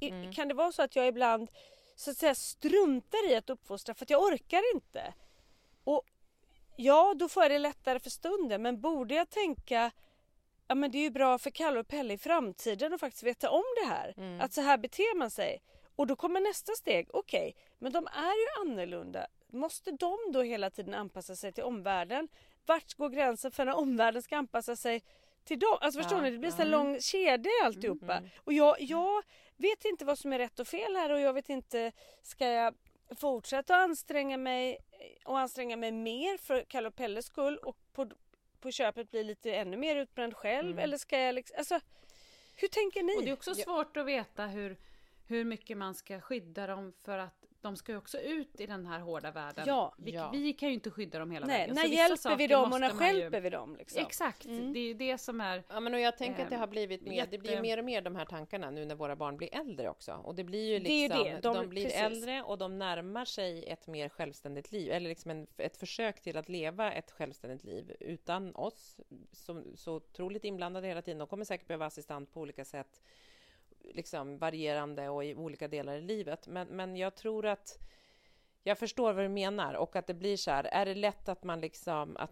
i- 0.00 0.32
Kan 0.34 0.48
det 0.48 0.54
vara 0.54 0.72
så 0.72 0.82
att 0.82 0.96
jag 0.96 1.06
ibland 1.06 1.50
så 1.96 2.10
att 2.10 2.16
säga 2.16 2.34
struntar 2.34 3.30
i 3.30 3.34
att 3.36 3.50
uppfostra 3.50 3.94
för 3.94 4.04
att 4.04 4.10
jag 4.10 4.22
orkar 4.22 4.74
inte? 4.74 5.14
Och 5.84 6.02
ja, 6.76 7.14
då 7.16 7.28
får 7.28 7.42
jag 7.42 7.52
det 7.52 7.58
lättare 7.58 8.00
för 8.00 8.10
stunden 8.10 8.62
men 8.62 8.80
borde 8.80 9.14
jag 9.14 9.30
tänka 9.30 9.90
Ja 10.68 10.74
men 10.74 10.90
det 10.90 10.98
är 10.98 11.02
ju 11.02 11.10
bra 11.10 11.38
för 11.38 11.50
Kalle 11.50 11.80
och 11.80 11.88
Pelle 11.88 12.14
i 12.14 12.18
framtiden 12.18 12.92
att 12.92 13.00
faktiskt 13.00 13.22
veta 13.22 13.50
om 13.50 13.64
det 13.82 13.88
här. 13.88 14.14
Att 14.40 14.52
så 14.52 14.60
här 14.60 14.78
beter 14.78 15.16
man 15.18 15.30
sig. 15.30 15.62
Och 15.96 16.06
då 16.06 16.16
kommer 16.16 16.40
nästa 16.40 16.72
steg. 16.72 17.08
Okej, 17.12 17.56
men 17.78 17.92
de 17.92 18.06
är 18.06 18.34
ju 18.34 18.70
annorlunda. 18.70 19.26
Måste 19.52 19.90
de 19.90 20.18
då 20.32 20.42
hela 20.42 20.70
tiden 20.70 20.94
anpassa 20.94 21.36
sig 21.36 21.52
till 21.52 21.64
omvärlden? 21.64 22.28
vart 22.66 22.94
går 22.94 23.08
gränsen 23.08 23.50
för 23.50 23.64
när 23.64 23.76
omvärlden 23.76 24.22
ska 24.22 24.36
anpassa 24.36 24.76
sig 24.76 25.02
till 25.44 25.58
dem? 25.58 25.78
Alltså 25.80 26.00
förstår 26.00 26.18
Ja, 26.18 26.24
ni? 26.24 26.30
Det 26.30 26.38
blir 26.38 26.50
en 26.50 26.56
ja. 26.58 26.62
sån 26.64 26.70
lång 26.70 27.00
kedja 27.00 27.50
i 27.62 27.64
alltihopa. 27.64 28.16
Mm. 28.16 28.30
Och 28.44 28.52
jag, 28.52 28.76
jag 28.80 29.22
vet 29.56 29.84
inte 29.84 30.04
vad 30.04 30.18
som 30.18 30.32
är 30.32 30.38
rätt 30.38 30.58
och 30.58 30.66
fel 30.68 30.96
här 30.96 31.10
och 31.10 31.20
jag 31.20 31.32
vet 31.32 31.48
inte, 31.48 31.92
ska 32.22 32.48
jag 32.48 32.74
fortsätta 33.16 33.76
att 33.76 33.82
anstränga 33.82 34.36
mig 34.36 34.78
och 35.24 35.38
anstränga 35.38 35.76
mig 35.76 35.92
mer 35.92 36.38
för 36.38 36.64
Kalle 36.68 36.88
och 36.88 36.96
Pelles 36.96 37.26
skull 37.26 37.56
och 37.56 37.76
på, 37.92 38.10
på 38.60 38.70
köpet 38.70 39.10
bli 39.10 39.24
lite 39.24 39.54
ännu 39.54 39.76
mer 39.76 39.96
utbränd 39.96 40.34
själv 40.36 40.70
Mm. 40.70 40.78
eller 40.78 40.98
ska 40.98 41.18
jag 41.18 41.34
liksom, 41.34 41.56
alltså 41.58 41.80
hur 42.56 42.68
tänker 42.68 43.02
ni? 43.02 43.18
Och 43.18 43.22
det 43.22 43.30
är 43.30 43.34
också 43.34 43.54
svårt 43.54 43.96
att 43.96 44.06
veta 44.06 44.46
hur, 44.46 44.76
hur 45.26 45.44
mycket 45.44 45.76
man 45.76 45.94
ska 45.94 46.20
skydda 46.20 46.66
dem 46.66 46.92
för 47.04 47.18
att 47.18 47.45
de 47.66 47.76
ska 47.76 47.92
ju 47.92 47.98
också 47.98 48.18
ut 48.18 48.60
i 48.60 48.66
den 48.66 48.86
här 48.86 49.00
hårda 49.00 49.30
världen. 49.30 49.64
Ja. 49.66 49.94
vi, 49.98 50.10
Ja. 50.10 50.30
vi 50.32 50.52
kan 50.52 50.68
ju 50.68 50.74
inte 50.74 50.90
skydda 50.90 51.18
dem 51.18 51.30
hela 51.30 51.46
Nej, 51.46 51.58
vägen. 51.60 51.74
när 51.74 51.82
så 51.82 51.88
hjälper 51.88 52.36
vi 52.36 52.46
dem 52.46 52.72
och 52.72 52.80
när 52.80 52.94
man 52.94 53.16
ju- 53.16 53.40
vi 53.40 53.50
dem? 53.50 53.76
Liksom? 53.76 54.02
Exakt, 54.06 54.44
Mm. 54.44 54.72
det 54.72 54.78
är 54.78 54.84
ju 54.86 54.94
det 54.94 55.18
som 55.18 55.40
är... 55.40 55.62
Ja, 55.68 55.80
men 55.80 55.94
och 55.94 56.00
jag 56.00 56.18
tänker 56.18 56.42
att 56.44 56.50
det 56.50 56.56
har 56.56 56.66
blivit 56.66 57.02
mer, 57.02 57.26
det 57.30 57.38
blir 57.38 57.50
jätte- 57.50 57.62
mer 57.62 57.78
och 57.78 57.84
mer 57.84 58.02
de 58.02 58.16
här 58.16 58.24
tankarna 58.24 58.70
nu 58.70 58.84
när 58.84 58.94
våra 58.94 59.16
barn 59.16 59.36
blir 59.36 59.54
äldre 59.54 59.88
också. 59.90 60.12
Och 60.12 60.34
det 60.34 60.44
blir 60.44 60.68
ju 60.72 60.78
Det 60.78 60.90
är 60.90 61.02
ju 61.02 61.08
liksom, 61.08 61.24
det, 61.24 61.40
de, 61.40 61.54
de- 61.56 61.68
blir 61.68 61.84
precis. 61.84 62.00
äldre 62.00 62.42
och 62.42 62.58
de 62.58 62.78
närmar 62.78 63.24
sig 63.24 63.64
ett 63.68 63.86
mer 63.86 64.08
självständigt 64.08 64.72
liv, 64.72 64.92
eller 64.92 65.08
liksom 65.08 65.30
en, 65.30 65.46
ett 65.56 65.76
försök 65.76 66.20
till 66.20 66.36
att 66.36 66.48
leva 66.48 66.92
ett 66.92 67.10
självständigt 67.10 67.64
liv 67.64 67.96
utan 68.00 68.54
oss, 68.54 68.96
som 69.32 69.64
så 69.76 69.94
otroligt 69.94 70.44
inblandade 70.44 70.86
hela 70.86 71.02
tiden. 71.02 71.18
De 71.18 71.26
kommer 71.28 71.44
säkert 71.44 71.66
behöva 71.66 71.86
assistent 71.86 72.32
på 72.32 72.40
olika 72.40 72.64
sätt, 72.64 73.00
liksom 73.94 74.38
varierande 74.38 75.08
och 75.08 75.24
i 75.24 75.34
olika 75.34 75.68
delar 75.68 75.96
i 75.96 76.00
livet. 76.00 76.46
Men, 76.46 76.68
men 76.68 76.96
jag 76.96 77.14
tror 77.14 77.46
att 77.46 77.78
jag 78.62 78.78
förstår 78.78 79.12
vad 79.12 79.24
du 79.24 79.28
menar 79.28 79.74
och 79.74 79.96
att 79.96 80.06
det 80.06 80.14
blir 80.14 80.36
så 80.36 80.50
här, 80.50 80.64
är 80.64 80.86
det 80.86 80.94
lätt 80.94 81.28
att 81.28 81.44
man 81.44 81.60
liksom 81.60 82.16
att 82.16 82.30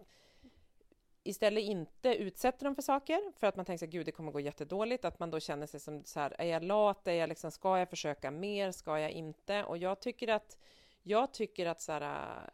istället 1.23 1.63
inte 1.63 2.15
utsätter 2.15 2.65
dem 2.65 2.75
för 2.75 2.81
saker 2.81 3.31
för 3.35 3.47
att 3.47 3.55
man 3.55 3.65
tänker 3.65 3.85
att 3.85 3.91
gud 3.91 4.05
det 4.05 4.11
kommer 4.11 4.31
gå 4.31 4.39
jättedåligt 4.39 5.05
att 5.05 5.19
man 5.19 5.31
då 5.31 5.39
känner 5.39 5.67
sig 5.67 5.79
som 5.79 6.03
så 6.03 6.19
här 6.19 6.35
är 6.37 6.45
jag 6.45 6.63
lat? 6.63 7.07
Är 7.07 7.13
jag 7.13 7.29
liksom 7.29 7.51
ska 7.51 7.79
jag 7.79 7.89
försöka 7.89 8.31
mer? 8.31 8.71
Ska 8.71 8.99
jag 8.99 9.11
inte? 9.11 9.63
Och 9.63 9.77
jag 9.77 9.99
tycker 9.99 10.27
att 10.27 10.57
jag 11.03 11.33
tycker 11.33 11.65
att 11.65 11.81
så 11.81 11.91
här 11.91 12.49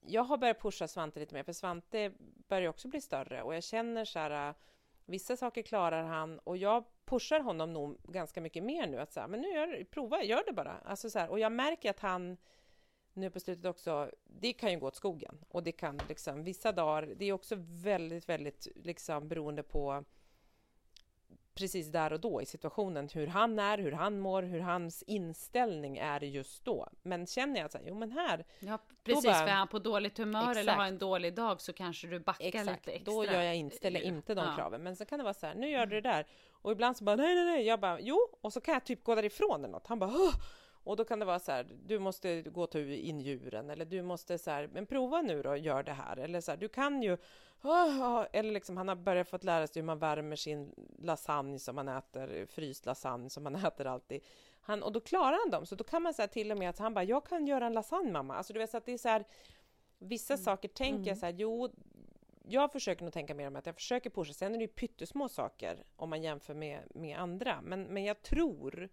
jag 0.00 0.22
har 0.22 0.38
börjat 0.38 0.60
pusha 0.60 0.88
Svante 0.88 1.20
lite 1.20 1.34
mer 1.34 1.42
för 1.42 1.52
Svante 1.52 2.12
börjar 2.48 2.68
också 2.68 2.88
bli 2.88 3.00
större 3.00 3.42
och 3.42 3.54
jag 3.54 3.64
känner 3.64 4.04
så 4.04 4.18
här 4.18 4.54
vissa 5.10 5.36
saker 5.36 5.62
klarar 5.62 6.02
han 6.02 6.38
och 6.38 6.56
jag 6.56 6.84
pushar 7.04 7.40
honom 7.40 7.72
nog 7.72 7.98
ganska 8.02 8.40
mycket 8.40 8.62
mer 8.62 8.86
nu 8.86 8.98
att 8.98 9.12
säga 9.12 9.28
men 9.28 9.40
nu 9.40 9.48
gör, 9.48 9.84
prova, 9.84 10.22
gör 10.22 10.42
det 10.46 10.52
bara. 10.52 10.72
Alltså 10.72 11.10
så 11.10 11.18
här, 11.18 11.28
och 11.28 11.38
jag 11.38 11.52
märker 11.52 11.90
att 11.90 12.00
han 12.00 12.36
nu 13.12 13.30
på 13.30 13.40
slutet 13.40 13.64
också, 13.64 14.10
det 14.24 14.52
kan 14.52 14.72
ju 14.72 14.78
gå 14.78 14.86
åt 14.86 14.96
skogen 14.96 15.44
och 15.48 15.62
det 15.62 15.72
kan 15.72 16.00
liksom 16.08 16.44
vissa 16.44 16.72
dagar, 16.72 17.14
det 17.16 17.24
är 17.24 17.32
också 17.32 17.54
väldigt, 17.58 18.28
väldigt 18.28 18.68
liksom 18.74 19.28
beroende 19.28 19.62
på 19.62 20.04
precis 21.54 21.88
där 21.92 22.12
och 22.12 22.20
då 22.20 22.42
i 22.42 22.46
situationen, 22.46 23.08
hur 23.14 23.26
han 23.26 23.58
är, 23.58 23.78
hur 23.78 23.92
han 23.92 24.18
mår, 24.18 24.42
hur 24.42 24.60
hans 24.60 25.02
inställning 25.02 25.98
är 25.98 26.20
just 26.20 26.64
då. 26.64 26.88
Men 27.02 27.26
känner 27.26 27.56
jag 27.56 27.64
att 27.64 27.72
så 27.72 27.78
här, 27.78 27.84
jo 27.88 27.94
men 27.94 28.10
här, 28.12 28.44
Ja, 28.60 28.78
precis, 29.04 29.24
bara- 29.24 29.34
för 29.34 29.46
är 29.46 29.52
han 29.54 29.68
på 29.68 29.78
dåligt 29.78 30.18
humör 30.18 30.50
eller 30.50 30.60
Exakt. 30.60 30.78
har 30.78 30.86
en 30.86 30.98
dålig 30.98 31.34
dag 31.34 31.60
så 31.60 31.72
kanske 31.72 32.06
du 32.06 32.20
backar 32.20 32.44
exakt, 32.46 32.86
lite 32.86 32.92
extra. 32.96 33.12
då 33.14 33.24
gör 33.24 33.42
jag 33.42 33.56
inte, 33.56 33.76
ställer 33.76 34.00
inte 34.00 34.34
de 34.34 34.44
Ja. 34.46 34.54
kraven. 34.56 34.82
Men 34.82 34.96
så 34.96 35.04
kan 35.04 35.18
det 35.18 35.22
vara 35.24 35.34
så 35.34 35.46
här, 35.46 35.54
nu 35.54 35.70
gör 35.70 35.86
du 35.86 36.00
det 36.00 36.08
där. 36.08 36.26
Och 36.52 36.72
ibland 36.72 36.96
så 36.96 37.04
bara, 37.04 37.16
nej, 37.16 37.34
nej, 37.34 37.44
nej, 37.44 37.66
jag 37.66 37.80
bara, 37.80 38.00
jo, 38.00 38.18
och 38.40 38.52
så 38.52 38.60
kan 38.60 38.74
jag 38.74 38.84
typ 38.84 39.04
gå 39.04 39.14
därifrån 39.14 39.60
eller 39.64 39.72
något. 39.72 39.86
Han 39.86 39.98
bara, 39.98 40.10
Åh! 40.10 40.34
Och 40.84 40.96
då 40.96 41.04
kan 41.04 41.18
det 41.18 41.24
vara 41.24 41.38
så 41.38 41.52
här, 41.52 41.66
du 41.86 41.98
måste 41.98 42.42
gå 42.42 42.62
och 42.62 42.70
ta 42.70 42.78
in 42.78 43.20
djuren 43.20 43.70
eller 43.70 43.84
du 43.84 44.02
måste 44.02 44.38
så 44.38 44.50
här, 44.50 44.68
men 44.72 44.86
prova 44.86 45.22
nu 45.22 45.42
då 45.42 45.56
gör 45.56 45.82
det 45.82 45.92
här. 45.92 46.16
Eller 46.16 46.40
så 46.40 46.50
här, 46.50 46.58
du 46.58 46.68
kan 46.68 47.02
ju, 47.02 47.16
"Åh, 47.62 48.00
åh." 48.00 48.26
eller 48.32 48.52
liksom 48.52 48.76
han 48.76 48.88
har 48.88 48.96
börjat 48.96 49.28
fått 49.28 49.44
lära 49.44 49.66
sig 49.66 49.82
hur 49.82 49.86
man 49.86 49.98
värmer 49.98 50.36
sin 50.36 50.74
lasagne 50.98 51.58
som 51.58 51.74
man 51.74 51.88
äter, 51.88 52.46
fryst 52.46 52.86
lasagne 52.86 53.30
som 53.30 53.42
man 53.42 53.54
äter 53.66 53.86
alltid. 53.86 54.24
Han, 54.60 54.82
och 54.82 54.92
då 54.92 55.00
klarar 55.00 55.38
han 55.44 55.50
dem, 55.50 55.66
så 55.66 55.74
då 55.74 55.84
kan 55.84 56.02
man 56.02 56.14
säga 56.14 56.28
till 56.28 56.52
och 56.52 56.58
med 56.58 56.70
att 56.70 56.78
han 56.78 56.94
bara, 56.94 57.04
jag 57.04 57.26
kan 57.26 57.46
göra 57.46 57.66
en 57.66 57.72
lasagne 57.72 58.12
mamma. 58.12 58.34
Alltså 58.34 58.52
du 58.52 58.58
vet 58.58 58.70
så 58.70 58.76
att 58.76 58.86
det 58.86 58.92
är 58.92 58.98
så 58.98 59.08
här, 59.08 59.24
vissa 59.98 60.36
saker 60.36 60.68
tänker 60.68 61.10
jag 61.10 61.18
så 61.18 61.26
här, 61.26 61.32
jo, 61.32 61.70
jag 62.48 62.72
försöker 62.72 63.04
nog 63.04 63.12
tänka 63.12 63.34
mer 63.34 63.46
om 63.48 63.56
att 63.56 63.66
jag 63.66 63.74
försöker 63.74 64.10
pusha. 64.10 64.32
Sen 64.32 64.54
är 64.54 64.58
det 64.58 64.64
ju 64.64 64.68
pyttesmå 64.68 65.28
saker 65.28 65.84
om 65.96 66.10
man 66.10 66.22
jämför 66.22 66.54
med, 66.54 66.80
med 66.94 67.18
andra. 67.18 67.60
Men, 67.62 67.82
men 67.82 68.04
jag 68.04 68.22
tror 68.22 68.88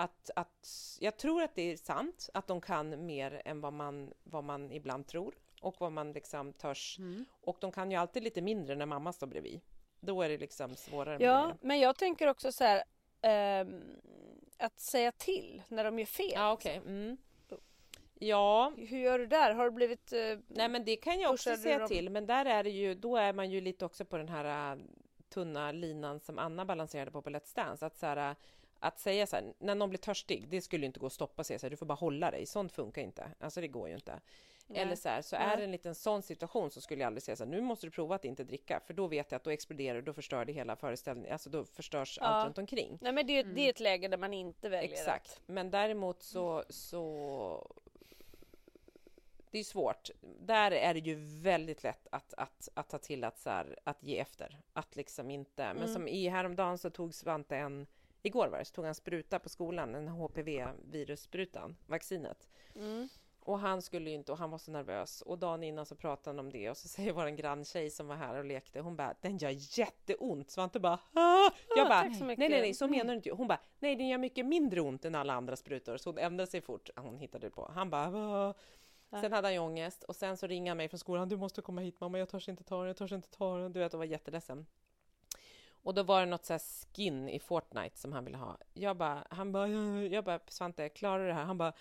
att, 0.00 0.30
att 0.36 0.96
jag 1.00 1.16
tror 1.16 1.42
att 1.42 1.54
det 1.54 1.72
är 1.72 1.76
sant 1.76 2.30
att 2.34 2.46
de 2.46 2.60
kan 2.60 3.06
mer 3.06 3.42
än 3.44 3.60
vad 3.60 3.72
man, 3.72 4.12
vad 4.24 4.44
man 4.44 4.72
ibland 4.72 5.06
tror 5.06 5.34
och 5.60 5.76
vad 5.78 5.92
man 5.92 6.12
liksom 6.12 6.52
törs. 6.52 6.96
Mm. 6.98 7.24
Och 7.40 7.56
de 7.60 7.72
kan 7.72 7.90
ju 7.90 7.96
alltid 7.96 8.22
lite 8.22 8.42
mindre 8.42 8.76
när 8.76 8.86
mamma 8.86 9.12
står 9.12 9.26
bredvid. 9.26 9.60
Då 10.00 10.22
är 10.22 10.28
det 10.28 10.38
liksom 10.38 10.76
svårare. 10.76 11.24
Ja, 11.24 11.54
men 11.60 11.80
jag 11.80 11.96
tänker 11.96 12.26
också 12.26 12.52
så 12.52 12.64
här 12.64 12.82
ehm, 13.22 13.82
att 14.58 14.80
säga 14.80 15.12
till 15.12 15.62
när 15.68 15.84
de 15.84 15.98
gör 15.98 16.06
fel. 16.06 16.32
Ja, 16.34 16.52
okej. 16.52 16.76
Mm. 16.76 17.16
Ja, 18.22 18.72
Hur 18.76 18.98
gör 18.98 19.18
du 19.18 19.26
där? 19.26 19.54
Har 19.54 19.64
du 19.64 19.70
blivit... 19.70 20.12
eh, 20.12 20.38
Nej 20.48 20.68
men 20.68 20.84
det 20.84 20.96
kan 20.96 21.20
jag 21.20 21.32
också 21.32 21.56
säga 21.56 21.88
till, 21.88 22.10
men 22.10 22.26
där 22.26 22.44
är 22.44 22.64
det 22.64 22.70
ju, 22.70 22.94
då 22.94 23.16
är 23.16 23.32
man 23.32 23.50
ju 23.50 23.60
lite 23.60 23.84
också 23.84 24.04
på 24.04 24.16
den 24.16 24.28
här 24.28 24.72
äh, 24.72 24.78
tunna 25.28 25.72
linan 25.72 26.20
som 26.20 26.38
Anna 26.38 26.64
balanserade 26.64 27.10
på 27.10 27.22
på 27.22 27.30
Let's 27.30 27.56
Dance, 27.56 27.86
att 27.86 27.96
så 27.98 28.06
här, 28.06 28.30
äh, 28.30 28.36
att 28.80 28.98
säga 29.00 29.26
så 29.26 29.36
här, 29.36 29.54
när 29.58 29.74
någon 29.74 29.88
blir 29.88 29.98
törstig, 29.98 30.48
det 30.48 30.60
skulle 30.60 30.82
ju 30.82 30.86
inte 30.86 31.00
gå 31.00 31.06
att 31.06 31.12
stoppa 31.12 31.44
sig, 31.44 31.58
så 31.58 31.66
här, 31.66 31.70
du 31.70 31.76
får 31.76 31.86
bara 31.86 31.94
hålla 31.94 32.30
dig, 32.30 32.46
sånt 32.46 32.72
funkar 32.72 33.02
inte, 33.02 33.30
alltså 33.40 33.60
det 33.60 33.68
går 33.68 33.88
ju 33.88 33.94
inte. 33.94 34.20
Eller 34.74 34.96
så 34.96 35.08
här, 35.08 35.22
så 35.22 35.36
är 35.36 35.46
Nej. 35.46 35.56
det 35.56 35.64
en 35.64 35.72
liten 35.72 35.94
sån 35.94 36.22
situation 36.22 36.70
så 36.70 36.80
skulle 36.80 37.00
jag 37.00 37.06
aldrig 37.06 37.22
säga 37.22 37.36
så 37.36 37.44
här, 37.44 37.50
nu 37.50 37.60
måste 37.60 37.86
du 37.86 37.90
prova 37.90 38.14
att 38.14 38.24
inte 38.24 38.44
dricka, 38.44 38.80
för 38.86 38.94
då 38.94 39.06
vet 39.06 39.30
jag 39.30 39.36
att 39.36 39.44
då 39.44 39.50
exploderar 39.50 40.02
då 40.02 40.12
förstör 40.12 40.44
det 40.44 40.52
hela 40.52 40.76
föreställningen, 40.76 41.32
alltså 41.32 41.50
då 41.50 41.64
förstörs 41.64 42.18
Ja. 42.20 42.26
allt 42.26 42.46
runt 42.46 42.58
omkring. 42.58 42.98
Nej 43.00 43.12
men 43.12 43.26
det, 43.26 43.42
det 43.42 43.60
är 43.60 43.70
ett 43.70 43.80
läge 43.80 44.08
där 44.08 44.18
man 44.18 44.32
inte 44.32 44.68
väljer 44.68 44.92
Exakt, 44.92 45.30
att... 45.30 45.40
men 45.48 45.70
däremot 45.70 46.22
så, 46.22 46.64
så 46.68 47.74
det 49.50 49.58
är 49.58 49.64
svårt. 49.64 50.10
Där 50.40 50.70
är 50.70 50.94
det 50.94 51.00
ju 51.00 51.14
väldigt 51.42 51.82
lätt 51.82 52.06
att, 52.12 52.34
att, 52.36 52.68
att 52.74 52.88
ta 52.88 52.98
till 52.98 53.24
att, 53.24 53.38
så 53.38 53.50
här, 53.50 53.78
att 53.84 54.02
ge 54.02 54.18
efter. 54.18 54.60
Att 54.72 54.96
liksom 54.96 55.30
inte, 55.30 55.62
men 55.62 55.76
Mm. 55.76 55.92
som 55.94 56.08
i 56.08 56.28
häromdagen 56.28 56.78
så 56.78 56.90
tog 56.90 57.14
Svante 57.14 57.56
en, 57.56 57.86
igår 58.22 58.48
var 58.48 58.58
det, 58.58 58.64
så 58.64 58.74
tog 58.74 58.84
han 58.84 58.94
spruta 58.94 59.38
på 59.38 59.48
skolan, 59.48 59.94
en 59.94 60.08
HPV-virussprutan, 60.08 61.76
vaccinet. 61.86 62.48
Mm. 62.74 63.08
Och 63.40 63.58
han 63.58 63.82
skulle 63.82 64.10
ju 64.10 64.16
inte, 64.16 64.32
och 64.32 64.38
han 64.38 64.50
var 64.50 64.58
så 64.58 64.70
nervös. 64.70 65.22
Och 65.22 65.38
dagen 65.38 65.62
innan 65.62 65.86
så 65.86 65.94
pratade 65.94 66.36
han 66.36 66.46
om 66.46 66.52
det 66.52 66.70
och 66.70 66.76
så 66.76 66.88
säger 66.96 67.12
vår 67.12 67.28
granntjej 67.28 67.90
som 67.90 68.06
var 68.06 68.16
här 68.16 68.38
och 68.38 68.44
lekte, 68.44 68.80
hon 68.80 68.96
bara, 68.96 69.14
den 69.20 69.38
gör 69.38 69.78
jätteont. 69.78 70.50
Svante 70.50 70.80
bara, 70.80 70.98
ah! 71.14 71.50
Jag 71.76 71.88
bara, 71.88 72.02
nej 72.02 72.36
nej 72.36 72.48
nej, 72.48 72.74
så 72.74 72.88
menar 72.88 73.04
du 73.04 73.14
inte. 73.16 73.30
Hon 73.30 73.48
bara, 73.48 73.60
nej 73.78 73.96
den 73.96 74.08
gör 74.08 74.18
mycket 74.18 74.46
mindre 74.46 74.80
ont 74.80 75.04
än 75.04 75.14
alla 75.14 75.32
andra 75.32 75.56
sprutor. 75.56 75.96
Så 75.96 76.10
hon 76.10 76.18
ändrade 76.18 76.50
sig 76.50 76.60
fort, 76.60 76.90
hon 76.96 77.18
hittade 77.18 77.50
på. 77.50 77.70
Han 77.74 77.90
bara, 77.90 78.10
"Va?" 78.10 78.54
Sen 79.20 79.32
hade 79.32 79.46
han 79.46 79.52
ju 79.52 79.58
ångest 79.58 80.04
och 80.04 80.16
sen 80.16 80.36
så 80.36 80.46
ringade 80.46 80.70
han 80.70 80.76
mig 80.76 80.88
från 80.88 80.98
skolan, 80.98 81.28
du 81.28 81.36
måste 81.36 81.62
komma 81.62 81.80
hit 81.80 82.00
mamma, 82.00 82.18
jag 82.18 82.28
törs 82.28 82.48
inte 82.48 82.64
ta 82.64 82.78
den, 82.78 82.86
jag 82.86 82.96
törs 82.96 83.12
inte 83.12 83.30
ta 83.30 83.56
den. 83.56 83.72
Du 83.72 83.80
vet, 83.80 83.94
och 83.94 83.98
var 83.98 84.04
jätteledsen. 84.04 84.66
Och 85.82 85.94
då 85.94 86.02
var 86.02 86.20
det 86.20 86.26
något 86.26 86.44
så 86.44 86.58
skin 86.58 87.28
i 87.28 87.38
Fortnite 87.38 87.98
som 87.98 88.12
han 88.12 88.24
ville 88.24 88.36
ha. 88.38 88.58
Jag 88.72 88.96
bara, 88.96 89.26
han 89.30 89.52
bara, 89.52 89.68
jag 90.02 90.24
bara, 90.24 90.40
Svante, 90.48 90.88
klarar 90.88 91.18
du 91.20 91.26
det 91.26 91.34
här? 91.34 91.44
Han 91.44 91.58
bara, 91.58 91.72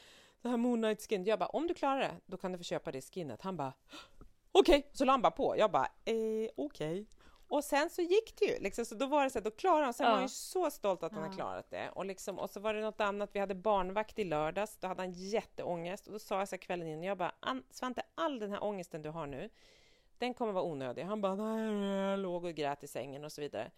det 0.41 0.49
här 0.49 0.57
Moonlight 0.57 1.01
skin. 1.09 1.23
Jag 1.25 1.39
bara, 1.39 1.49
om 1.49 1.67
du 1.67 1.73
klarar 1.73 1.99
det, 1.99 2.11
då 2.25 2.37
kan 2.37 2.51
du 2.51 2.57
få 2.57 2.63
köpa 2.63 2.91
det 2.91 3.01
skinnet. 3.01 3.41
Han 3.41 3.57
bara, 3.57 3.73
okej, 4.51 4.89
så 4.93 5.05
la 5.05 5.13
han 5.13 5.21
bara 5.21 5.31
på. 5.31 5.57
Jag 5.57 5.71
bara, 5.71 5.85
eh, 6.05 6.49
okej. 6.57 7.05
Och 7.47 7.63
sen 7.63 7.89
så 7.89 8.01
gick 8.01 8.39
det 8.39 8.45
ju, 8.45 8.59
liksom, 8.59 8.85
så 8.85 8.95
då 8.95 9.05
var 9.05 9.23
det 9.23 9.29
så 9.29 9.39
här, 9.39 9.43
då 9.43 9.51
klarade 9.51 9.83
han. 9.83 9.93
Sen 9.93 10.05
var 10.05 10.11
han 10.11 10.21
ju 10.21 10.23
Ja. 10.23 10.27
så 10.29 10.71
stolt 10.71 11.03
att 11.03 11.11
han 11.11 11.21
hade 11.21 11.33
Ja. 11.33 11.37
klarat 11.37 11.69
det. 11.69 11.89
Och, 11.89 12.05
liksom, 12.05 12.39
och 12.39 12.49
så 12.49 12.59
var 12.59 12.73
det 12.73 12.81
något 12.81 13.01
annat, 13.01 13.29
vi 13.33 13.39
hade 13.39 13.55
barnvakt 13.55 14.19
i 14.19 14.23
lördags, 14.23 14.77
då 14.77 14.87
hade 14.87 15.01
han 15.01 15.11
jätteångest. 15.11 16.07
Och 16.07 16.13
då 16.13 16.19
sa 16.19 16.39
jag 16.39 16.47
så 16.49 16.55
här 16.55 16.61
kvällen 16.61 16.87
innan, 16.87 17.03
jag 17.03 17.17
bara, 17.17 17.31
"An- 17.39 17.63
Svante, 17.69 18.01
all 18.15 18.39
den 18.39 18.51
här 18.51 18.63
ångesten 18.63 19.01
du 19.01 19.09
har 19.09 19.27
nu, 19.27 19.49
den 20.19 20.33
kommer 20.33 20.51
vara 20.51 20.63
onödig. 20.63 21.03
Han 21.03 21.21
bara, 21.21 21.35
nej, 21.35 22.17
låg 22.17 22.45
och 22.45 22.53
grät 22.53 22.83
i 22.83 22.87
sängen 22.87 23.23
och 23.23 23.31
så 23.31 23.41
vidare. 23.41 23.71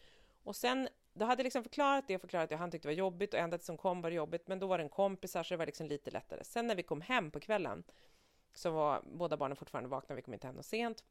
Och 0.44 0.56
sen, 0.56 0.88
då 1.14 1.26
hade 1.26 1.40
jag 1.40 1.44
liksom 1.44 1.64
förklarat 1.64 2.08
det 2.08 2.16
och 2.16 2.22
förklarat 2.22 2.50
det 2.50 2.56
och 2.56 2.60
han 2.60 2.72
tyckte 2.72 2.88
det 2.88 2.94
var 2.94 2.98
jobbigt 2.98 3.34
och 3.34 3.40
ända 3.40 3.60
som 3.60 3.78
kom 3.78 4.02
var 4.02 4.10
det 4.10 4.16
jobbigt, 4.16 4.48
men 4.48 4.60
då 4.60 4.68
var 4.68 4.78
det 4.78 4.84
en 4.84 4.90
kompis 4.90 5.36
här 5.36 5.44
så 5.44 5.54
det 5.54 5.58
var 5.58 5.66
liksom 5.66 5.88
lite 5.88 6.12
lättare. 6.12 6.44
Sen 6.44 6.68
när 6.68 6.76
vi 6.76 6.84
kom 6.84 7.02
hem 7.02 7.32
på 7.32 7.39
kvällen, 7.39 7.84
så 8.54 8.72
var 8.72 9.02
båda 9.06 9.38
barnen 9.38 9.56
fortfarande 9.56 9.89
vakna, 9.89 10.16
vi 10.16 10.22
kom 10.22 10.34
inte 10.34 10.48
hem 10.48 10.58
och 10.58 10.66
sent. 10.66 11.04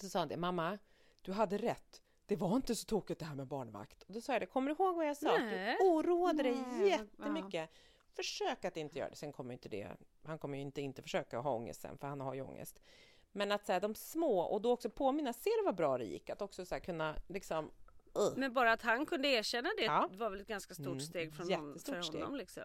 Då 0.00 0.08
sa 0.08 0.18
han 0.18 0.28
det, 0.28 0.36
mamma, 0.36 0.78
du 1.22 1.32
hade 1.32 1.58
rätt. 1.58 2.02
Det 2.26 2.36
var 2.36 2.56
inte 2.56 2.74
så 2.74 2.86
tokigt 2.86 3.20
det 3.20 3.26
här 3.26 3.34
med 3.34 3.46
barnvakt. 3.46 4.02
Och 4.02 4.12
då 4.12 4.20
sa 4.20 4.32
jag 4.32 4.42
det, 4.42 4.46
kommer 4.46 4.70
du 4.70 4.84
ihåg 4.84 4.96
vad 4.96 5.08
jag 5.08 5.16
sa? 5.16 5.38
Nej. 5.38 5.76
Du 5.80 5.88
oroade 5.88 6.42
dig 6.42 6.54
Nej, 6.54 6.88
jättemycket. 6.88 7.70
Försök 8.16 8.64
att 8.64 8.76
inte 8.76 8.98
göra 8.98 9.10
det. 9.10 9.16
Sen 9.16 9.32
kommer 9.32 9.52
inte 9.52 9.68
det, 9.68 9.88
han 10.22 10.38
kommer 10.38 10.56
ju 10.56 10.62
inte 10.62 10.80
inte 10.80 11.02
försöka 11.02 11.38
ha 11.38 11.50
ångest 11.50 11.80
sen, 11.80 11.98
för 11.98 12.06
han 12.06 12.20
har 12.20 12.34
ju 12.34 12.42
ångest. 12.42 12.80
Men 13.36 13.52
att 13.52 13.66
säga 13.66 13.80
de 13.80 13.94
små 13.94 14.38
och 14.40 14.60
då 14.60 14.72
också 14.72 14.90
påminna, 14.90 15.32
ser 15.32 15.58
du 15.58 15.64
vad 15.64 15.74
bra 15.74 15.98
det 15.98 16.04
gick? 16.04 16.30
Att 16.30 16.42
också 16.42 16.64
så 16.64 16.74
här, 16.74 16.80
kunna 16.80 17.14
liksom... 17.26 17.70
Uh. 18.18 18.32
Men 18.36 18.52
bara 18.52 18.72
att 18.72 18.82
han 18.82 19.06
kunde 19.06 19.28
erkänna 19.28 19.70
det 19.76 19.84
Ja. 19.84 20.08
var 20.12 20.30
väl 20.30 20.40
ett 20.40 20.46
ganska 20.46 20.74
stort 20.74 20.86
Mm, 20.86 21.00
steg 21.00 21.34
från 21.34 21.52
hon, 21.52 21.68
jättestort 21.68 21.94
för 21.94 22.02
steg. 22.02 22.20
honom 22.20 22.36
liksom. 22.36 22.62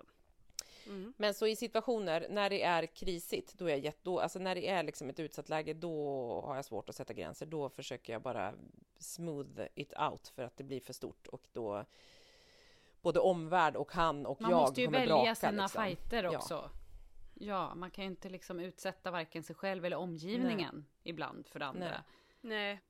Mm. 0.85 1.13
Men 1.17 1.33
så 1.33 1.47
i 1.47 1.55
situationer 1.55 2.27
när 2.29 2.49
det 2.49 2.63
är 2.63 2.85
krisigt, 2.85 3.53
då 3.57 3.65
är 3.65 3.69
jag 3.69 3.79
jätt, 3.79 3.99
då, 4.03 4.19
alltså 4.19 4.39
när 4.39 4.55
det 4.55 4.67
är 4.67 4.83
liksom 4.83 5.09
ett 5.09 5.19
utsatt 5.19 5.49
läge, 5.49 5.73
då 5.73 5.95
har 6.45 6.55
jag 6.55 6.65
svårt 6.65 6.89
att 6.89 6.95
sätta 6.95 7.13
gränser. 7.13 7.45
Då 7.45 7.69
försöker 7.69 8.13
jag 8.13 8.21
bara 8.21 8.53
smooth 8.99 9.61
it 9.75 9.93
out 10.11 10.27
för 10.27 10.43
att 10.43 10.57
det 10.57 10.63
blir 10.63 10.79
för 10.79 10.93
stort 10.93 11.27
och 11.27 11.41
då 11.53 11.85
både 13.01 13.19
omvärld 13.19 13.75
och 13.75 13.91
han 13.91 14.25
och 14.25 14.41
man 14.41 14.51
jag 14.51 14.59
kommer 14.59 14.75
braka. 14.75 14.81
Man 14.81 14.89
måste 14.89 15.09
ju 15.11 15.15
välja 15.17 15.35
sina 15.35 15.63
liksom. 15.63 15.83
fighter 15.83 16.27
också. 16.27 16.53
Ja. 16.53 16.78
Ja. 17.39 17.75
man 17.75 17.91
kan 17.91 18.03
ju 18.03 18.09
inte 18.09 18.29
liksom 18.29 18.59
utsätta 18.59 19.11
varken 19.11 19.43
sig 19.43 19.55
själv 19.55 19.85
eller 19.85 19.97
omgivningen 19.97 20.75
Nej. 20.75 20.85
ibland 21.03 21.47
för 21.47 21.59
andra. 21.59 21.89
Nej. 21.89 22.01
Nej. 22.41 22.81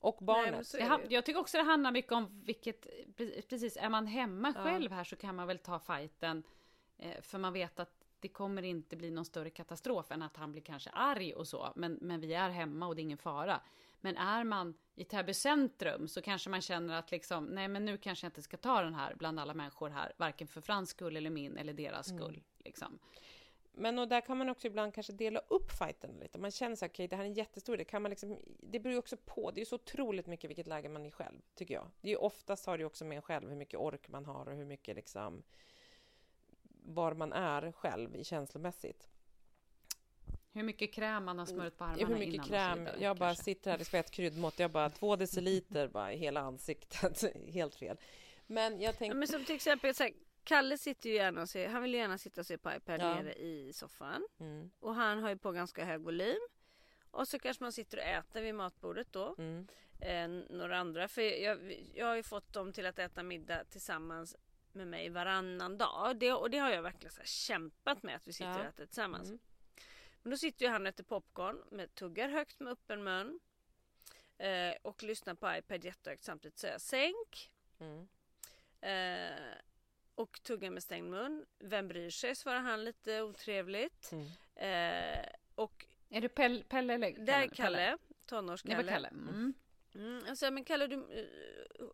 Och 0.00 0.18
barnet. 0.20 0.74
Nej, 0.78 1.00
jag 1.08 1.24
tycker 1.24 1.40
också 1.40 1.56
det 1.56 1.62
handlar 1.62 1.92
mycket 1.92 2.12
om 2.12 2.42
vilket, 2.44 2.86
precis, 3.48 3.76
är 3.76 3.88
man 3.88 4.06
hemma 4.06 4.52
ja. 4.56 4.62
själv 4.64 4.92
här 4.92 5.04
så 5.04 5.16
kan 5.16 5.34
man 5.34 5.46
väl 5.46 5.58
ta 5.58 5.78
fighten 5.78 6.42
eh, 6.98 7.20
för 7.20 7.38
man 7.38 7.52
vet 7.52 7.80
att 7.80 8.04
det 8.20 8.28
kommer 8.28 8.62
inte 8.62 8.96
bli 8.96 9.10
någon 9.10 9.24
större 9.24 9.50
katastrof 9.50 10.10
än 10.10 10.22
att 10.22 10.36
han 10.36 10.52
blir 10.52 10.62
kanske 10.62 10.90
arg 10.90 11.34
och 11.34 11.48
så. 11.48 11.72
Men, 11.76 11.98
men 12.00 12.20
vi 12.20 12.34
är 12.34 12.50
hemma 12.50 12.86
och 12.86 12.96
det 12.96 13.00
är 13.00 13.02
ingen 13.02 13.18
fara. 13.18 13.60
Men 14.00 14.16
är 14.16 14.44
man 14.44 14.74
i 14.94 15.04
Täby 15.04 15.34
centrum 15.34 16.08
så 16.08 16.22
kanske 16.22 16.50
man 16.50 16.60
känner 16.60 16.98
att 16.98 17.10
liksom, 17.10 17.44
nej 17.44 17.68
men 17.68 17.84
nu 17.84 17.98
kanske 17.98 18.24
jag 18.24 18.28
inte 18.28 18.42
ska 18.42 18.56
ta 18.56 18.82
den 18.82 18.94
här 18.94 19.14
bland 19.14 19.40
alla 19.40 19.54
människor 19.54 19.90
här, 19.90 20.12
varken 20.16 20.48
för 20.48 20.60
Frans 20.60 20.90
skull 20.90 21.16
eller 21.16 21.30
min 21.30 21.56
eller 21.56 21.72
deras 21.72 22.10
mm. 22.10 22.22
skull. 22.22 22.34
Mm. 22.34 22.44
Liksom. 22.58 22.98
Men 23.78 23.98
och 23.98 24.08
där 24.08 24.20
kan 24.20 24.38
man 24.38 24.48
också 24.48 24.66
ibland 24.66 24.94
kanske 24.94 25.12
dela 25.12 25.40
upp 25.48 25.72
fighten 25.72 26.18
lite. 26.20 26.38
Man 26.38 26.50
känner 26.50 26.76
så 26.76 26.84
här, 26.84 26.90
okej, 26.90 27.04
okay, 27.04 27.06
det 27.06 27.16
här 27.16 27.24
är 27.24 27.28
en 27.28 27.34
jättestor, 27.34 27.76
det 27.76 27.84
kan 27.84 28.02
man 28.02 28.10
liksom, 28.10 28.38
det 28.60 28.80
beror 28.80 28.92
ju 28.92 28.98
också 28.98 29.16
på, 29.16 29.50
det 29.50 29.60
är 29.60 29.64
så 29.64 29.74
otroligt 29.74 30.26
mycket 30.26 30.50
vilket 30.50 30.66
läge 30.66 30.88
man 30.88 31.06
är 31.06 31.10
själv, 31.10 31.40
tycker 31.54 31.74
jag. 31.74 31.90
Det 32.00 32.08
är 32.08 32.10
ju 32.10 32.16
oftast 32.16 32.66
har 32.66 32.78
det 32.78 32.84
också 32.84 33.04
med 33.04 33.16
en 33.16 33.22
själv, 33.22 33.48
hur 33.48 33.56
mycket 33.56 33.80
ork 33.80 34.08
man 34.08 34.24
har 34.24 34.48
och 34.48 34.56
hur 34.56 34.64
mycket 34.64 34.96
liksom, 34.96 35.42
var 36.82 37.14
man 37.14 37.32
är 37.32 37.72
själv 37.72 38.16
i 38.16 38.24
känslomässigt. 38.24 39.08
Hur 40.52 40.62
mycket 40.62 40.92
kräm 40.92 41.24
man 41.24 41.38
har 41.38 41.46
smörjt 41.46 41.78
på 41.78 41.84
armarna 41.84 42.00
ja, 42.00 42.06
hur 42.06 42.18
mycket 42.18 42.34
innan 42.34 42.46
kräm. 42.46 42.78
Vidare, 42.78 42.96
jag 43.00 43.16
bara 43.16 43.28
kanske. 43.28 43.44
sitter 43.44 43.70
här, 43.70 43.78
det 43.78 43.84
ska 43.84 43.98
ett 43.98 44.10
kryddmått, 44.10 44.58
jag 44.58 44.70
bara 44.70 44.90
två 44.90 45.16
deciliter 45.16 45.88
bara 45.88 46.12
i 46.12 46.16
hela 46.16 46.40
ansiktet, 46.40 47.24
helt 47.52 47.74
fel. 47.74 47.96
Men 48.46 48.80
jag 48.80 48.98
tänkte... 48.98 49.18
men 49.18 49.28
som 49.28 49.44
till 49.44 49.54
exempel, 49.54 49.94
så 49.94 50.02
här, 50.02 50.12
Kalle 50.46 50.78
sitter 50.78 51.10
ju 51.10 51.16
gärna 51.16 51.42
och 51.42 51.48
ser, 51.48 51.68
han 51.68 51.82
vill 51.82 51.94
gärna 51.94 52.18
sitta 52.18 52.40
och 52.40 52.46
se 52.46 52.58
på 52.58 52.72
iPad 52.72 53.00
ja. 53.00 53.14
nere 53.14 53.34
i 53.34 53.72
soffan. 53.72 54.26
Mm. 54.40 54.70
Och 54.80 54.94
han 54.94 55.22
har 55.22 55.28
ju 55.28 55.36
på 55.36 55.52
ganska 55.52 55.84
hög 55.84 56.00
volym. 56.00 56.40
Och 57.10 57.28
så 57.28 57.38
kanske 57.38 57.64
man 57.64 57.72
sitter 57.72 57.98
och 57.98 58.04
äter 58.04 58.42
vid 58.42 58.54
matbordet 58.54 59.12
då. 59.12 59.34
Mm. 59.38 59.66
Eh, 60.00 60.28
några 60.56 60.78
andra, 60.78 61.08
för 61.08 61.22
jag, 61.22 61.84
jag 61.94 62.06
har 62.06 62.14
ju 62.14 62.22
fått 62.22 62.52
dem 62.52 62.72
till 62.72 62.86
att 62.86 62.98
äta 62.98 63.22
middag 63.22 63.64
tillsammans 63.64 64.36
med 64.72 64.86
mig 64.86 65.08
varannan 65.08 65.78
dag. 65.78 66.16
Det, 66.18 66.32
och 66.32 66.50
det 66.50 66.58
har 66.58 66.70
jag 66.70 66.82
verkligen 66.82 67.12
så 67.12 67.22
kämpat 67.24 68.02
med 68.02 68.16
att 68.16 68.28
vi 68.28 68.32
sitter 68.32 68.50
ja. 68.50 68.58
och 68.58 68.64
äter 68.64 68.86
tillsammans. 68.86 69.28
Mm. 69.28 69.40
Men 70.22 70.30
då 70.30 70.36
sitter 70.36 70.64
ju 70.64 70.70
han 70.70 70.82
och 70.82 70.88
äter 70.88 71.04
popcorn 71.04 71.62
med 71.70 71.94
tuggar 71.94 72.28
högt 72.28 72.60
med 72.60 72.72
öppen 72.72 73.04
mun. 73.04 73.40
Eh, 74.38 74.74
och 74.82 75.02
lyssnar 75.02 75.34
på 75.34 75.56
iPad 75.56 75.84
jättehögt 75.84 76.24
samtidigt 76.24 76.58
säger 76.58 76.78
sänk. 76.78 77.52
Mm. 77.78 78.08
Eh, 78.80 79.58
och 80.16 80.42
tuggar 80.42 80.70
med 80.70 80.82
stängd 80.82 81.10
mun. 81.10 81.46
Vem 81.58 81.88
bryr 81.88 82.10
sig? 82.10 82.34
svarar 82.34 82.60
han 82.60 82.84
lite 82.84 83.22
otrevligt. 83.22 84.12
Mm. 84.12 84.26
Eh, 84.54 85.26
och 85.54 85.86
är 86.08 86.20
det 86.20 86.28
Pelle, 86.28 86.64
Pelle 86.64 86.94
eller 86.94 87.10
Kalle? 87.10 87.24
Det 87.24 87.32
är 87.32 87.48
Kalle, 87.48 87.98
tonårskalle. 88.26 88.76
Det 88.76 88.82
var 88.82 88.90
Kalle. 88.90 89.08
Mm. 89.08 89.54
Mm. 89.94 90.24
Alltså, 90.28 90.50
men 90.50 90.64
Kalle 90.64 90.86
du 90.86 90.96
uh, 90.96 91.90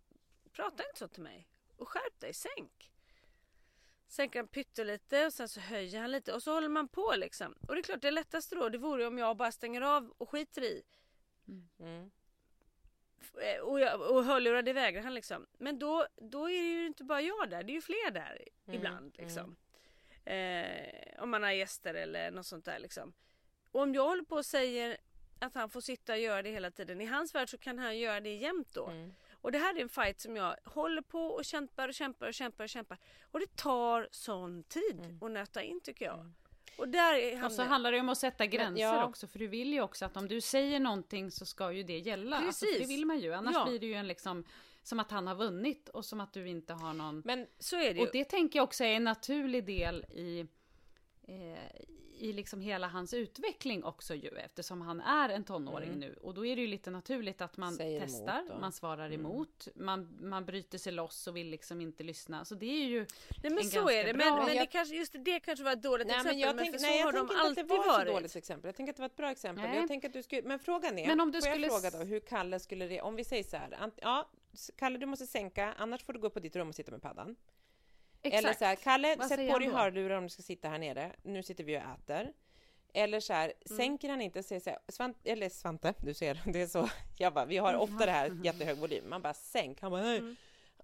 prata 0.52 0.82
inte 0.88 0.98
så 0.98 1.08
till 1.08 1.22
mig. 1.22 1.48
Och 1.76 1.88
skärp 1.88 2.20
dig, 2.20 2.34
sänk. 2.34 2.92
Sänker 4.08 4.38
han 4.38 4.48
pyttelite 4.48 5.26
och 5.26 5.32
sen 5.32 5.48
så 5.48 5.60
höjer 5.60 6.00
han 6.00 6.10
lite 6.10 6.32
och 6.32 6.42
så 6.42 6.54
håller 6.54 6.68
man 6.68 6.88
på 6.88 7.14
liksom. 7.16 7.52
Och 7.68 7.74
det 7.74 7.80
är 7.80 7.82
klart 7.82 8.02
det 8.02 8.10
lättaste 8.10 8.54
då 8.54 8.68
det 8.68 8.78
vore 8.78 9.06
om 9.06 9.18
jag 9.18 9.36
bara 9.36 9.52
stänger 9.52 9.80
av 9.80 10.14
och 10.18 10.30
skiter 10.30 10.62
i. 10.62 10.82
Mm. 11.78 12.10
Eh, 13.42 13.60
och, 13.60 13.80
jag, 13.80 14.00
och 14.00 14.24
hörlurar 14.24 14.62
det 14.62 14.72
vägrar 14.72 15.02
han 15.02 15.14
liksom. 15.14 15.46
Men 15.58 15.78
då, 15.78 16.06
då 16.16 16.50
är 16.50 16.62
det 16.62 16.80
ju 16.80 16.86
inte 16.86 17.04
bara 17.04 17.20
jag 17.20 17.50
där, 17.50 17.62
det 17.62 17.72
är 17.72 17.74
ju 17.74 17.80
fler 17.80 18.10
där 18.10 18.48
mm. 18.66 18.78
ibland 18.78 19.14
liksom. 19.18 19.56
Mm. 20.24 20.64
Eh, 20.64 21.22
om 21.22 21.30
man 21.30 21.42
har 21.42 21.50
gäster 21.50 21.94
eller 21.94 22.30
något 22.30 22.46
sånt 22.46 22.64
där 22.64 22.78
liksom. 22.78 23.12
Och 23.70 23.82
om 23.82 23.94
jag 23.94 24.04
håller 24.04 24.24
på 24.24 24.36
och 24.36 24.46
säger 24.46 24.96
att 25.38 25.54
han 25.54 25.70
får 25.70 25.80
sitta 25.80 26.12
och 26.12 26.18
göra 26.18 26.42
det 26.42 26.50
hela 26.50 26.70
tiden. 26.70 27.00
I 27.00 27.06
hans 27.06 27.34
värld 27.34 27.48
så 27.48 27.58
kan 27.58 27.78
han 27.78 27.98
göra 27.98 28.20
det 28.20 28.34
jämt 28.34 28.74
då. 28.74 28.86
Mm. 28.86 29.12
Och 29.32 29.52
det 29.52 29.58
här 29.58 29.76
är 29.76 29.80
en 29.80 29.88
fight 29.88 30.20
som 30.20 30.36
jag 30.36 30.56
håller 30.64 31.02
på 31.02 31.26
och 31.26 31.44
kämpar 31.44 31.88
och 31.88 31.94
kämpar 31.94 32.26
och 32.28 32.34
kämpar 32.34 32.64
och 32.64 32.70
kämpar. 32.70 32.98
Och 33.22 33.40
det 33.40 33.56
tar 33.56 34.08
sån 34.10 34.62
tid 34.62 34.98
mm. 34.98 35.22
att 35.22 35.30
nöta 35.30 35.62
in 35.62 35.80
tycker 35.80 36.04
jag. 36.04 36.18
Mm. 36.18 36.34
Och, 36.76 36.88
där 36.88 37.44
och 37.44 37.52
så 37.52 37.62
handlar 37.62 37.92
det 37.92 38.00
om 38.00 38.08
att 38.08 38.18
sätta 38.18 38.46
gränser 38.46 38.82
ja. 38.82 39.04
också, 39.04 39.26
för 39.26 39.38
du 39.38 39.46
vill 39.46 39.72
ju 39.72 39.80
också 39.80 40.04
att 40.04 40.16
om 40.16 40.28
du 40.28 40.40
säger 40.40 40.80
någonting 40.80 41.30
så 41.30 41.46
ska 41.46 41.72
ju 41.72 41.82
det 41.82 41.98
gälla. 41.98 42.38
Precis. 42.38 42.68
Alltså, 42.68 42.82
det 42.82 42.88
vill 42.88 43.06
man 43.06 43.18
ju, 43.18 43.32
annars 43.32 43.54
ja. 43.54 43.64
blir 43.64 43.78
det 43.78 43.86
ju 43.86 43.94
en 43.94 44.06
liksom 44.06 44.44
som 44.82 45.00
att 45.00 45.10
han 45.10 45.26
har 45.26 45.34
vunnit 45.34 45.88
och 45.88 46.04
som 46.04 46.20
att 46.20 46.32
du 46.32 46.48
inte 46.48 46.72
har 46.72 46.94
någon... 46.94 47.22
Men 47.24 47.46
så 47.58 47.76
är 47.76 47.94
det 47.94 48.00
ju. 48.00 48.06
Och 48.06 48.12
det 48.12 48.24
tänker 48.24 48.58
jag 48.58 48.64
också 48.64 48.84
är 48.84 48.96
en 48.96 49.04
naturlig 49.04 49.64
del 49.64 50.04
i, 50.04 50.46
eh, 51.22 51.58
i 52.22 52.32
liksom 52.32 52.60
hela 52.60 52.88
hans 52.88 53.14
utveckling 53.14 53.84
också 53.84 54.14
ju 54.14 54.28
eftersom 54.28 54.80
han 54.80 55.00
är 55.00 55.28
en 55.28 55.44
tonåring 55.44 55.88
mm. 55.88 56.00
nu 56.00 56.16
och 56.22 56.34
då 56.34 56.46
är 56.46 56.56
det 56.56 56.62
ju 56.62 56.68
lite 56.68 56.90
naturligt 56.90 57.40
att 57.40 57.56
man 57.56 57.74
Säger 57.74 58.00
testar, 58.00 58.58
man 58.60 58.72
svarar 58.72 59.06
mm. 59.06 59.20
emot, 59.20 59.68
man, 59.74 60.18
man 60.20 60.44
bryter 60.44 60.78
sig 60.78 60.92
loss 60.92 61.26
och 61.26 61.36
vill 61.36 61.48
liksom 61.48 61.80
inte 61.80 62.02
lyssna. 62.02 62.44
Så 62.44 62.54
det 62.54 62.66
är 62.66 62.84
ju 62.84 63.06
Nej 63.42 63.52
men 63.52 63.64
så 63.64 63.90
är 63.90 64.04
det, 64.04 64.14
men, 64.14 64.36
men 64.36 64.46
det 64.46 64.66
kanske, 64.66 64.96
just 64.96 65.14
det 65.18 65.40
kanske 65.40 65.64
var 65.64 65.72
ett 65.72 65.82
dåligt 65.82 66.06
nej, 66.06 66.16
exempel. 66.16 66.36
Men 66.36 66.40
jag 66.40 66.58
tänk, 66.58 66.72
men 66.72 66.80
nej, 66.82 66.98
jag 66.98 67.14
tänker 67.14 67.48
inte 67.48 67.60
att 67.60 67.68
det 67.68 67.76
var 67.76 68.00
ett 68.00 68.06
dåligt 68.06 68.36
exempel. 68.36 68.68
Jag 68.68 68.76
tänker 68.76 68.92
att 68.92 68.96
det 68.96 69.02
var 69.02 69.08
ett 69.08 69.16
bra 69.16 69.30
exempel. 69.30 69.64
Nej. 69.64 69.76
Jag 69.76 69.88
tänker 69.88 70.08
att 70.08 70.14
du 70.14 70.22
skulle, 70.22 70.42
men 70.42 70.58
frågan 70.58 70.98
är, 70.98 71.06
men 71.06 71.20
om 71.20 71.32
du 71.32 71.40
får 71.40 71.48
skulle... 71.48 71.66
jag 71.66 71.82
fråga 71.82 71.98
då 71.98 72.04
hur 72.04 72.20
Kalle 72.20 72.60
skulle, 72.60 73.00
om 73.00 73.16
vi 73.16 73.24
säger 73.24 73.44
så 73.44 73.56
här, 73.56 73.90
ja, 73.96 74.30
Kalle 74.76 74.98
du 74.98 75.06
måste 75.06 75.26
sänka, 75.26 75.74
annars 75.78 76.04
får 76.04 76.12
du 76.12 76.18
gå 76.18 76.26
upp 76.26 76.34
på 76.34 76.40
ditt 76.40 76.56
rum 76.56 76.68
och 76.68 76.74
sitta 76.74 76.90
med 76.90 77.02
paddan. 77.02 77.36
Exakt. 78.22 78.44
Eller 78.44 78.54
så 78.54 78.64
här, 78.64 78.76
Kalle, 78.76 79.16
Vad 79.16 79.28
sätt 79.28 79.52
på 79.52 79.58
dig 79.58 79.68
hörlurar 79.68 80.16
om 80.16 80.22
du 80.22 80.28
ska 80.28 80.42
sitta 80.42 80.68
här 80.68 80.78
nere. 80.78 81.12
Nu 81.22 81.42
sitter 81.42 81.64
vi 81.64 81.78
och 81.78 81.82
äter. 81.82 82.32
Eller 82.94 83.20
så 83.20 83.32
här, 83.32 83.44
mm. 83.44 83.76
sänker 83.76 84.08
han 84.08 84.20
inte, 84.20 84.42
säger 84.42 84.60
så 84.60 84.70
här, 84.70 84.78
Svante, 84.88 85.30
eller 85.30 85.48
Svante, 85.48 85.94
du 85.98 86.14
ser, 86.14 86.40
det 86.52 86.62
är 86.62 86.66
så, 86.66 86.88
jag 87.18 87.34
bara, 87.34 87.44
vi 87.44 87.56
har 87.56 87.74
ofta 87.74 88.06
det 88.06 88.12
här 88.12 88.40
jättehög 88.44 88.78
volym, 88.78 89.08
man 89.08 89.22
bara 89.22 89.34
sänk, 89.34 89.80
han 89.80 89.90
bara, 89.90 90.02
mm. 90.02 90.36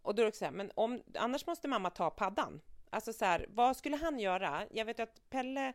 Och 0.02 0.14
då 0.14 0.22
är 0.22 0.26
det 0.26 0.36
så 0.36 0.44
här, 0.44 0.52
men 0.52 0.70
om, 0.74 1.02
annars 1.14 1.46
måste 1.46 1.68
mamma 1.68 1.90
ta 1.90 2.10
paddan. 2.10 2.60
Alltså 2.90 3.12
så 3.12 3.24
här, 3.24 3.46
vad 3.48 3.76
skulle 3.76 3.96
han 3.96 4.18
göra? 4.18 4.64
Jag 4.70 4.84
vet 4.84 5.00
att 5.00 5.30
Pelle 5.30 5.72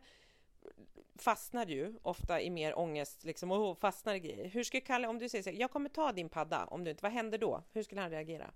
fastnar 1.18 1.66
ju 1.66 1.94
ofta 2.02 2.40
i 2.40 2.50
mer 2.50 2.78
ångest, 2.78 3.24
liksom, 3.24 3.50
och 3.50 3.78
fastnar 3.78 4.14
i 4.14 4.20
grejer. 4.20 4.48
Hur 4.48 4.64
skulle 4.64 4.80
Kalle, 4.80 5.08
om 5.08 5.18
du 5.18 5.28
säger 5.28 5.42
så 5.42 5.50
här, 5.50 5.56
jag 5.56 5.70
kommer 5.70 5.88
ta 5.88 6.12
din 6.12 6.28
padda, 6.28 6.64
om 6.64 6.84
du 6.84 6.90
inte, 6.90 7.02
vad 7.02 7.12
händer 7.12 7.38
då? 7.38 7.62
Hur 7.72 7.82
skulle 7.82 8.00
han 8.00 8.10
reagera? 8.10 8.50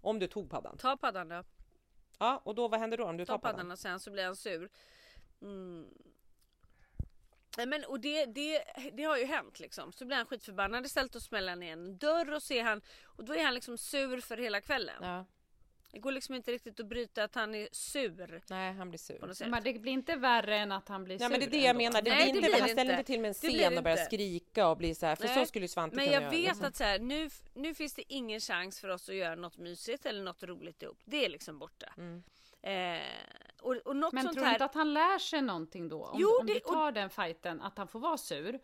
Om 0.00 0.18
du 0.18 0.26
tog 0.26 0.50
paddan? 0.50 0.78
Ta 0.78 0.96
paddan 0.96 1.28
då. 1.28 1.44
Ja, 2.18 2.40
och 2.44 2.54
då 2.54 2.68
vad 2.68 2.80
händer 2.80 2.96
då 2.96 3.04
om 3.04 3.16
du 3.16 3.24
tar 3.24 3.38
paddan? 3.38 3.56
paddan 3.56 3.70
och 3.70 3.78
sen 3.78 4.00
så 4.00 4.10
blir 4.10 4.24
han 4.24 4.36
sur. 4.36 4.70
Mm. 5.42 5.88
Men, 7.66 7.84
och 7.84 8.00
det, 8.00 8.26
det, 8.26 8.64
det 8.92 9.04
har 9.04 9.16
ju 9.16 9.24
hänt 9.24 9.60
liksom. 9.60 9.92
Så 9.92 10.04
blir 10.04 10.16
han 10.16 10.26
skitförbannad 10.26 10.86
istället 10.86 11.14
och 11.14 11.22
smäller 11.22 11.62
igen 11.62 11.86
en 11.86 11.98
dörr 11.98 12.32
och 12.32 12.42
ser 12.42 12.62
han 12.62 12.82
och 13.04 13.24
då 13.24 13.34
är 13.34 13.44
han 13.44 13.54
liksom 13.54 13.78
sur 13.78 14.20
för 14.20 14.36
hela 14.36 14.60
kvällen. 14.60 15.02
Ja. 15.02 15.24
Det 15.92 15.98
går 15.98 16.12
liksom 16.12 16.34
inte 16.34 16.52
riktigt 16.52 16.80
att 16.80 16.86
bryta 16.86 17.24
att 17.24 17.34
han 17.34 17.54
är 17.54 17.68
sur. 17.72 18.42
Nej, 18.50 18.72
han 18.72 18.88
blir 18.88 18.98
sur. 18.98 19.48
Men 19.48 19.62
det 19.62 19.72
blir 19.72 19.92
inte 19.92 20.16
värre 20.16 20.56
än 20.56 20.72
att 20.72 20.88
han 20.88 21.04
blir 21.04 21.18
sur. 21.18 21.24
Ja, 21.24 21.28
men 21.28 21.40
det 21.40 21.46
är 21.46 21.50
det 21.50 21.60
jag 21.60 21.76
menar. 21.76 22.02
Det 22.02 22.10
Nej, 22.10 22.32
blir 22.32 22.42
inte, 22.42 22.56
det 22.56 22.60
han 22.60 22.68
ställer 22.68 22.92
inte 22.92 23.04
till 23.04 23.20
med 23.20 23.28
en 23.28 23.34
scen 23.34 23.78
och 23.78 23.84
börjar 23.84 23.96
skrika 23.96 24.68
och 24.68 24.76
blir 24.76 24.94
så 24.94 25.06
här, 25.06 25.16
för 25.16 25.24
Nej. 25.24 25.34
så 25.34 25.46
skulle 25.46 25.68
Svante 25.68 25.96
Men 25.96 26.10
jag 26.10 26.20
vet 26.20 26.32
liksom. 26.32 26.64
att 26.64 26.76
så 26.76 26.84
här, 26.84 26.98
nu, 26.98 27.30
nu 27.54 27.74
finns 27.74 27.94
det 27.94 28.12
ingen 28.12 28.40
chans 28.40 28.80
för 28.80 28.88
oss 28.88 29.08
att 29.08 29.14
göra 29.14 29.34
något 29.34 29.58
mysigt 29.58 30.06
eller 30.06 30.22
något 30.22 30.42
roligt 30.42 30.82
ihop. 30.82 30.98
Det 31.04 31.24
är 31.24 31.28
liksom 31.28 31.58
borta. 31.58 31.92
Mm. 31.96 32.22
Eh, 32.62 33.02
och, 33.60 33.76
och 33.76 33.96
något 33.96 34.12
Men 34.12 34.32
tror 34.34 34.44
du 34.44 34.50
inte 34.50 34.64
att 34.64 34.74
han 34.74 34.94
lär 34.94 35.18
sig 35.18 35.42
någonting 35.42 35.88
då? 35.88 36.04
Om, 36.04 36.20
jo, 36.20 36.28
om 36.40 36.46
det, 36.46 36.54
du 36.54 36.60
tar 36.60 36.86
och... 36.86 36.92
den 36.92 37.10
fighten, 37.10 37.60
att 37.60 37.78
han 37.78 37.88
får 37.88 38.00
vara 38.00 38.18
sur. 38.18 38.60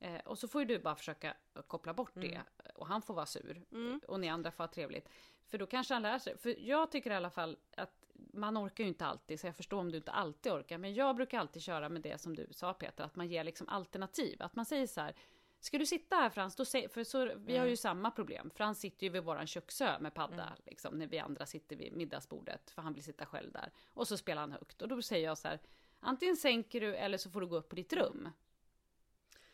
Eh, 0.00 0.20
och 0.24 0.38
så 0.38 0.48
får 0.48 0.60
ju 0.60 0.66
du 0.66 0.78
bara 0.78 0.94
försöka 0.94 1.34
koppla 1.66 1.94
bort 1.94 2.16
mm. 2.16 2.28
det. 2.28 2.42
Och 2.74 2.86
han 2.86 3.02
får 3.02 3.14
vara 3.14 3.26
sur. 3.26 3.62
Mm. 3.72 4.00
Och 4.08 4.20
ni 4.20 4.28
andra 4.28 4.50
får 4.50 4.64
ha 4.64 4.68
trevligt. 4.68 5.08
För 5.46 5.58
då 5.58 5.66
kanske 5.66 5.94
han 5.94 6.02
lär 6.02 6.18
sig. 6.18 6.38
För 6.38 6.60
jag 6.60 6.90
tycker 6.90 7.10
i 7.10 7.14
alla 7.14 7.30
fall 7.30 7.56
att 7.76 8.06
man 8.14 8.58
orkar 8.58 8.84
ju 8.84 8.88
inte 8.88 9.06
alltid, 9.06 9.40
så 9.40 9.46
jag 9.46 9.56
förstår 9.56 9.78
om 9.78 9.90
du 9.90 9.96
inte 9.96 10.12
alltid 10.12 10.52
orkar. 10.52 10.78
Men 10.78 10.94
jag 10.94 11.16
brukar 11.16 11.38
alltid 11.38 11.62
köra 11.62 11.88
med 11.88 12.02
det 12.02 12.18
som 12.18 12.36
du 12.36 12.46
sa 12.50 12.74
Peter, 12.74 13.04
att 13.04 13.16
man 13.16 13.28
ger 13.28 13.44
liksom 13.44 13.68
alternativ. 13.68 14.42
Att 14.42 14.56
man 14.56 14.64
säger 14.64 14.86
så 14.86 15.00
här, 15.00 15.14
Ska 15.60 15.78
du 15.78 15.86
sitta 15.86 16.16
här 16.16 16.30
Frans? 16.30 16.56
Då 16.56 16.64
säg, 16.64 16.88
för 16.88 17.04
så, 17.04 17.32
vi 17.36 17.56
har 17.56 17.64
ju 17.64 17.70
mm. 17.70 17.76
samma 17.76 18.10
problem. 18.10 18.50
Frans 18.54 18.80
sitter 18.80 19.06
ju 19.06 19.10
vid 19.10 19.22
våran 19.22 19.46
köksö 19.46 19.98
med 19.98 20.14
padda, 20.14 20.42
mm. 20.42 20.58
liksom, 20.66 20.98
när 20.98 21.06
vi 21.06 21.18
andra 21.18 21.46
sitter 21.46 21.76
vid 21.76 21.92
middagsbordet, 21.96 22.70
för 22.70 22.82
han 22.82 22.94
vill 22.94 23.04
sitta 23.04 23.26
själv 23.26 23.52
där. 23.52 23.72
Och 23.94 24.08
så 24.08 24.16
spelar 24.16 24.40
han 24.40 24.52
högt. 24.52 24.82
Och 24.82 24.88
då 24.88 25.02
säger 25.02 25.24
jag 25.24 25.38
så 25.38 25.48
här, 25.48 25.60
antingen 26.00 26.36
sänker 26.36 26.80
du 26.80 26.96
eller 26.96 27.18
så 27.18 27.30
får 27.30 27.40
du 27.40 27.46
gå 27.46 27.56
upp 27.56 27.68
på 27.68 27.76
ditt 27.76 27.92
rum. 27.92 28.28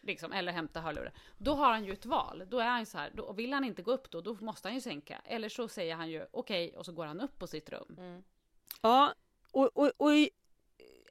Liksom, 0.02 0.32
eller 0.32 0.52
hämta 0.52 0.80
hörlurar. 0.80 1.12
Då 1.38 1.54
har 1.54 1.72
han 1.72 1.84
ju 1.84 1.92
ett 1.92 2.06
val. 2.06 2.44
Då 2.48 2.58
är 2.58 2.68
han 2.68 2.86
så 2.86 2.98
här, 2.98 3.10
då, 3.14 3.32
vill 3.32 3.52
han 3.52 3.64
inte 3.64 3.82
gå 3.82 3.92
upp 3.92 4.10
då, 4.10 4.20
då 4.20 4.36
måste 4.40 4.68
han 4.68 4.74
ju 4.74 4.80
sänka. 4.80 5.20
Eller 5.24 5.48
så 5.48 5.68
säger 5.68 5.94
han 5.94 6.10
ju 6.10 6.26
okej, 6.30 6.66
okay, 6.68 6.78
och 6.78 6.86
så 6.86 6.92
går 6.92 7.06
han 7.06 7.20
upp 7.20 7.38
på 7.38 7.46
sitt 7.46 7.70
rum. 7.70 7.96
Mm. 7.98 8.22
Ja, 8.82 9.14
och, 9.52 9.76
och, 9.76 9.90
och 9.96 10.10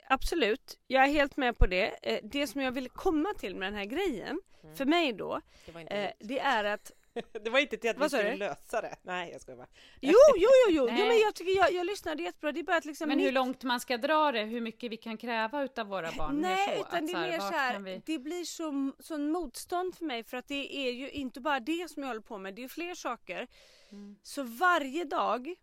absolut. 0.08 0.80
Jag 0.88 1.04
är 1.04 1.08
helt 1.08 1.38
med 1.38 1.58
på 1.58 1.68
det. 1.68 1.96
Eh, 2.02 2.20
det 2.24 2.48
som 2.48 2.62
jag 2.62 2.72
vill 2.72 2.90
komma 2.90 3.34
till 3.40 3.56
med 3.56 3.68
den 3.68 3.80
här 3.80 3.86
grejen, 3.86 4.42
Mm. 4.64 4.76
för 4.76 4.86
mig 4.86 5.14
då, 5.14 5.42
Det 5.66 5.82
eh, 5.82 6.12
det 6.20 6.40
är 6.40 6.64
att 6.64 6.92
det 7.44 7.50
var 7.50 7.60
inte 7.60 7.78
till 7.78 7.90
att 7.90 7.96
vi 7.96 8.00
Vad 8.00 8.12
sa 8.12 8.18
skulle 8.18 8.32
du? 8.32 8.38
lösa 8.38 8.82
det. 8.82 8.96
Nej, 9.04 9.32
jag 9.32 9.42
skojar 9.42 9.58
bara. 9.58 9.68
Jo, 10.02 10.14
jo, 10.38 10.50
jo, 10.68 10.70
jo, 10.70 10.88
jo 10.92 11.06
men 11.08 11.20
jag 11.20 11.36
tycker 11.36 11.58
jag, 11.58 11.72
jag 11.74 11.86
lyssnade 11.86 12.24
jättebra. 12.24 12.52
Det 12.52 12.60
är 12.60 12.64
bara 12.64 12.78
att 12.78 12.86
liksom 12.86 13.08
Men 13.08 13.20
hur 13.20 13.26
mitt- 13.26 13.34
långt 13.34 13.64
man 13.64 13.80
ska 13.80 13.98
dra 13.98 14.32
det, 14.32 14.44
hur 14.44 14.62
mycket 14.62 14.92
vi 14.92 14.98
kan 14.98 15.18
kräva 15.18 15.64
utav 15.64 15.88
våra 15.88 16.12
barn. 16.12 16.36
Nej, 16.42 16.68
så, 16.68 16.74
utan 16.74 17.04
att 17.04 17.08
det 17.08 17.14
är 17.14 17.18
här, 17.18 17.30
mer 17.32 17.40
så 17.40 17.46
här, 17.52 17.80
vi- 17.80 18.02
det 18.06 18.20
blir 18.20 18.44
så, 18.44 18.92
sån 19.00 19.32
motstånd 19.32 19.96
för 19.96 20.06
mig 20.06 20.24
för 20.24 20.38
att 20.38 20.48
det 20.48 20.76
är 20.88 20.92
ju 20.92 21.10
inte 21.10 21.42
bara 21.42 21.60
det 21.60 21.92
som 21.92 22.04
jag 22.04 22.08
håller 22.08 22.22
på 22.22 22.38
med, 22.38 22.56
det 22.56 22.64
är 22.64 22.68
fler 22.68 22.96
saker. 22.96 23.48
Mm. 23.92 24.16
Så 24.24 24.44
varje 24.44 25.04
dag 25.06 25.56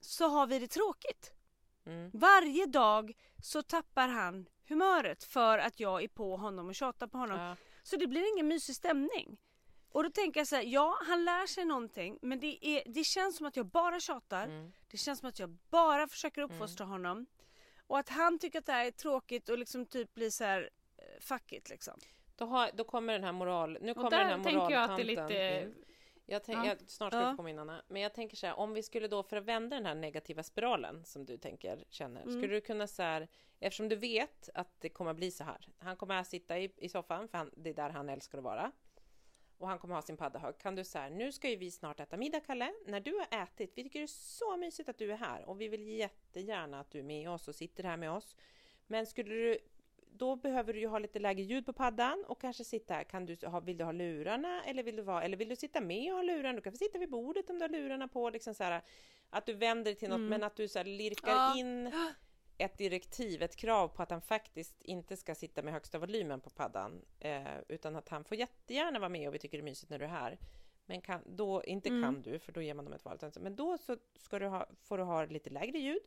så 0.00 0.28
har 0.28 0.46
vi 0.46 0.58
det 0.58 0.68
tråkigt. 0.68 1.32
Mm. 1.86 2.10
Varje 2.14 2.66
dag 2.66 3.12
så 3.42 3.62
tappar 3.62 4.08
han 4.08 4.46
humöret 4.68 5.24
för 5.24 5.58
att 5.58 5.80
jag 5.80 6.02
är 6.04 6.08
på 6.08 6.36
honom 6.36 6.68
och 6.68 6.74
tjatar 6.74 7.06
på 7.06 7.18
honom. 7.18 7.40
Ja. 7.40 7.56
Så 7.82 7.96
det 7.96 8.06
blir 8.06 8.32
ingen 8.34 8.48
mysig 8.48 8.76
stämning. 8.76 9.36
Och 9.96 10.02
då 10.02 10.10
tänker 10.10 10.40
jag 10.40 10.46
så 10.46 10.56
här, 10.56 10.62
ja 10.62 10.98
han 11.08 11.24
lär 11.24 11.46
sig 11.46 11.64
någonting 11.64 12.18
men 12.22 12.40
det, 12.40 12.66
är, 12.66 12.82
det 12.86 13.04
känns 13.04 13.36
som 13.36 13.46
att 13.46 13.56
jag 13.56 13.66
bara 13.66 14.00
tjatar. 14.00 14.44
Mm. 14.44 14.72
Det 14.90 14.96
känns 14.96 15.18
som 15.20 15.28
att 15.28 15.38
jag 15.38 15.50
bara 15.50 16.08
försöker 16.08 16.42
uppfostra 16.42 16.86
honom. 16.86 17.26
Och 17.86 17.98
att 17.98 18.08
han 18.08 18.38
tycker 18.38 18.58
att 18.58 18.66
det 18.66 18.72
här 18.72 18.86
är 18.86 18.90
tråkigt 18.90 19.48
och 19.48 19.58
liksom 19.58 19.86
typ 19.86 20.14
blir 20.14 20.30
så 20.30 20.44
här 20.44 20.70
eh, 20.96 21.20
fuck 21.20 21.52
it 21.52 21.68
liksom. 21.70 21.98
Då, 22.36 22.44
har, 22.44 22.70
då 22.74 22.84
kommer 22.84 23.12
den 23.12 23.24
här 23.24 23.32
moral... 23.32 23.78
Nu 23.80 23.94
kommer 23.94 24.10
där 24.10 24.18
den 24.18 24.28
här 24.28 24.44
tänker 24.44 24.70
jag 24.70 24.90
att 24.90 24.96
det 24.96 25.02
är 25.02 25.06
moraltanten 25.06 25.06
lite- 25.06 25.66
in. 25.66 25.84
Jag 26.26 26.44
tänk, 26.44 26.58
Ja. 26.58 26.66
jag, 26.66 26.78
snart 26.90 27.12
ska 27.12 27.20
Ja. 27.22 27.30
du 27.30 27.36
få 27.36 27.42
min 27.42 27.58
Anna. 27.58 27.82
Men 27.88 28.02
jag 28.02 28.14
tänker 28.14 28.36
så 28.36 28.46
här, 28.46 28.58
om 28.58 28.72
vi 28.72 28.82
skulle 28.82 29.08
då 29.08 29.22
för 29.22 29.36
att 29.36 29.44
vända 29.44 29.76
den 29.76 29.86
här 29.86 29.94
negativa 29.94 30.42
spiralen 30.42 31.04
som 31.04 31.24
du 31.24 31.36
tänker 31.38 31.84
känner, 31.90 32.22
Mm. 32.22 32.40
skulle 32.40 32.54
du 32.54 32.60
kunna 32.60 32.86
så 32.86 33.02
här, 33.02 33.28
eftersom 33.60 33.88
du 33.88 33.96
vet 33.96 34.48
att 34.54 34.80
det 34.80 34.88
kommer 34.88 35.14
bli 35.14 35.30
så 35.30 35.44
här, 35.44 35.68
han 35.78 35.96
kommer 35.96 36.14
att 36.14 36.26
sitta 36.26 36.58
i, 36.58 36.72
i 36.76 36.88
soffan, 36.88 37.28
för 37.28 37.38
han, 37.38 37.50
det 37.56 37.70
är 37.70 37.74
där 37.74 37.90
han 37.90 38.08
älskar 38.08 38.38
att 38.38 38.44
vara, 38.44 38.72
och 39.58 39.68
han 39.68 39.78
kommer 39.78 39.94
ha 39.94 40.02
sin 40.02 40.16
padda 40.16 40.38
hög. 40.38 40.58
Kan 40.58 40.74
du 40.74 40.84
säga, 40.84 41.08
nu 41.08 41.32
ska 41.32 41.48
ju 41.48 41.56
vi 41.56 41.70
snart 41.70 42.00
äta 42.00 42.16
middag 42.16 42.40
Kalle, 42.40 42.72
när 42.86 43.00
du 43.00 43.14
har 43.14 43.42
ätit, 43.42 43.72
vi 43.74 43.82
tycker 43.82 43.98
det 43.98 44.04
är 44.04 44.06
så 44.06 44.56
mysigt 44.56 44.88
att 44.88 44.98
du 44.98 45.12
är 45.12 45.16
här 45.16 45.44
och 45.48 45.60
vi 45.60 45.68
vill 45.68 45.88
jättegärna 45.88 46.80
att 46.80 46.90
du 46.90 46.98
är 46.98 47.02
med 47.02 47.30
oss 47.30 47.48
och 47.48 47.54
sitter 47.54 47.84
här 47.84 47.96
med 47.96 48.10
oss. 48.10 48.36
Men 48.86 49.06
skulle 49.06 49.34
du 49.34 49.58
då 50.18 50.36
behöver 50.36 50.72
du 50.72 50.80
ju 50.80 50.86
ha 50.86 50.98
lite 50.98 51.18
lägre 51.18 51.42
ljud 51.42 51.66
på 51.66 51.72
paddan 51.72 52.24
och 52.28 52.40
kanske 52.40 52.64
sitta 52.64 52.94
här. 52.94 53.04
Kan 53.04 53.26
du 53.26 53.36
ha, 53.46 53.60
vill 53.60 53.76
du 53.76 53.84
ha 53.84 53.92
lurarna 53.92 54.64
eller 54.64 54.82
vill 54.82 54.96
du, 54.96 55.02
vara, 55.02 55.22
eller 55.22 55.36
vill 55.36 55.48
du 55.48 55.56
sitta 55.56 55.80
med 55.80 56.12
och 56.12 56.16
ha 56.18 56.22
lurarna? 56.22 56.52
Du 56.52 56.60
kan 56.60 56.72
få 56.72 56.76
sitta 56.76 56.98
vid 56.98 57.10
bordet 57.10 57.50
om 57.50 57.58
du 57.58 57.62
har 57.64 57.68
lurarna 57.68 58.08
på. 58.08 58.30
Liksom 58.30 58.54
så 58.54 58.64
här, 58.64 58.82
att 59.30 59.46
du 59.46 59.52
vänder 59.54 59.84
dig 59.84 59.94
till 59.94 60.08
något 60.08 60.16
Mm. 60.16 60.28
men 60.30 60.42
att 60.42 60.56
du 60.56 60.68
så 60.68 60.78
här, 60.78 60.84
lirkar 60.84 61.32
Ja. 61.32 61.54
in 61.56 61.92
ett 62.58 62.78
direktiv, 62.78 63.42
ett 63.42 63.56
krav 63.56 63.88
på 63.88 64.02
att 64.02 64.10
han 64.10 64.20
faktiskt 64.20 64.82
inte 64.82 65.16
ska 65.16 65.34
sitta 65.34 65.62
med 65.62 65.72
högsta 65.72 65.98
volymen 65.98 66.40
på 66.40 66.50
paddan 66.50 67.02
eh, 67.20 67.58
utan 67.68 67.96
att 67.96 68.08
han 68.08 68.24
får 68.24 68.36
jättegärna 68.36 68.98
vara 68.98 69.08
med 69.08 69.28
och 69.28 69.34
vi 69.34 69.38
tycker 69.38 69.58
det 69.58 69.62
är 69.62 69.64
mysigt 69.64 69.90
när 69.90 69.98
du 69.98 70.04
är 70.04 70.08
här. 70.08 70.38
Men 70.86 71.00
kan, 71.00 71.22
då, 71.36 71.64
inte 71.64 71.88
Mm. 71.88 72.02
kan 72.02 72.22
du, 72.22 72.38
för 72.38 72.52
då 72.52 72.62
ger 72.62 72.74
man 72.74 72.84
dem 72.84 72.94
ett 72.94 73.04
val. 73.04 73.18
Men 73.40 73.56
då 73.56 73.78
så 73.78 73.96
ska 74.18 74.38
du 74.38 74.46
ha, 74.46 74.66
får 74.82 74.98
du 74.98 75.04
ha 75.04 75.24
lite 75.24 75.50
lägre 75.50 75.78
ljud 75.78 76.02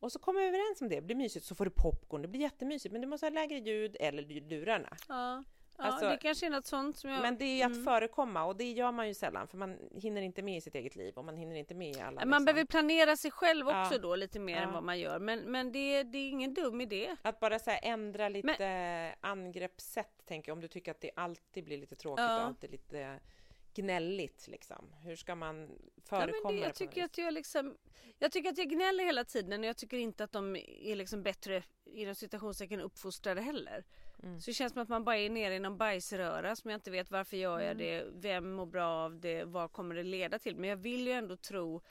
och 0.00 0.12
så 0.12 0.18
kommer 0.18 0.40
vi 0.40 0.46
överens 0.46 0.80
om 0.80 0.88
det, 0.88 0.94
det 0.94 1.02
blir 1.02 1.16
mysigt, 1.16 1.44
så 1.46 1.54
får 1.54 1.64
du 1.64 1.70
popcorn, 1.70 2.22
det 2.22 2.28
blir 2.28 2.40
jättemysigt, 2.40 2.92
men 2.92 3.00
du 3.00 3.06
måste 3.06 3.26
ha 3.26 3.30
lägre 3.30 3.58
ljud 3.58 3.96
eller 4.00 4.22
lurarna. 4.22 4.96
Ja, 5.08 5.44
ja 5.80 5.86
Alltså- 5.86 6.08
det 6.08 6.16
kanske 6.16 6.46
är 6.46 6.50
något 6.50 6.66
sånt 6.66 6.96
som 6.96 7.10
jag... 7.10 7.22
Men 7.22 7.38
det 7.38 7.44
är 7.44 7.66
att 7.66 7.72
Mm. 7.72 7.84
förekomma 7.84 8.44
och 8.44 8.56
det 8.56 8.72
gör 8.72 8.92
man 8.92 9.08
ju 9.08 9.14
sällan 9.14 9.48
för 9.48 9.56
man 9.58 9.78
hinner 9.94 10.22
inte 10.22 10.42
med 10.42 10.56
i 10.56 10.60
sitt 10.60 10.74
eget 10.74 10.96
liv 10.96 11.14
och 11.14 11.24
man 11.24 11.36
hinner 11.36 11.56
inte 11.56 11.74
med 11.74 11.96
i 11.96 12.00
alla. 12.00 12.10
man 12.20 12.28
liksom. 12.28 12.44
behöver 12.44 12.64
planera 12.64 13.16
sig 13.16 13.30
själv 13.30 13.68
också 13.68 13.92
Ja. 13.94 13.98
då 13.98 14.16
lite 14.16 14.38
mer 14.38 14.56
än 14.56 14.62
Ja. 14.62 14.70
vad 14.74 14.82
man 14.82 14.98
gör. 14.98 15.18
Men, 15.18 15.38
men 15.40 15.72
det, 15.72 16.02
det 16.02 16.18
är 16.18 16.30
ingen 16.30 16.54
dum 16.54 16.80
idé. 16.80 17.16
Att 17.22 17.40
bara 17.40 17.58
så 17.58 17.70
ändra 17.82 18.28
lite 18.28 19.14
angreppssätt, 19.20 20.26
tänker 20.26 20.50
jag, 20.50 20.56
om 20.56 20.60
du 20.60 20.68
tycker 20.68 20.90
att 20.90 21.00
det 21.00 21.10
alltid 21.16 21.64
blir 21.64 21.78
lite 21.78 21.96
tråkigt 21.96 22.24
Ja. 22.24 22.36
och 22.40 22.46
alltid 22.46 22.70
lite 22.70 23.20
gnälligt 23.74 24.48
liksom. 24.48 24.92
Hur 25.04 25.16
ska 25.16 25.34
man 25.34 25.60
Ja, 25.60 25.66
men 25.66 26.02
förekomma 26.04 26.52
det, 26.52 26.58
det 26.60 26.64
jag, 26.66 26.74
tycker 26.74 27.04
att 27.04 27.18
jag, 27.18 27.34
liksom, 27.34 27.76
jag 28.18 28.32
tycker 28.32 28.50
att 28.50 28.58
jag 28.58 28.68
gnäller 28.68 29.04
hela 29.04 29.24
tiden 29.24 29.60
och 29.60 29.66
jag 29.66 29.76
tycker 29.76 29.96
inte 29.96 30.24
att 30.24 30.32
de 30.32 30.56
är 30.56 30.96
liksom 30.96 31.22
bättre 31.22 31.62
inom 31.84 32.14
citationstecken 32.14 32.80
uppfostrade 32.80 33.40
heller. 33.40 33.84
Mm. 34.22 34.40
Så 34.40 34.50
det 34.50 34.54
känns 34.54 34.72
som 34.72 34.82
att 34.82 34.88
man 34.88 35.04
bara 35.04 35.16
är 35.16 35.30
nere 35.30 35.54
i 35.54 35.58
någon 35.58 35.78
bajsröra 35.78 36.56
som 36.56 36.70
jag 36.70 36.78
inte 36.78 36.90
vet 36.90 37.10
varför 37.10 37.36
gör 37.36 37.60
Mm. 37.60 37.66
jag 37.66 37.76
det, 37.76 38.06
vem 38.14 38.52
mår 38.52 38.66
bra 38.66 38.88
av 38.88 39.20
det, 39.20 39.44
vad 39.44 39.72
kommer 39.72 39.94
det 39.94 40.02
leda 40.02 40.38
till? 40.38 40.56
Men 40.56 40.70
jag 40.70 40.76
vill 40.76 41.06
ju 41.06 41.12
ändå 41.12 41.36
tro 41.36 41.82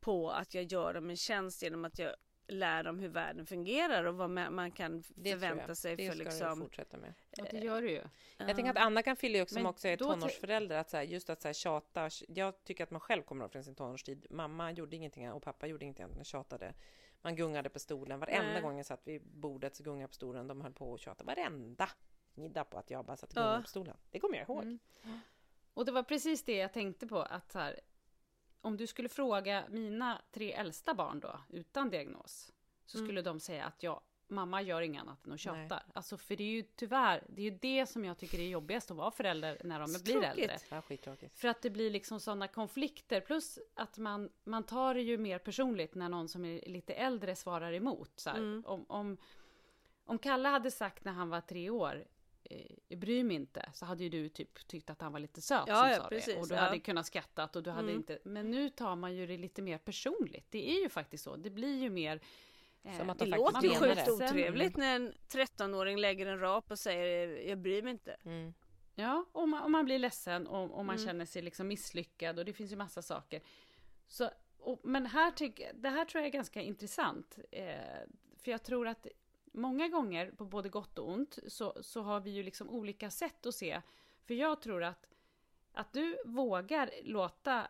på 0.00 0.30
att 0.30 0.54
jag 0.54 0.64
gör 0.64 0.94
dem 0.94 1.10
en 1.10 1.16
tjänst 1.16 1.62
genom 1.62 1.84
att 1.84 1.98
jag 1.98 2.14
lär 2.48 2.84
dem 2.84 2.98
hur 2.98 3.08
världen 3.08 3.46
fungerar 3.46 4.04
och 4.04 4.14
vad 4.14 4.30
man 4.30 4.70
kan 4.70 5.02
Det 5.08 5.30
förvänta 5.30 5.74
sig 5.74 5.96
det 5.96 6.06
för 6.06 6.12
ska 6.12 6.24
du 6.24 6.24
liksom... 6.24 6.60
fortsätta 6.60 6.96
med. 6.96 7.14
Ja, 7.36 7.44
det 7.50 7.58
gör 7.58 7.82
du 7.82 7.90
ju. 7.90 8.02
Jag 8.38 8.56
tänker 8.56 8.70
att 8.70 8.76
Anna 8.76 9.02
kan 9.02 9.16
fylla 9.16 9.38
i 9.38 9.42
också, 9.42 9.54
som 9.54 9.66
också 9.66 9.88
är 9.88 9.96
tonårsförälder, 9.96 10.76
att 10.76 10.90
så 10.90 10.96
här, 10.96 11.04
just 11.04 11.30
att 11.30 11.42
så 11.42 11.48
här, 11.48 11.52
tjata. 11.52 12.10
Jag 12.28 12.64
tycker 12.64 12.84
att 12.84 12.90
man 12.90 13.00
själv 13.00 13.22
kommer 13.22 13.44
ihåg 13.44 13.52
från 13.52 13.64
sin 13.64 13.74
tonårstid. 13.74 14.26
Mamma 14.30 14.72
gjorde 14.72 14.96
ingenting 14.96 15.32
och 15.32 15.42
pappa 15.42 15.66
gjorde 15.66 15.84
ingenting, 15.84 16.06
man 16.14 16.24
tjatade. 16.24 16.74
Man 17.22 17.36
gungade 17.36 17.68
på 17.68 17.78
stolen. 17.78 18.20
Varenda 18.20 18.52
Nej. 18.52 18.62
gång 18.62 18.76
jag 18.76 18.86
satt 18.86 19.06
vid 19.06 19.22
bordet 19.22 19.76
så 19.76 19.82
gungade 19.82 20.02
jag 20.02 20.10
på 20.10 20.14
stolen. 20.14 20.46
De 20.46 20.60
höll 20.60 20.72
på 20.72 20.94
att 20.94 21.00
tjata 21.00 21.24
varenda 21.24 21.88
middag 22.34 22.64
på 22.64 22.78
att 22.78 22.90
jag 22.90 23.04
bara 23.04 23.16
satt 23.16 23.30
och 23.30 23.36
Ja. 23.36 23.42
gungade 23.42 23.62
på 23.62 23.68
stolen. 23.68 23.96
Det 24.10 24.20
kommer 24.20 24.36
jag 24.36 24.44
ihåg. 24.48 24.62
Mm. 24.62 24.78
Och 25.74 25.84
det 25.84 25.92
var 25.92 26.02
precis 26.02 26.44
det 26.44 26.56
jag 26.56 26.72
tänkte 26.72 27.06
på 27.06 27.18
att 27.22 27.54
här, 27.54 27.80
om 28.60 28.76
du 28.76 28.86
skulle 28.86 29.08
fråga 29.08 29.64
mina 29.68 30.22
tre 30.30 30.52
äldsta 30.52 30.94
barn 30.94 31.20
då, 31.20 31.40
utan 31.48 31.90
diagnos, 31.90 32.52
så 32.84 32.98
Mm. 32.98 33.08
skulle 33.08 33.22
de 33.22 33.40
säga 33.40 33.64
att 33.64 33.82
ja, 33.82 34.00
mamma 34.30 34.62
gör 34.62 34.82
inget 34.82 35.02
annat 35.02 35.26
än 35.26 35.32
att 35.32 35.44
Nej. 35.46 35.68
tjata. 35.68 35.82
Alltså 35.92 36.16
för 36.16 36.36
det 36.36 36.44
är 36.44 36.50
ju 36.50 36.62
tyvärr, 36.62 37.24
det 37.28 37.40
är 37.40 37.44
ju 37.50 37.58
det 37.60 37.86
som 37.86 38.04
jag 38.04 38.18
tycker 38.18 38.38
är 38.38 38.48
jobbigast 38.48 38.90
att 38.90 38.96
vara 38.96 39.10
förälder 39.10 39.60
när 39.64 39.80
de 39.80 39.86
blir 39.92 40.12
Tråkigt. 40.20 40.38
äldre. 40.50 40.58
Ja, 40.68 40.82
skittråkigt. 40.82 41.38
För 41.38 41.48
att 41.48 41.62
det 41.62 41.70
blir 41.70 41.90
liksom 41.90 42.20
sådana 42.20 42.48
konflikter, 42.48 43.20
plus 43.20 43.58
att 43.74 43.98
man, 43.98 44.30
man 44.44 44.62
tar 44.62 44.94
det 44.94 45.02
ju 45.02 45.18
mer 45.18 45.38
personligt 45.38 45.94
när 45.94 46.08
någon 46.08 46.28
som 46.28 46.44
är 46.44 46.68
lite 46.68 46.94
äldre 46.94 47.36
svarar 47.36 47.72
emot. 47.72 48.12
Så. 48.16 48.30
Mm. 48.30 48.62
Om, 48.66 48.84
om, 48.88 49.16
om 50.04 50.18
Kalle 50.18 50.48
hade 50.48 50.70
sagt 50.70 51.04
när 51.04 51.12
han 51.12 51.28
var 51.28 51.40
tre 51.40 51.70
år, 51.70 52.04
eh, 52.44 52.98
bryr 52.98 53.24
mig 53.24 53.36
inte, 53.36 53.70
så 53.74 53.86
hade 53.86 54.02
ju 54.04 54.08
du 54.10 54.28
typ 54.28 54.68
tyckt 54.68 54.90
att 54.90 55.00
han 55.00 55.12
var 55.12 55.20
lite 55.20 55.40
söt 55.40 55.64
Ja, 55.66 55.76
som 55.76 55.88
ja, 55.90 55.96
sa 55.96 56.08
precis, 56.08 56.34
det. 56.34 56.40
Och 56.40 56.48
du 56.48 56.54
ja. 56.54 56.60
hade 56.60 56.78
kunnat 56.78 57.06
skrattat 57.06 57.56
och 57.56 57.62
du 57.62 57.70
hade 57.70 57.88
Mm. 57.88 57.96
inte... 57.96 58.18
Men 58.24 58.50
nu 58.50 58.68
tar 58.70 58.96
man 58.96 59.14
ju 59.16 59.26
det 59.26 59.36
lite 59.36 59.62
mer 59.62 59.78
personligt. 59.78 60.46
Det 60.50 60.70
är 60.70 60.82
ju 60.82 60.88
faktiskt 60.88 61.24
så. 61.24 61.36
Det 61.36 61.50
blir 61.50 61.82
ju 61.82 61.90
mer... 61.90 62.20
eh, 62.84 62.96
Som 62.98 63.10
att 63.10 63.18
Det 63.18 63.24
de 63.24 63.30
låter 63.30 63.52
faktiskt 63.52 63.74
ju 63.74 63.78
sjukt 63.88 64.04
det. 64.06 64.12
otrevligt 64.12 64.76
när 64.76 64.96
en 64.96 65.14
13-åring 65.28 65.98
lägger 65.98 66.26
en 66.26 66.40
rap 66.40 66.70
och 66.70 66.78
säger 66.78 67.28
jag 67.48 67.58
bryr 67.58 67.82
mig 67.82 67.92
inte. 67.92 68.16
Mm. 68.24 68.54
Ja, 68.94 69.24
och 69.32 69.48
man, 69.48 69.62
och 69.62 69.70
man 69.70 69.84
blir 69.84 69.98
ledsen 69.98 70.46
och, 70.46 70.70
och 70.78 70.84
man 70.84 70.96
Mm. 70.96 71.06
känner 71.06 71.24
sig 71.24 71.42
liksom 71.42 71.68
misslyckad 71.68 72.38
och 72.38 72.44
det 72.44 72.52
finns 72.52 72.72
ju 72.72 72.76
massa 72.76 73.02
saker. 73.02 73.42
Så, 74.08 74.30
och, 74.58 74.80
men 74.84 75.06
här 75.06 75.30
tyck, 75.30 75.60
det 75.74 75.88
här 75.88 76.04
tror 76.04 76.20
jag 76.20 76.26
är 76.28 76.32
ganska 76.32 76.62
intressant. 76.62 77.38
Eh, 77.50 77.74
för 78.36 78.50
jag 78.50 78.62
tror 78.62 78.86
att 78.88 79.06
många 79.52 79.88
gånger, 79.88 80.30
på 80.30 80.44
både 80.44 80.68
gott 80.68 80.98
och 80.98 81.08
ont, 81.10 81.38
så, 81.48 81.78
så 81.82 82.02
har 82.02 82.20
vi 82.20 82.30
ju 82.30 82.42
liksom 82.42 82.70
olika 82.70 83.10
sätt 83.10 83.46
att 83.46 83.54
se. 83.54 83.82
För 84.26 84.34
jag 84.34 84.62
tror 84.62 84.82
att, 84.84 85.06
att 85.72 85.92
du 85.92 86.16
vågar 86.24 86.90
låta 87.02 87.68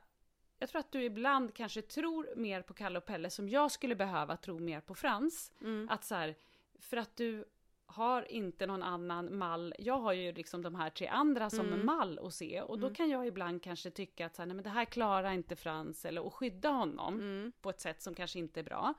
jag 0.61 0.69
tror 0.69 0.81
att 0.81 0.93
du 0.93 1.03
ibland 1.05 1.55
kanske 1.55 1.83
tror 1.83 2.29
mer 2.37 2.63
på 2.63 2.75
Kalle 2.75 2.99
och 2.99 3.07
Pelle 3.07 3.31
som 3.31 3.49
jag 3.49 3.71
skulle 3.71 3.95
behöva 3.95 4.37
tro 4.37 4.59
mer 4.59 4.81
på 4.81 4.95
Frans. 4.95 5.53
Mm. 5.61 5.89
Att 5.91 6.05
så 6.05 6.15
här, 6.15 6.35
för 6.79 6.97
att 6.97 7.17
du 7.17 7.45
har 7.87 8.33
inte 8.33 8.67
någon 8.67 8.83
annan 8.83 9.39
mall. 9.39 9.75
Jag 9.79 9.99
har 9.99 10.13
ju 10.13 10.33
liksom 10.33 10.63
de 10.63 10.75
här 10.75 10.91
tre 10.91 11.07
andra 11.07 11.51
som 11.51 11.67
Mm. 11.67 11.87
mall 11.87 12.19
att 12.23 12.35
se. 12.35 12.63
Och 12.63 12.79
då 12.79 12.87
Mm. 12.87 12.95
kan 12.95 13.11
jag 13.11 13.27
ibland 13.27 13.63
kanske 13.63 13.91
tycka 13.91 14.27
att 14.27 14.37
så 14.37 14.43
här, 14.43 14.47
nej, 14.47 14.55
men 14.55 14.63
det 14.65 14.71
här 14.71 14.85
klarar 14.85 15.33
inte 15.33 15.57
Frans. 15.57 16.05
Eller 16.05 16.27
att 16.27 16.33
skydda 16.33 16.69
honom 16.69 17.15
Mm. 17.15 17.53
på 17.61 17.71
ett 17.71 17.81
sätt 17.81 18.03
som 18.03 18.15
kanske 18.15 18.39
inte 18.39 18.61
är 18.61 18.65
bra. 18.65 18.95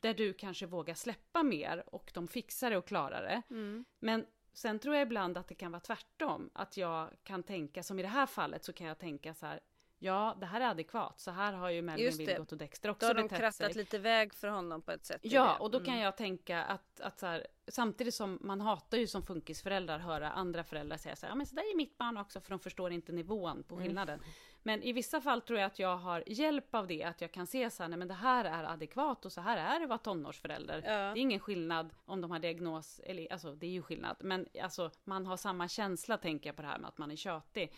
Där 0.00 0.14
du 0.14 0.32
kanske 0.32 0.66
vågar 0.66 0.94
släppa 0.94 1.42
mer 1.42 1.84
och 1.94 2.10
de 2.14 2.28
fixar 2.28 2.70
det 2.70 2.76
och 2.76 2.86
klarar 2.86 3.22
det. 3.22 3.42
Mm. 3.54 3.84
Men 3.98 4.26
sen 4.52 4.78
tror 4.78 4.94
jag 4.94 5.02
ibland 5.02 5.38
att 5.38 5.48
det 5.48 5.54
kan 5.54 5.72
vara 5.72 5.80
tvärtom. 5.80 6.50
Att 6.52 6.76
jag 6.76 7.10
kan 7.22 7.42
tänka, 7.42 7.82
som 7.82 7.98
i 7.98 8.02
det 8.02 8.08
här 8.08 8.26
fallet, 8.26 8.64
så 8.64 8.72
kan 8.72 8.86
jag 8.86 8.98
tänka 8.98 9.34
så 9.34 9.46
här. 9.46 9.60
Ja, 10.06 10.36
det 10.40 10.46
här 10.46 10.60
är 10.60 10.68
adekvat. 10.68 11.20
Så 11.20 11.30
här 11.30 11.52
har 11.52 11.70
ju 11.70 11.82
Melvin. 11.82 12.16
Vilgot 12.16 12.52
och 12.52 12.58
Dexter 12.58 12.88
Då 12.88 12.92
också 12.92 13.06
har 13.06 13.14
de 13.14 13.22
betett 13.22 13.38
krattat 13.38 13.54
sig. 13.54 13.74
lite 13.74 13.98
väg 13.98 14.34
för 14.34 14.48
honom 14.48 14.82
på 14.82 14.92
ett 14.92 15.04
sätt. 15.04 15.20
Ja, 15.22 15.56
och 15.58 15.70
då 15.70 15.78
kan 15.78 15.88
Mm. 15.94 16.00
jag 16.04 16.16
tänka 16.16 16.62
att, 16.64 17.00
att 17.00 17.18
så 17.18 17.26
här, 17.26 17.46
samtidigt 17.68 18.14
som 18.14 18.38
man 18.40 18.60
hatar 18.60 18.98
ju 18.98 19.06
som 19.06 19.22
funkisföräldrar 19.22 19.98
höra 19.98 20.30
andra 20.30 20.64
föräldrar 20.64 20.96
säga 20.96 21.16
så 21.16 21.26
här, 21.26 21.30
ja 21.30 21.34
men 21.36 21.46
så 21.46 21.54
där 21.54 21.62
är 21.62 21.76
mitt 21.76 21.98
barn 21.98 22.16
också, 22.16 22.40
för 22.40 22.50
de 22.50 22.58
förstår 22.58 22.92
inte 22.92 23.12
nivån 23.12 23.62
på 23.62 23.74
Mm. 23.74 23.86
skillnaden. 23.86 24.20
Men 24.62 24.82
i 24.82 24.92
vissa 24.92 25.20
fall 25.20 25.40
tror 25.40 25.58
jag 25.58 25.66
att 25.66 25.78
jag 25.78 25.96
har 25.96 26.24
hjälp 26.26 26.74
av 26.74 26.86
det, 26.86 27.02
att 27.04 27.20
jag 27.20 27.32
kan 27.32 27.46
se 27.46 27.70
så 27.70 27.82
här, 27.82 27.88
nej 27.90 27.98
men 27.98 28.08
det 28.08 28.14
här 28.14 28.44
är 28.44 28.64
adekvat 28.64 29.24
och 29.24 29.32
så 29.32 29.40
här 29.40 29.56
är 29.56 29.78
det 29.78 29.84
att 29.84 29.88
vara 29.88 29.98
tonårsförälder. 29.98 30.82
Ja. 30.84 30.90
Det 30.92 30.94
är 30.96 31.16
ingen 31.16 31.40
skillnad 31.40 31.90
om 32.04 32.20
de 32.20 32.30
har 32.30 32.38
diagnos, 32.38 33.00
eller 33.04 33.32
alltså 33.32 33.52
det 33.54 33.66
är 33.66 33.70
ju 33.70 33.82
skillnad, 33.82 34.16
men 34.20 34.46
alltså 34.62 34.90
man 35.04 35.26
har 35.26 35.36
samma 35.36 35.68
känsla 35.68 36.16
tänker 36.16 36.48
jag 36.48 36.56
på 36.56 36.62
det 36.62 36.68
här 36.68 36.78
med 36.78 36.88
att 36.88 36.98
man 36.98 37.10
är 37.10 37.16
tjatig. 37.16 37.72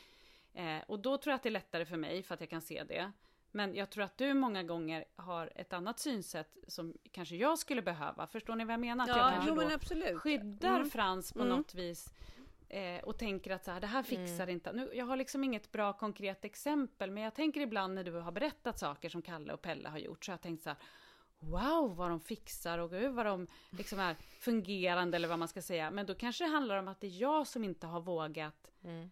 Eh, 0.58 0.82
och 0.86 0.98
då 0.98 1.18
tror 1.18 1.30
jag 1.32 1.36
att 1.36 1.42
det 1.42 1.48
är 1.48 1.50
lättare 1.50 1.84
för 1.84 1.96
mig 1.96 2.22
för 2.22 2.34
att 2.34 2.40
jag 2.40 2.50
kan 2.50 2.60
se 2.60 2.84
det. 2.84 3.12
Men 3.50 3.74
jag 3.74 3.90
tror 3.90 4.04
att 4.04 4.18
du 4.18 4.34
många 4.34 4.62
gånger 4.62 5.04
har 5.16 5.52
ett 5.56 5.72
annat 5.72 5.98
synsätt 5.98 6.56
som 6.68 6.94
kanske 7.12 7.36
jag 7.36 7.58
skulle 7.58 7.82
behöva. 7.82 8.26
Förstår 8.26 8.54
ni 8.56 8.64
vad 8.64 8.72
jag 8.72 8.80
menar? 8.80 9.04
Att 9.04 9.08
jag 9.08 9.18
Ja, 9.18 9.30
kanske 9.30 9.50
jo, 9.50 9.56
men 9.56 9.72
absolut. 9.72 10.18
skyddar 10.18 10.76
Mm. 10.76 10.90
Frans 10.90 11.32
på 11.32 11.42
Mm. 11.42 11.56
något 11.56 11.74
vis. 11.74 12.12
Eh, 12.68 13.04
och 13.04 13.18
tänker 13.18 13.50
att 13.50 13.64
så 13.64 13.70
här, 13.70 13.80
det 13.80 13.86
här 13.86 14.02
fixar 14.02 14.42
Mm. 14.44 14.48
inte. 14.50 14.72
Nu, 14.72 14.90
jag 14.94 15.06
har 15.06 15.16
liksom 15.16 15.44
inget 15.44 15.72
bra 15.72 15.92
konkret 15.92 16.44
exempel, 16.44 17.10
men 17.10 17.22
jag 17.22 17.34
tänker 17.34 17.60
ibland 17.60 17.94
när 17.94 18.04
du 18.04 18.12
har 18.12 18.32
berättat 18.32 18.78
saker 18.78 19.08
som 19.08 19.22
Kalle 19.22 19.52
och 19.52 19.62
Pelle 19.62 19.88
har 19.88 19.98
gjort, 19.98 20.24
så 20.24 20.30
har 20.30 20.34
jag 20.34 20.40
tänkt 20.42 20.62
så 20.62 20.68
här, 20.70 20.78
wow 21.38 21.96
vad 21.96 22.10
de 22.10 22.20
fixar 22.20 22.78
och 22.78 22.90
gud 22.90 23.12
vad 23.14 23.26
de 23.26 23.46
liksom 23.70 23.98
är 24.00 24.14
fungerande 24.40 25.16
eller 25.16 25.28
vad 25.28 25.38
man 25.38 25.48
ska 25.48 25.62
säga. 25.62 25.90
Men 25.90 26.06
då 26.06 26.14
kanske 26.14 26.44
det 26.44 26.50
handlar 26.50 26.76
om 26.76 26.88
att 26.88 27.00
det 27.00 27.06
är 27.06 27.20
jag 27.20 27.46
som 27.46 27.64
inte 27.64 27.86
har 27.86 28.00
vågat 28.00 28.70
Mm. 28.84 29.10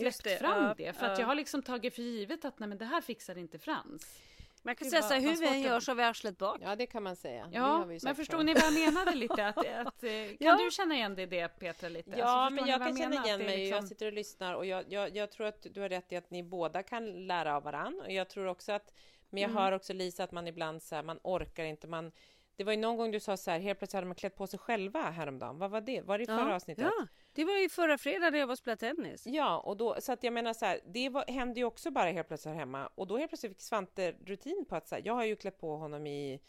Släppt 0.00 0.24
det, 0.24 0.36
fram 0.38 0.64
ja, 0.64 0.74
det. 0.76 0.92
För 0.92 1.06
att 1.06 1.12
ja. 1.18 1.20
jag 1.22 1.26
har 1.26 1.34
liksom 1.34 1.62
tagit 1.62 1.94
för 1.94 2.02
givet 2.02 2.44
att 2.44 2.58
nej 2.58 2.68
men 2.68 2.78
det 2.78 2.84
här 2.84 3.00
fixar 3.00 3.38
inte 3.38 3.58
Frans. 3.58 4.20
Man 4.62 4.74
kan 4.76 4.90
säga 4.90 5.02
så 5.02 5.14
här, 5.14 5.20
hur 5.20 5.36
vi 5.36 5.46
än 5.46 5.60
gör 5.62 5.80
så 5.80 5.90
har 5.90 5.96
vi 5.96 6.02
arslet 6.02 6.38
bak. 6.38 6.58
Ja, 6.62 6.76
det 6.76 6.86
kan 6.86 7.02
man 7.02 7.16
säga. 7.16 7.48
Ja, 7.52 7.84
men 7.86 8.00
förut. 8.16 8.46
ni 8.46 8.54
vad 8.54 8.62
jag 8.62 8.72
menade 8.74 9.14
lite? 9.14 9.46
Att, 9.46 9.58
att, 9.58 10.02
eh, 10.04 10.10
kan 10.10 10.36
Ja. 10.38 10.56
du 10.64 10.70
känna 10.70 10.94
igen 10.94 11.14
dig 11.14 11.22
i 11.22 11.26
det 11.26 11.48
Petra 11.48 11.88
lite? 11.88 12.10
Ja, 12.16 12.24
Alltså, 12.26 12.54
men 12.54 12.66
jag 12.70 12.80
kan 12.80 12.96
känna 12.96 13.08
menar? 13.08 13.24
igen 13.26 13.40
Att 13.40 13.46
mig. 13.46 13.56
liksom- 13.58 13.76
Jag 13.76 13.88
sitter 13.88 14.06
och 14.06 14.12
lyssnar 14.12 14.54
och 14.54 14.66
jag, 14.66 14.84
jag, 14.92 15.16
jag 15.16 15.30
tror 15.30 15.46
att 15.46 15.66
du 15.70 15.80
har 15.80 15.88
rätt 15.88 16.12
i 16.12 16.16
att 16.16 16.30
ni 16.30 16.42
båda 16.42 16.82
kan 16.82 17.26
lära 17.26 17.56
av 17.56 17.62
varann. 17.62 18.00
Och 18.06 18.12
jag 18.12 18.28
tror 18.28 18.46
också 18.46 18.72
att, 18.72 18.92
men 19.30 19.42
jag 19.42 19.50
Mm. 19.50 19.62
hör 19.62 19.72
också 19.72 19.92
Lisa 19.92 20.24
att 20.24 20.32
man 20.32 20.46
ibland 20.46 20.82
så 20.82 20.94
här, 20.94 21.02
man 21.02 21.18
orkar 21.22 21.64
inte, 21.64 21.86
man 21.86 22.12
det 22.56 22.64
var 22.64 22.72
ju 22.72 22.78
någon 22.78 22.96
gång 22.96 23.10
du 23.10 23.20
sa 23.20 23.36
så 23.36 23.50
här, 23.50 23.58
helt 23.58 23.78
plötsligt 23.78 23.94
hade 23.94 24.06
man 24.06 24.14
klätt 24.16 24.36
på 24.36 24.46
sig 24.46 24.58
själva 24.58 25.02
häromdagen. 25.02 25.58
Vad 25.58 25.70
var 25.70 25.80
det? 25.80 26.00
Var 26.00 26.18
det 26.18 26.24
i 26.24 26.26
förra 26.26 26.54
avsnittet? 26.54 26.84
Ja, 26.98 27.06
det 27.36 27.44
var 27.44 27.56
ju 27.56 27.68
förra 27.68 27.98
fredagen 27.98 28.32
när 28.32 28.38
jag 28.40 28.46
var 28.46 28.52
och 28.54 28.58
spelade 28.58 28.80
tennis. 28.80 29.26
Ja, 29.26 29.58
och 29.58 29.76
då, 29.76 29.96
så 30.00 30.12
att 30.12 30.22
jag 30.22 30.32
menar 30.32 30.52
så 30.52 30.64
här, 30.64 30.80
det 30.86 31.08
var, 31.08 31.24
hände 31.28 31.60
ju 31.60 31.64
också 31.66 31.90
bara 31.90 32.10
helt 32.10 32.28
plötsligt 32.28 32.52
här 32.54 32.58
hemma 32.60 32.86
och 32.94 33.06
då 33.06 33.16
helt 33.16 33.30
plötsligt 33.30 33.52
fick 33.52 33.60
Svante 33.60 34.14
rutin 34.24 34.64
på 34.68 34.76
att 34.76 34.88
så 34.88 34.94
här, 34.94 35.02
jag 35.06 35.14
har 35.14 35.24
ju 35.24 35.36
klätt 35.36 35.58
på 35.58 35.76
honom 35.76 36.06
i 36.06 36.40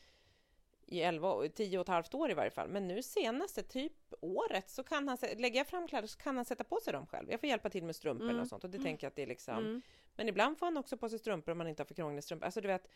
i 0.90 1.02
11, 1.02 1.50
10 1.56 1.78
och 1.78 1.82
ett 1.82 1.88
halvt 1.88 2.14
år 2.14 2.32
i 2.32 2.34
varje 2.34 2.52
fall, 2.52 2.70
men 2.70 2.88
nu 2.88 3.04
senaste, 3.04 3.64
typ 3.64 3.94
året, 4.22 4.70
så 4.70 4.84
kan 4.84 5.08
han, 5.08 5.18
lägger 5.38 5.58
jag 5.60 5.68
fram 5.68 5.88
kläder 5.88 6.08
så 6.08 6.18
kan 6.18 6.36
han 6.36 6.46
sätta 6.46 6.64
på 6.64 6.80
sig 6.80 6.94
dem 6.94 7.06
själv. 7.08 7.32
Jag 7.32 7.40
får 7.40 7.50
hjälpa 7.50 7.70
till 7.70 7.84
med 7.84 7.96
strumporna 7.96 8.30
Mm. 8.32 8.42
och 8.42 8.48
sånt 8.48 8.64
och 8.64 8.70
det 8.70 8.80
tänker 8.80 9.06
jag 9.06 9.10
att 9.12 9.16
det 9.16 9.22
är 9.22 9.28
liksom, 9.28 9.58
Mm. 9.58 9.82
men 10.16 10.30
ibland 10.30 10.58
får 10.58 10.66
han 10.66 10.78
också 10.78 10.98
på 10.98 11.10
sig 11.10 11.20
strumpor 11.20 11.52
om 11.52 11.58
man 11.58 11.68
inte 11.68 11.82
har 11.82 11.86
för 11.86 11.94
krångliga 11.96 12.22
strumpor. 12.22 12.46
Alltså 12.46 12.62
du 12.62 12.68
vet, 12.68 12.88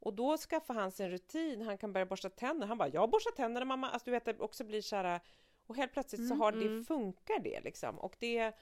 och 0.00 0.14
då 0.14 0.36
skaffar 0.36 0.74
han 0.74 0.90
sig 0.90 1.06
en 1.06 1.12
rutin, 1.12 1.62
han 1.62 1.78
kan 1.78 1.92
börja 1.92 2.06
borsta 2.06 2.30
tänderna. 2.30 2.66
Han 2.66 2.78
bara, 2.78 2.88
jag 2.88 3.10
borstar 3.10 3.30
tänderna 3.30 3.64
mamma. 3.64 3.90
Alltså 3.90 4.04
du 4.04 4.10
vet, 4.10 4.24
det 4.24 4.40
också 4.40 4.64
blir 4.64 4.82
så 4.82 4.96
här, 4.96 5.20
och 5.70 5.76
helt 5.76 5.92
plötsligt 5.92 6.28
så 6.28 6.34
Mm, 6.34 6.40
har 6.40 6.52
det, 6.52 6.66
mm. 6.66 6.84
funkar 6.84 7.38
det 7.38 7.60
liksom. 7.60 7.98
Och 7.98 8.16
det, 8.18 8.52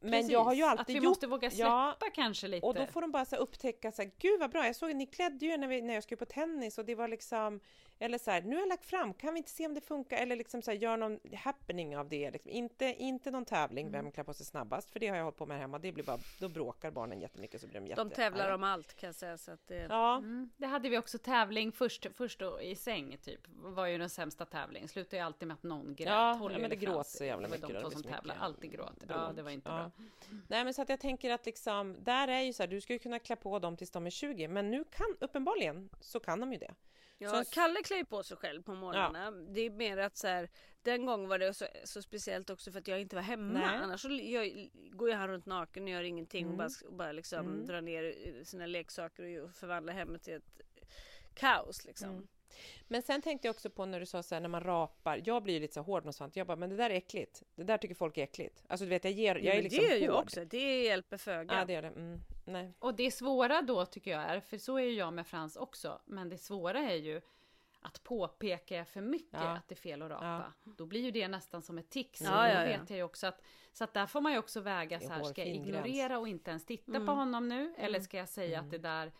men 0.00 0.10
Precis, 0.10 0.30
jag 0.30 0.44
har 0.44 0.54
ju 0.54 0.62
Att 0.62 0.78
alltid 0.78 0.86
vi 0.86 1.02
gjort 1.02 1.04
måste 1.10 1.26
våga 1.26 1.50
släppa 1.50 1.96
Ja, 2.00 2.10
kanske 2.14 2.48
lite. 2.48 2.66
och 2.66 2.74
då 2.74 2.86
får 2.86 3.00
de 3.00 3.10
bara 3.12 3.24
så 3.24 3.36
upptäcka 3.36 3.92
så 3.92 4.02
här, 4.02 4.10
gud 4.18 4.40
vad 4.40 4.50
bra, 4.50 4.66
jag 4.66 4.76
såg 4.76 4.94
ni 4.94 5.06
klädde 5.06 5.46
ju 5.46 5.56
när, 5.56 5.68
vi, 5.68 5.82
när 5.82 5.94
jag 5.94 6.02
skulle 6.02 6.18
på 6.18 6.24
tennis 6.24 6.78
och 6.78 6.84
det 6.84 6.94
var 6.94 7.08
liksom, 7.08 7.60
eller 7.98 8.18
så 8.18 8.30
här, 8.30 8.42
nu 8.42 8.54
har 8.54 8.60
jag 8.62 8.68
lagt 8.68 8.84
fram, 8.84 9.14
kan 9.14 9.34
vi 9.34 9.38
inte 9.38 9.50
se 9.50 9.66
om 9.66 9.74
det 9.74 9.80
funkar 9.80 10.16
eller 10.16 10.36
liksom 10.36 10.62
så 10.62 10.70
här, 10.70 10.78
gör 10.78 10.96
någon 10.96 11.18
happening 11.36 11.96
av 11.96 12.08
det, 12.08 12.30
liksom. 12.30 12.50
inte, 12.50 12.84
inte 12.84 13.30
någon 13.30 13.44
tävling, 13.44 13.86
Mm. 13.86 14.04
vem 14.04 14.12
klär 14.12 14.24
på 14.24 14.34
sig 14.34 14.46
snabbast, 14.46 14.90
för 14.90 15.00
det 15.00 15.08
har 15.08 15.16
jag 15.16 15.24
hållit 15.24 15.36
på 15.38 15.46
med 15.46 15.58
hemma, 15.58 15.78
det 15.78 15.92
blir 15.92 16.04
bara, 16.04 16.18
då 16.40 16.48
bråkar 16.48 16.90
barnen 16.90 17.20
jättemycket 17.20 17.60
så 17.60 17.66
blir 17.66 17.80
de 17.80 17.86
jätte... 17.86 18.04
De 18.04 18.10
tävlar 18.10 18.52
om 18.54 18.64
allt 18.64 18.94
kan 18.96 19.06
jag 19.06 19.14
säga. 19.14 19.38
Så 19.38 19.50
att 19.52 19.66
det... 19.68 19.86
Ja, 19.90 20.16
Mm. 20.16 20.50
Det 20.56 20.66
hade 20.66 20.88
vi 20.88 20.98
också 20.98 21.18
tävling 21.18 21.72
först, 21.72 22.06
först 22.14 22.38
då, 22.38 22.60
i 22.60 22.74
säng 22.76 23.16
typ. 23.22 23.40
var 23.54 23.86
ju 23.86 23.98
den 23.98 24.10
sämsta 24.10 24.44
tävlingen. 24.44 24.88
Slutade 24.88 25.16
ju 25.16 25.22
alltid 25.22 25.48
med 25.48 25.54
att 25.54 25.62
någon 25.62 25.94
grät. 25.94 26.08
Ja, 26.08 26.50
ja, 26.52 26.58
men 26.58 26.70
det 26.70 26.76
gråts 26.76 27.12
så 27.18 27.24
jävla 27.24 27.48
Det 27.48 27.50
var 27.50 27.56
mycket 27.68 27.74
de 27.74 27.82
två 27.82 27.90
som 27.90 28.02
tävlar. 28.02 28.22
mycket 28.22 28.42
Alltid 28.42 28.70
gråt. 28.72 29.04
Ja, 29.08 29.32
det 29.36 29.42
var 29.42 29.50
inte 29.50 29.68
Ja. 29.68 29.74
bra. 29.76 29.90
Nej 30.48 30.64
men 30.64 30.74
så 30.74 30.82
att 30.82 30.88
jag 30.88 31.00
tänker 31.00 31.30
att 31.30 31.46
liksom, 31.46 31.96
där 32.04 32.28
är 32.28 32.40
ju 32.40 32.52
så 32.52 32.62
här, 32.62 32.68
du 32.70 32.80
ska 32.80 32.92
ju 32.92 32.98
kunna 32.98 33.18
klä 33.18 33.36
på 33.36 33.58
dem 33.58 33.76
tills 33.76 33.90
de 33.90 34.06
är 34.06 34.10
20, 34.10 34.48
men 34.48 34.70
nu 34.70 34.84
kan, 34.84 35.06
uppenbarligen, 35.20 35.88
så 36.00 36.20
kan 36.20 36.40
de 36.40 36.52
ju 36.52 36.58
det. 36.58 36.74
Ja, 37.22 37.44
Så- 37.44 37.50
Kalle 37.50 37.82
klär 37.82 38.04
på 38.04 38.22
sig 38.22 38.36
själv 38.36 38.62
på 38.62 38.74
morgnarna. 38.74 39.30
Det 39.30 39.60
är 39.60 39.70
mer 39.70 39.96
att 39.98 40.16
så 40.16 40.26
här, 40.26 40.48
den 40.82 41.06
gången 41.06 41.28
var 41.28 41.38
det 41.38 41.54
så, 41.54 41.66
så 41.84 42.02
speciellt 42.02 42.50
också 42.50 42.72
för 42.72 42.78
att 42.78 42.88
jag 42.88 43.00
inte 43.00 43.16
var 43.16 43.22
hemma. 43.22 43.58
Nej. 43.58 43.78
Annars 43.82 44.00
så 44.00 44.08
gör, 44.08 44.68
går 44.96 45.08
ju 45.08 45.14
han 45.14 45.28
runt 45.28 45.46
naken 45.46 45.82
och 45.84 45.88
gör 45.90 46.02
ingenting 46.02 46.46
och 46.46 46.52
Mm. 46.54 46.58
bara, 46.58 46.88
och 46.88 46.94
bara 46.94 47.12
liksom 47.12 47.38
Mm. 47.46 47.66
drar 47.66 47.80
ner 47.80 48.44
sina 48.44 48.66
leksaker 48.66 49.42
och 49.42 49.50
förvandlar 49.54 49.92
hemmet 49.94 50.22
till 50.22 50.34
ett 50.34 50.62
kaos 51.34 51.84
liksom. 51.84 52.10
Mm. 52.10 52.26
Men 52.88 53.02
sen 53.02 53.22
tänkte 53.22 53.48
jag 53.48 53.54
också 53.54 53.70
på 53.70 53.86
när 53.86 54.00
du 54.00 54.06
sa 54.06 54.22
så 54.22 54.34
här, 54.34 54.42
när 54.42 54.48
man 54.48 54.62
rapar, 54.64 55.22
jag 55.24 55.42
blir 55.42 55.54
ju 55.54 55.60
lite 55.60 55.74
så 55.74 55.82
hård 55.82 56.04
mot 56.04 56.14
Svante, 56.14 56.38
jag 56.40 56.46
bara, 56.46 56.56
men 56.56 56.70
det 56.70 56.76
där 56.76 56.90
är 56.90 56.94
äckligt, 56.94 57.42
det 57.54 57.64
där 57.64 57.78
tycker 57.78 57.94
folk 57.94 58.18
är 58.18 58.22
äckligt. 58.22 58.62
Alltså 58.68 58.84
du 58.84 58.88
vet, 58.90 59.04
jag 59.04 59.12
ger, 59.12 59.34
jag 59.36 59.44
Ja, 59.44 59.52
är 59.52 59.62
liksom 59.62 59.84
det 59.88 59.96
ju 59.96 60.10
hård. 60.10 60.22
också, 60.24 60.44
det 60.44 60.82
hjälper 60.84 61.16
föga. 61.16 61.54
Ja, 61.58 61.64
det 61.64 61.72
gör 61.72 61.82
det. 61.82 61.88
Mm, 61.88 62.20
nej. 62.44 62.74
Och 62.78 62.94
det 62.94 63.10
svåra 63.10 63.62
då 63.62 63.86
tycker 63.86 64.10
jag 64.10 64.22
är, 64.22 64.40
för 64.40 64.58
så 64.58 64.76
är 64.76 64.82
ju 64.82 64.92
jag 64.94 65.12
med 65.12 65.26
Frans 65.26 65.56
också, 65.56 66.00
men 66.04 66.28
det 66.28 66.38
svåra 66.38 66.78
är 66.78 66.94
ju 66.96 67.20
att 67.80 68.02
påpeka 68.02 68.84
för 68.84 69.00
mycket 69.00 69.32
Ja. 69.40 69.48
att 69.56 69.68
det 69.68 69.74
är 69.74 69.76
fel 69.76 70.02
att 70.02 70.10
rapa. 70.10 70.52
Då 70.64 70.86
blir 70.86 71.00
ju 71.00 71.10
det 71.10 71.28
nästan 71.28 71.62
som 71.62 71.78
ett. 71.78 71.96
Ja, 71.96 72.02
och 72.02 72.18
då 72.20 72.26
ja, 72.30 72.48
ja. 72.48 72.64
vet 72.78 72.90
jag 72.90 72.96
ju 72.96 73.02
också 73.02 73.26
att, 73.26 73.42
så 73.72 73.84
att 73.84 73.94
där 73.94 74.06
får 74.06 74.20
man 74.20 74.32
ju 74.32 74.38
också 74.38 74.60
väga 74.60 75.00
så 75.00 75.08
här, 75.08 75.24
ska 75.24 75.40
jag 75.40 75.48
ignorera 75.48 76.08
gräns. 76.08 76.20
och 76.20 76.28
inte 76.28 76.50
ens 76.50 76.64
titta 76.64 76.90
Mm. 76.90 77.06
på 77.06 77.12
honom 77.12 77.48
nu? 77.48 77.74
Eller 77.78 77.88
Mm. 77.88 78.02
ska 78.02 78.16
jag 78.16 78.28
säga 78.28 78.60
att 78.60 78.70
det 78.70 78.78
där, 78.78 79.12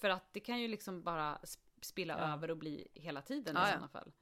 för 0.00 0.10
att 0.10 0.32
det 0.32 0.40
kan 0.40 0.60
ju 0.60 0.68
liksom 0.68 1.02
bara 1.02 1.36
sp- 1.42 1.58
spilla 1.80 2.18
Ja. 2.18 2.32
över 2.34 2.50
och 2.50 2.56
bli 2.56 2.88
hela 2.94 3.22
tiden 3.22 3.54
Ja, 3.56 3.62
i 3.62 3.66
ja. 3.68 3.72
sådana 3.72 3.88
fall. 3.88 4.12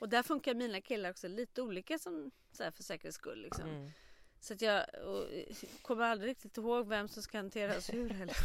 Och 0.00 0.08
där 0.08 0.22
funkar 0.22 0.54
mina 0.54 0.80
killar 0.80 1.10
också 1.10 1.28
lite 1.28 1.62
olika 1.62 1.98
som 1.98 2.30
så 2.52 2.62
här, 2.62 2.70
för 2.70 2.82
säkerhets 2.82 3.16
skull. 3.16 3.42
Liksom. 3.42 3.90
Så 4.46 4.54
att 4.54 4.62
jag 4.62 4.84
och, 5.04 5.26
kommer 5.82 6.04
aldrig 6.04 6.30
riktigt 6.30 6.56
ihåg 6.56 6.88
vem 6.88 7.08
som 7.08 7.22
ska 7.22 7.38
hanteras 7.38 7.92
hur 7.92 8.10
heller. 8.10 8.36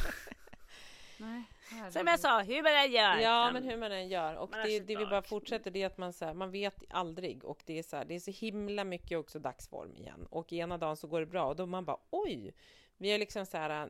Nej, 1.17 1.43
Som 1.91 2.07
jag 2.07 2.19
sa, 2.19 2.41
hur 2.41 2.63
man 2.63 2.71
än 2.71 2.91
gör. 2.91 3.17
Ja, 3.17 3.51
men 3.53 3.63
hur 3.63 3.77
man 3.77 3.91
än 3.91 4.09
gör. 4.09 4.35
Och 4.35 4.51
det, 4.51 4.77
så 4.77 4.83
det 4.83 4.95
vi 4.95 5.05
bara 5.05 5.21
fortsätter, 5.21 5.71
det 5.71 5.81
är 5.81 5.87
att 5.87 5.97
man, 5.97 6.13
så 6.13 6.25
här, 6.25 6.33
man 6.33 6.51
vet 6.51 6.83
aldrig. 6.89 7.43
Och 7.43 7.63
det 7.65 7.79
är, 7.79 7.83
så 7.83 7.97
här, 7.97 8.05
det 8.05 8.15
är 8.15 8.19
så 8.19 8.31
himla 8.31 8.83
mycket 8.83 9.17
också 9.17 9.39
dagsform 9.39 9.95
igen. 9.95 10.27
Och 10.29 10.53
ena 10.53 10.77
dagen 10.77 10.97
så 10.97 11.07
går 11.07 11.19
det 11.19 11.25
bra 11.25 11.45
och 11.45 11.55
då 11.55 11.65
man 11.65 11.85
bara 11.85 11.97
oj! 12.09 12.53
Vi 12.97 13.09
är 13.09 13.19
liksom 13.19 13.45
så 13.45 13.57
här, 13.57 13.89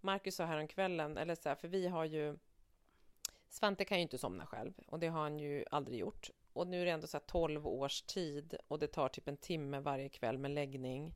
Marcus 0.00 0.36
sa 0.36 0.44
häromkvällen, 0.44 1.18
eller 1.18 1.34
så 1.34 1.48
här, 1.48 1.56
för 1.56 1.68
vi 1.68 1.88
har 1.88 2.04
ju 2.04 2.38
Svante 3.48 3.84
kan 3.84 3.98
ju 3.98 4.02
inte 4.02 4.18
somna 4.18 4.46
själv 4.46 4.72
och 4.86 4.98
det 4.98 5.08
har 5.08 5.22
han 5.22 5.38
ju 5.38 5.64
aldrig 5.70 5.98
gjort. 5.98 6.30
Och 6.52 6.66
nu 6.66 6.80
är 6.80 6.84
det 6.84 6.90
ändå 6.90 7.06
så 7.06 7.16
här 7.16 7.24
12 7.26 7.66
års 7.66 8.02
tid 8.02 8.56
och 8.68 8.78
det 8.78 8.86
tar 8.86 9.08
typ 9.08 9.28
en 9.28 9.36
timme 9.36 9.80
varje 9.80 10.08
kväll 10.08 10.38
med 10.38 10.50
läggning. 10.50 11.14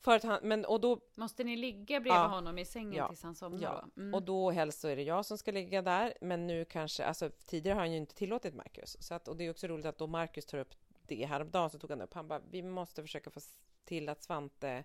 För 0.00 0.16
att 0.16 0.22
han, 0.22 0.40
men 0.42 0.64
och 0.64 0.80
då 0.80 1.00
Måste 1.14 1.44
ni 1.44 1.56
ligga 1.56 2.00
bredvid 2.00 2.12
Ja. 2.12 2.26
honom 2.26 2.58
i 2.58 2.64
sängen 2.64 2.92
Ja. 2.94 3.08
tills 3.08 3.22
han 3.22 3.34
somnar 3.34 3.62
Ja? 3.62 3.88
Mm. 4.02 4.14
och 4.14 4.22
då 4.22 4.50
helst 4.50 4.80
så 4.80 4.88
är 4.88 4.96
det 4.96 5.02
jag 5.02 5.26
som 5.26 5.38
ska 5.38 5.52
ligga 5.52 5.82
där, 5.82 6.14
men 6.20 6.46
nu 6.46 6.64
kanske, 6.64 7.04
alltså 7.04 7.30
tidigare 7.46 7.74
har 7.74 7.80
han 7.80 7.92
ju 7.92 7.98
inte 7.98 8.14
tillåtit 8.14 8.54
Marcus. 8.54 8.96
Så 9.00 9.14
att, 9.14 9.28
och 9.28 9.36
det 9.36 9.44
är 9.46 9.50
också 9.50 9.66
roligt 9.66 9.86
att 9.86 9.98
då 9.98 10.06
Marcus 10.06 10.46
tar 10.46 10.58
upp 10.58 10.74
det 11.06 11.26
häromdagen 11.26 11.70
så 11.70 11.78
tog 11.78 11.90
han 11.90 12.02
upp, 12.02 12.14
han 12.14 12.28
bara, 12.28 12.40
vi 12.50 12.62
måste 12.62 13.02
försöka 13.02 13.30
få 13.30 13.40
till 13.84 14.08
att 14.08 14.22
Svante 14.22 14.84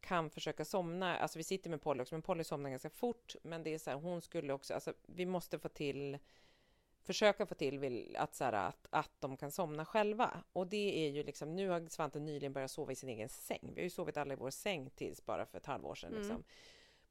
kan 0.00 0.30
försöka 0.30 0.64
somna, 0.64 1.16
alltså 1.18 1.38
vi 1.38 1.44
sitter 1.44 1.70
med 1.70 1.82
Polly 1.82 2.02
också, 2.02 2.14
men 2.14 2.22
Polly 2.22 2.44
somnar 2.44 2.70
ganska 2.70 2.90
fort, 2.90 3.34
men 3.42 3.62
det 3.62 3.74
är 3.74 3.78
så 3.78 3.90
här, 3.90 3.96
hon 3.96 4.20
skulle 4.22 4.52
också, 4.52 4.74
alltså 4.74 4.92
vi 5.06 5.26
måste 5.26 5.58
få 5.58 5.68
till 5.68 6.18
försöka 7.10 7.46
få 7.46 7.54
till 7.54 7.78
vill 7.78 8.16
att, 8.16 8.34
så 8.34 8.44
här, 8.44 8.52
att, 8.52 8.86
att 8.90 9.10
de 9.18 9.36
kan 9.36 9.50
somna 9.50 9.84
själva. 9.84 10.44
Och 10.52 10.66
det 10.66 11.06
är 11.06 11.10
ju 11.10 11.22
liksom, 11.22 11.56
nu 11.56 11.68
har 11.68 11.86
Svante 11.88 12.20
nyligen 12.20 12.52
börjat 12.52 12.70
sova 12.70 12.92
i 12.92 12.96
sin 12.96 13.08
egen 13.08 13.28
säng. 13.28 13.72
Vi 13.74 13.80
har 13.80 13.84
ju 13.84 13.90
sovit 13.90 14.16
alla 14.16 14.32
i 14.32 14.36
vår 14.36 14.50
säng 14.50 14.90
tills 14.90 15.26
bara 15.26 15.46
för 15.46 15.58
ett 15.58 15.66
halvår 15.66 15.94
sedan. 15.94 16.10
Mm. 16.10 16.22
Liksom. 16.22 16.44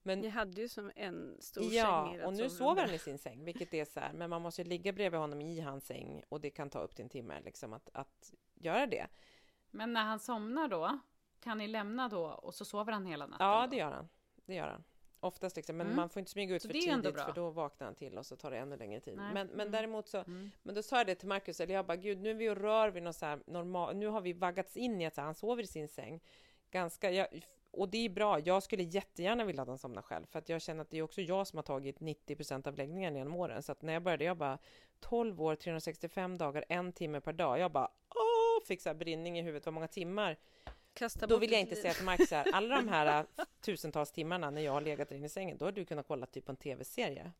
Men 0.03 0.23
Jag 0.23 0.31
hade 0.31 0.61
ju 0.61 0.69
som 0.69 0.91
en 0.95 1.37
stor 1.41 1.73
Ja, 1.73 2.07
säng 2.07 2.19
ert 2.19 2.25
och 2.25 2.33
nu 2.33 2.49
sover 2.49 2.81
han 2.81 2.95
i 2.95 2.99
sin 2.99 3.17
säng, 3.17 3.43
vilket 3.43 3.73
är 3.73 3.85
så 3.85 3.99
här, 3.99 4.13
men 4.13 4.29
man 4.29 4.41
måste 4.41 4.61
ju 4.61 4.67
ligga 4.67 4.93
bredvid 4.93 5.19
honom 5.19 5.41
i 5.41 5.59
hans 5.59 5.85
säng 5.85 6.23
och 6.29 6.41
det 6.41 6.49
kan 6.49 6.69
ta 6.69 6.79
upp 6.79 6.95
till 6.95 7.03
en 7.03 7.09
timme 7.09 7.41
liksom 7.41 7.73
att, 7.73 7.89
att 7.93 8.33
göra 8.53 8.87
det. 8.87 9.07
Men 9.71 9.93
när 9.93 10.03
han 10.03 10.19
somnar 10.19 10.67
då, 10.67 10.99
kan 11.39 11.57
ni 11.57 11.67
lämna 11.67 12.09
då 12.09 12.25
och 12.25 12.55
så 12.55 12.65
sover 12.65 12.93
han 12.93 13.05
hela 13.05 13.27
natten? 13.27 13.47
Ja, 13.47 13.67
det 13.67 13.75
gör 13.75 13.91
han. 13.91 14.09
Det 14.45 14.55
gör 14.55 14.67
han. 14.67 14.83
Oftast 15.21 15.55
liksom, 15.55 15.77
men 15.77 15.87
Mm. 15.87 15.95
man 15.95 16.09
får 16.09 16.19
inte 16.19 16.31
smyga 16.31 16.55
ut 16.55 16.61
Så 16.61 16.67
för 16.67 16.73
det 16.73 16.79
är 16.79 16.93
ändå 16.93 17.01
tidigt 17.03 17.15
bra. 17.15 17.25
för 17.25 17.33
då 17.33 17.49
vaknar 17.49 17.85
han 17.87 17.95
till 17.95 18.17
och 18.17 18.25
så 18.25 18.35
tar 18.35 18.51
det 18.51 18.57
ännu 18.57 18.77
längre 18.77 18.99
tid. 18.99 19.17
Nej. 19.17 19.33
Men, 19.33 19.47
men 19.47 19.59
Mm. 19.59 19.71
däremot 19.71 20.07
så, 20.07 20.17
Mm. 20.17 20.51
men 20.63 20.75
då 20.75 20.83
sa 20.83 20.97
jag 20.97 21.07
det 21.07 21.15
till 21.15 21.27
Marcus, 21.27 21.59
eller 21.59 21.73
jag 21.73 21.85
bara 21.85 21.97
gud 21.97 22.21
nu 22.21 22.29
är 22.29 22.33
vi 22.33 22.49
och 22.49 22.57
rör 22.57 22.89
vid 22.89 23.03
något 23.03 23.15
så 23.15 23.25
här 23.25 23.39
normal, 23.45 23.95
nu 23.95 24.07
har 24.07 24.21
vi 24.21 24.33
vaggats 24.33 24.77
in 24.77 25.01
i 25.01 25.05
att 25.05 25.17
här, 25.17 25.23
han 25.23 25.35
sover 25.35 25.63
i 25.63 25.67
sin 25.67 25.87
säng. 25.87 26.19
Ganska, 26.71 27.11
jag, 27.11 27.27
och 27.71 27.89
det 27.89 27.97
är 28.05 28.09
bra, 28.09 28.39
jag 28.39 28.63
skulle 28.63 28.83
jättegärna 28.83 29.45
vilja 29.45 29.61
att 29.61 29.67
han 29.67 29.77
somnar 29.77 30.01
själv 30.01 30.25
för 30.25 30.39
att 30.39 30.49
jag 30.49 30.61
känner 30.61 30.81
att 30.81 30.89
det 30.89 30.97
är 30.97 31.01
också 31.01 31.21
jag 31.21 31.47
som 31.47 31.57
har 31.57 31.63
tagit 31.63 31.99
90% 31.99 32.67
av 32.67 32.75
läggningen 32.75 33.15
genom 33.15 33.35
åren. 33.35 33.63
Så 33.63 33.71
att 33.71 33.81
när 33.81 33.93
jag 33.93 34.03
började, 34.03 34.23
jag 34.25 34.37
bara 34.37 34.57
12 34.99 35.41
år, 35.41 35.55
365 35.55 36.37
dagar, 36.37 36.65
en 36.69 36.93
timme 36.93 37.21
per 37.21 37.33
dag. 37.33 37.59
Jag 37.59 37.71
bara 37.71 37.91
åh, 38.09 38.65
fick 38.67 38.81
så 38.81 38.89
här 38.89 38.93
brinning 38.93 39.39
i 39.39 39.41
huvudet, 39.41 39.65
vad 39.65 39.73
många 39.73 39.87
timmar. 39.87 40.37
Kasta 40.99 41.27
Då 41.27 41.37
vill 41.37 41.51
jag 41.51 41.61
inte 41.61 41.75
säga 41.75 41.93
till 41.93 42.05
Marcus 42.05 42.29
så 42.29 42.35
här, 42.35 42.47
alla 42.53 42.75
de 42.75 42.87
här 42.87 43.19
äh, 43.37 43.45
tusentals 43.61 44.11
timmarna 44.11 44.49
när 44.51 44.61
jag 44.61 44.71
har 44.71 44.81
legat 44.81 45.11
inne 45.11 45.25
i 45.25 45.29
sängen, 45.29 45.57
då 45.57 45.65
har 45.65 45.71
du 45.71 45.85
kunnat 45.85 46.07
kolla 46.07 46.25
typ 46.25 46.49
en 46.49 46.55
tv-serie. 46.55 47.31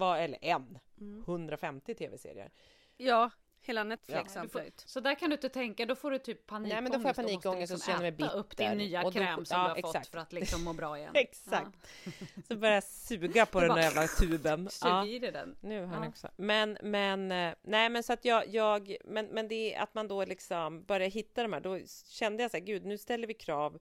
Eller 0.00 0.38
en, 0.40 0.78
Mm. 1.00 1.20
150 1.20 1.94
tv-serier. 1.94 2.50
Ja, 2.96 3.30
hela 3.70 3.84
Netflix 3.84 4.32
Ja. 4.36 4.48
får, 4.52 4.62
så 4.86 5.00
där 5.00 5.14
kan 5.14 5.30
du 5.30 5.34
inte 5.34 5.48
tänka, 5.48 5.86
då 5.86 5.94
får 5.94 6.10
du 6.10 6.18
typ 6.18 6.46
panikångest. 6.46 6.72
Nej, 6.74 6.82
men 6.82 6.92
då 6.92 6.98
får 6.98 7.08
jag 7.08 7.10
och 7.10 7.16
panikångest 7.16 7.72
och 7.72 7.76
liksom 7.78 7.92
känner 7.92 8.10
mig 8.10 8.26
äta 8.26 8.30
upp 8.30 8.48
bitter. 8.50 8.68
din 8.68 8.78
nya 8.78 9.02
Och 9.02 9.12
då- 9.12 9.18
kräm 9.20 9.44
som 9.44 9.58
ja, 9.58 9.62
du 9.64 9.68
har 9.68 9.80
fått 9.80 9.94
exakt. 9.94 10.10
för 10.10 10.18
att 10.18 10.32
liksom 10.32 10.64
må 10.64 10.72
bra 10.72 10.98
igen. 10.98 11.10
Exakt. 11.14 11.76
Så 12.48 12.56
börjar 12.56 12.74
jag 12.74 12.84
suga 12.84 13.46
på 13.46 13.60
den 13.66 13.68
där 13.68 13.82
jävla 13.82 14.06
tuben. 14.06 14.68
Ja. 14.82 14.88
Ja. 14.88 15.02
Sug 15.04 15.12
i 15.12 15.18
dig 15.18 15.32
den. 15.32 15.56
Nu 15.60 15.84
har 15.84 16.04
Ja. 16.04 16.08
också. 16.08 16.28
Men, 16.36 16.78
men, 16.82 17.32
eh, 17.32 17.54
nej 17.62 17.88
men 17.88 18.02
så 18.02 18.12
att 18.12 18.24
jag, 18.24 18.48
jag 18.48 18.96
men, 19.04 19.26
men 19.26 19.48
det 19.48 19.74
är 19.74 19.82
att 19.82 19.94
man 19.94 20.08
då 20.08 20.24
liksom 20.24 20.84
börjar 20.84 21.08
hitta 21.10 21.42
de 21.42 21.52
här, 21.52 21.60
då 21.60 21.78
kände 22.08 22.42
jag 22.42 22.50
så 22.50 22.56
här, 22.56 22.64
gud 22.64 22.84
nu 22.84 22.98
ställer 22.98 23.26
vi 23.26 23.34
krav. 23.34 23.78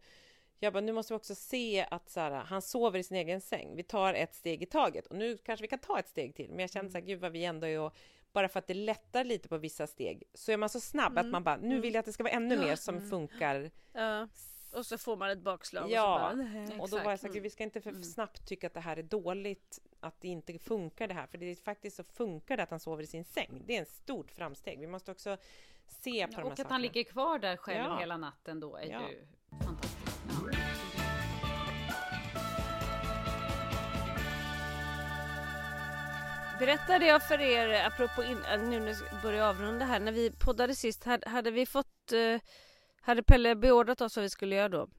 Jag 0.61 0.73
bara, 0.73 0.81
nu 0.81 0.91
måste 0.91 1.13
vi 1.13 1.17
också 1.17 1.35
se 1.35 1.87
att 1.91 2.09
så 2.09 2.19
här, 2.19 2.31
han 2.31 2.61
sover 2.61 2.99
i 2.99 3.03
sin 3.03 3.17
egen 3.17 3.41
säng. 3.41 3.75
Vi 3.75 3.83
tar 3.83 4.13
ett 4.13 4.35
steg 4.35 4.63
i 4.63 4.65
taget 4.65 5.07
och 5.07 5.15
nu 5.15 5.37
kanske 5.37 5.61
vi 5.61 5.67
kan 5.67 5.79
ta 5.79 5.99
ett 5.99 6.07
steg 6.07 6.35
till. 6.35 6.49
Men 6.49 6.59
jag 6.59 6.71
kände 6.71 6.91
så 6.91 6.97
här, 6.97 7.05
gud 7.05 7.19
vad 7.19 7.31
vi 7.31 7.45
ändå 7.45 7.67
är 7.67 7.79
och 7.79 7.95
bara 8.33 8.49
för 8.49 8.59
att 8.59 8.67
det 8.67 8.73
lättar 8.73 9.23
lite 9.23 9.49
på 9.49 9.57
vissa 9.57 9.87
steg 9.87 10.23
så 10.33 10.51
är 10.51 10.57
man 10.57 10.69
så 10.69 10.79
snabb 10.79 11.17
att 11.17 11.25
man 11.25 11.43
bara, 11.43 11.57
nu 11.57 11.79
vill 11.81 11.93
jag 11.93 11.99
att 11.99 12.05
det 12.05 12.13
ska 12.13 12.23
vara 12.23 12.33
ännu 12.33 12.57
mer 12.57 12.75
som 12.75 13.01
funkar. 13.09 13.71
Ja. 13.93 14.27
Och 14.73 14.85
så 14.85 14.97
får 14.97 15.17
man 15.17 15.29
ett 15.29 15.39
bakslag 15.41 15.91
Ja. 15.91 16.31
och 16.31 16.37
så 16.37 16.43
bara. 16.75 16.81
Och 16.83 16.89
då 16.89 16.97
var 16.99 17.09
jag 17.11 17.19
så 17.19 17.27
här, 17.27 17.33
gud, 17.33 17.43
vi 17.43 17.49
ska 17.49 17.63
inte 17.63 17.81
för 17.81 17.89
Mm. 17.89 18.03
snabbt 18.03 18.45
tycka 18.47 18.67
att 18.67 18.73
det 18.73 18.79
här 18.79 18.97
är 18.97 19.03
dåligt, 19.03 19.79
att 19.99 20.21
det 20.21 20.27
inte 20.27 20.59
funkar 20.59 21.07
det 21.07 21.13
här, 21.13 21.27
för 21.27 21.37
det 21.37 21.45
är 21.45 21.55
faktiskt 21.55 21.95
så 21.97 22.03
funkar 22.03 22.57
det 22.57 22.63
att 22.63 22.69
han 22.69 22.79
sover 22.79 23.03
i 23.03 23.07
sin 23.07 23.23
säng. 23.25 23.63
Det 23.65 23.77
är 23.77 23.81
ett 23.81 23.91
stort 23.91 24.31
framsteg. 24.31 24.79
Vi 24.79 24.87
måste 24.87 25.11
också 25.11 25.37
se 25.87 26.27
på 26.27 26.31
de 26.31 26.35
här 26.35 26.43
Och 26.45 26.51
att 26.51 26.57
sakerna. 26.57 26.73
han 26.73 26.81
ligger 26.81 27.03
kvar 27.03 27.39
där 27.39 27.57
själv 27.57 27.85
Ja. 27.85 27.99
hela 27.99 28.17
natten 28.17 28.59
då 28.59 28.75
är 28.75 28.85
Ja. 28.91 29.09
ju 29.09 29.27
Berättade 36.59 37.05
jag 37.05 37.27
för 37.27 37.41
er, 37.41 37.85
apropå 37.85 38.23
in, 38.23 38.37
äh, 38.37 38.61
nu 38.61 38.79
när 38.79 38.87
jag 38.87 39.21
börjar 39.21 39.49
avrunda 39.49 39.85
här, 39.85 39.99
när 39.99 40.11
vi 40.11 40.31
poddade 40.31 40.75
sist, 40.75 41.03
hade, 41.03 41.29
hade 41.29 41.51
vi 41.51 41.65
fått, 41.65 42.11
eh, 42.11 42.41
hade 43.01 43.23
Pelle 43.23 43.55
beordrat 43.55 44.01
oss 44.01 44.15
vad 44.15 44.23
vi 44.23 44.29
skulle 44.29 44.55
göra 44.55 44.69
då? 44.69 44.89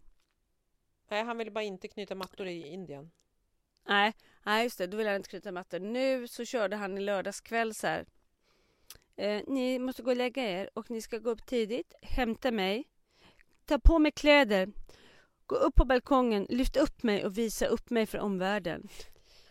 Nej, 1.10 1.24
han 1.24 1.38
ville 1.38 1.50
bara 1.50 1.64
inte 1.64 1.88
knyta 1.88 2.14
mattor 2.14 2.46
i 2.46 2.66
Indien. 2.68 3.10
Nej, 3.88 4.12
nej 4.42 4.64
just 4.64 4.78
det, 4.78 4.86
då 4.86 4.96
ville 4.96 5.10
han 5.10 5.16
inte 5.16 5.30
knyta 5.30 5.52
mattor. 5.52 5.78
Nu 5.78 6.28
så 6.28 6.44
körde 6.44 6.76
han 6.76 6.98
i 6.98 7.00
lördags 7.00 7.40
kväll 7.40 7.74
så 7.74 7.86
här. 7.86 8.06
Eh, 9.16 9.42
ni 9.46 9.78
måste 9.78 10.02
gå 10.02 10.10
och 10.10 10.16
lägga 10.16 10.42
er 10.42 10.70
och 10.74 10.90
ni 10.90 11.02
ska 11.02 11.18
gå 11.18 11.30
upp 11.30 11.46
tidigt, 11.46 11.94
hämta 12.02 12.50
mig, 12.50 12.84
ta 13.64 13.78
på 13.78 13.98
mig 13.98 14.12
kläder, 14.12 14.72
gå 15.46 15.56
upp 15.56 15.74
på 15.74 15.84
balkongen, 15.84 16.46
lyfta 16.50 16.80
upp 16.80 17.02
mig 17.02 17.24
och 17.24 17.38
visa 17.38 17.66
upp 17.66 17.90
mig 17.90 18.06
för 18.06 18.18
omvärlden. 18.18 18.88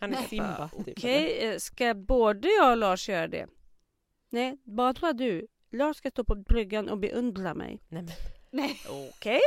Han 0.00 0.12
är 0.14 0.18
Nej. 0.18 0.28
Simba, 0.28 0.70
typ. 0.84 0.98
Okej, 0.98 1.48
eh, 1.48 1.58
ska 1.58 1.94
både 1.94 2.48
jag 2.48 2.70
och 2.70 2.76
Lars 2.76 3.08
göra 3.08 3.28
det? 3.28 3.46
Nej, 4.30 4.58
bara 4.64 5.12
du. 5.12 5.46
Lars 5.72 5.96
ska 5.96 6.10
stå 6.10 6.24
på 6.24 6.34
bryggan 6.34 6.88
och 6.88 6.98
beundra 6.98 7.54
mig. 7.54 7.80
Nej, 7.88 8.02
men, 8.02 8.12
Nej. 8.50 8.80
Okej, 8.88 9.40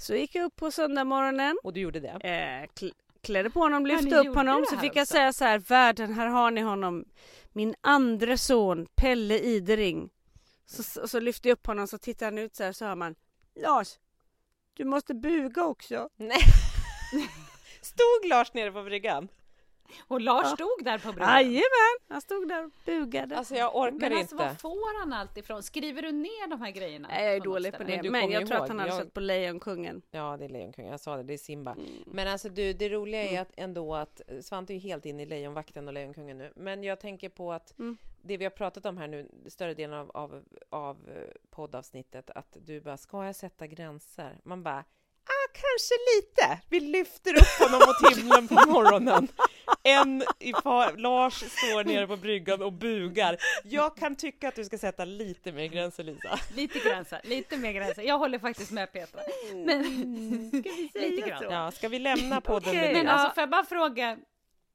så 0.00 0.14
gick 0.14 0.34
jag 0.34 0.44
upp 0.44 0.56
på 0.56 0.70
söndag 0.70 1.04
morgonen. 1.04 1.58
och 1.64 1.72
du 1.72 1.80
gjorde 1.80 2.00
det? 2.00 2.08
Eh, 2.08 2.68
kl- 2.74 2.92
klädde 3.20 3.50
på 3.50 3.60
honom, 3.60 3.86
Ja, 3.86 3.96
lyfte 3.96 4.16
upp 4.18 4.24
gjorde 4.26 4.38
honom. 4.38 4.64
Så 4.70 4.76
fick 4.76 4.96
jag 4.96 5.02
också. 5.02 5.12
säga 5.12 5.32
så 5.32 5.44
här, 5.44 5.58
världen, 5.58 6.12
här 6.12 6.26
har 6.26 6.50
ni 6.50 6.60
honom. 6.60 7.04
Min 7.52 7.74
andra 7.80 8.36
son, 8.36 8.86
Pelle 8.94 9.38
Idering. 9.38 10.10
Så, 10.66 10.82
så, 10.82 11.08
så 11.08 11.20
lyfte 11.20 11.48
jag 11.48 11.52
upp 11.58 11.66
honom, 11.66 11.86
så 11.88 11.98
tittade 11.98 12.26
han 12.26 12.38
ut 12.38 12.56
så 12.56 12.64
här, 12.64 12.72
så 12.72 12.84
hör 12.84 12.94
man. 12.94 13.14
Lars, 13.54 13.88
du 14.74 14.84
måste 14.84 15.14
buga 15.14 15.64
också. 15.64 16.08
Nej. 16.16 16.38
Stod 17.82 18.28
Lars 18.28 18.54
nere 18.54 18.72
på 18.72 18.82
bryggan? 18.82 19.28
Och 20.08 20.20
Lars 20.20 20.44
Ja. 20.44 20.54
stod 20.54 20.84
där 20.84 20.98
på 20.98 21.12
bryggan. 21.12 21.28
Jajamän, 21.34 21.98
han 22.08 22.20
stod 22.20 22.48
där 22.48 22.64
och 22.64 22.70
bugade. 22.84 23.36
Alltså 23.38 23.54
jag 23.54 23.76
orkar 23.76 23.92
Men 23.98 24.12
alltså 24.18 24.34
inte. 24.34 24.44
var 24.46 24.54
får 24.54 24.98
han 25.00 25.12
allt 25.12 25.36
ifrån? 25.36 25.62
Skriver 25.62 26.02
du 26.02 26.12
ner 26.12 26.48
de 26.50 26.62
här 26.62 26.70
grejerna? 26.70 27.08
Nej, 27.08 27.24
jag 27.26 27.36
är 27.36 27.40
dålig 27.40 27.72
på 27.78 27.82
det. 27.84 28.02
Men 28.02 28.12
Men, 28.12 28.30
jag 28.30 28.40
ju 28.42 28.46
tror 28.46 28.56
ihåg, 28.56 28.62
att 28.62 28.68
han 28.68 28.78
hade 28.78 28.92
jag- 28.92 29.02
sett 29.02 29.14
på 29.14 29.20
Lejonkungen. 29.20 30.02
Ja, 30.10 30.36
det 30.38 30.44
är 30.44 30.48
Lejonkungen. 30.48 30.90
Jag 30.90 31.00
sa 31.00 31.16
det, 31.16 31.22
det 31.22 31.32
är 31.34 31.38
Simba. 31.38 31.76
Men 32.06 32.28
alltså 32.28 32.48
du, 32.48 32.72
det 32.72 32.88
roliga 32.88 33.22
är 33.22 33.40
att 33.40 33.52
ändå 33.56 33.94
att 33.94 34.20
Svante 34.42 34.72
är 34.72 34.74
ju 34.74 34.80
helt 34.80 35.06
inne 35.06 35.22
i 35.22 35.26
Lejonvakten 35.26 35.88
och 35.88 35.94
Lejonkungen 35.94 36.38
nu. 36.38 36.52
Men 36.56 36.84
jag 36.84 37.00
tänker 37.00 37.28
på 37.28 37.52
att 37.52 37.78
Mm. 37.78 37.96
det 38.22 38.36
vi 38.36 38.44
har 38.44 38.50
pratat 38.50 38.86
om 38.86 38.96
här 38.98 39.08
nu, 39.08 39.28
större 39.48 39.74
delen 39.74 39.98
av, 39.98 40.10
av, 40.10 40.42
av 40.70 40.96
eh, 41.08 41.14
poddavsnittet, 41.50 42.30
att 42.30 42.56
du 42.60 42.80
bara, 42.80 42.96
ska 42.96 43.24
jag 43.26 43.36
sätta 43.36 43.66
gränser? 43.66 44.38
Man 44.44 44.62
bara, 44.62 44.78
ah, 45.24 45.48
kanske 45.52 45.94
lite. 46.16 46.60
Vi 46.68 46.80
lyfter 46.80 47.34
upp 47.34 47.68
honom 47.70 47.80
mot 47.86 48.16
himlen 48.18 48.48
på 48.48 48.70
morgonen. 48.70 49.28
En 49.82 50.22
i 50.38 50.52
par, 50.52 50.96
Lars 50.96 51.34
står 51.34 51.84
nere 51.84 52.06
på 52.06 52.16
bryggan 52.16 52.62
och 52.62 52.72
bugar. 52.72 53.36
Jag 53.64 53.96
kan 53.96 54.16
tycka 54.16 54.48
att 54.48 54.54
du 54.54 54.64
ska 54.64 54.78
sätta 54.78 55.04
lite 55.04 55.52
mer 55.52 55.66
gränser, 55.66 56.04
Lisa. 56.04 56.38
Lite 56.56 56.78
gränser, 56.78 57.20
lite 57.24 57.56
mer 57.56 57.72
gränser. 57.72 58.02
Jag 58.02 58.18
håller 58.18 58.38
faktiskt 58.38 58.70
med 58.70 58.92
Petra. 58.92 59.20
Men, 59.54 59.82
lite 60.94 61.28
grann. 61.28 61.42
Ja, 61.50 61.70
ska 61.70 61.88
vi 61.88 61.98
lämna 61.98 62.40
podden 62.40 62.74
med 62.74 62.82
Okej. 62.82 62.94
det? 62.94 62.98
Men 63.02 63.08
alltså 63.08 63.34
får 63.34 63.42
jag 63.42 63.50
bara 63.50 63.64
fråga, 63.64 64.16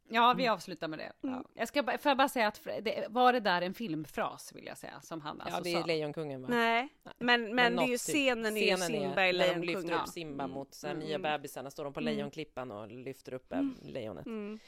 ja 0.09 0.33
vi 0.37 0.47
avslutar 0.47 0.87
med 0.87 0.99
det. 0.99 1.11
Ja. 1.21 1.43
Jag 1.53 1.67
ska 1.67 1.83
bara, 1.83 1.97
får 1.97 2.09
jag 2.09 2.17
bara 2.17 2.29
säga 2.29 2.47
att 2.47 2.63
det, 2.63 3.05
var 3.09 3.33
det 3.33 3.39
där 3.39 3.61
en 3.61 3.73
filmfras 3.73 4.51
vill 4.55 4.65
jag 4.65 4.77
säga 4.77 5.01
som 5.01 5.21
han 5.21 5.41
alltså 5.41 5.57
Ja, 5.59 5.63
det 5.63 5.73
är 5.73 5.81
sa? 5.81 5.85
Lejonkungen 5.85 6.41
va? 6.41 6.47
Nej, 6.51 6.87
men, 7.19 7.55
men, 7.55 7.75
det 7.75 7.81
är 7.83 7.85
ju 7.85 7.91
något 7.91 7.99
typ. 8.05 8.15
scenen 8.15 8.57
är 8.57 8.61
ju 8.61 8.75
Scenen 8.77 8.87
Simba 9.01 9.25
i 9.27 9.33
när 9.33 9.47
de 9.47 9.53
lyfter 9.53 9.65
Lejonkungen. 9.65 9.99
upp 10.01 10.07
Simba 10.09 10.43
Mm. 10.43 10.53
mot 10.53 10.73
så 10.73 10.87
här, 10.87 10.93
Mm. 10.93 11.07
nya 11.07 11.19
bebisarna, 11.19 11.71
står 11.71 11.83
de 11.83 11.93
på 11.93 11.99
Mm. 11.99 12.13
lejonklippan 12.15 12.71
och 12.71 12.87
lyfter 12.91 13.33
upp 13.33 13.53
eh, 13.53 13.61
lejonet. 13.81 14.25
Mm. 14.25 14.59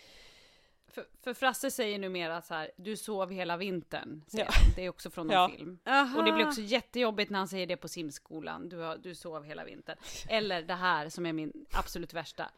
För, 0.92 1.06
för 1.24 1.34
Frasse 1.34 1.72
säger 1.72 2.00
numera 2.00 2.42
så 2.42 2.54
här, 2.54 2.72
du 2.76 2.98
sov 2.98 3.32
hela 3.32 3.58
vintern. 3.58 4.24
Ja. 4.32 4.46
Det 4.76 4.86
är 4.86 4.90
också 4.90 5.10
från 5.10 5.28
någon 5.28 5.36
Ja. 5.36 5.50
film. 5.58 5.80
Aha. 5.86 6.18
Och 6.20 6.26
det 6.26 6.32
blir 6.32 6.48
också 6.48 6.62
jättejobbigt 6.62 7.32
när 7.32 7.40
han 7.40 7.48
säger 7.48 7.68
det 7.68 7.78
på 7.78 7.88
simskolan. 7.88 8.70
Du, 8.70 8.78
har, 8.78 8.98
du 8.98 9.16
sov 9.16 9.44
hela 9.44 9.64
vintern. 9.64 9.98
Eller 10.30 10.62
det 10.62 10.74
här 10.74 11.10
som 11.10 11.26
är 11.26 11.34
min 11.34 11.66
absolut 11.72 12.14
värsta. 12.14 12.52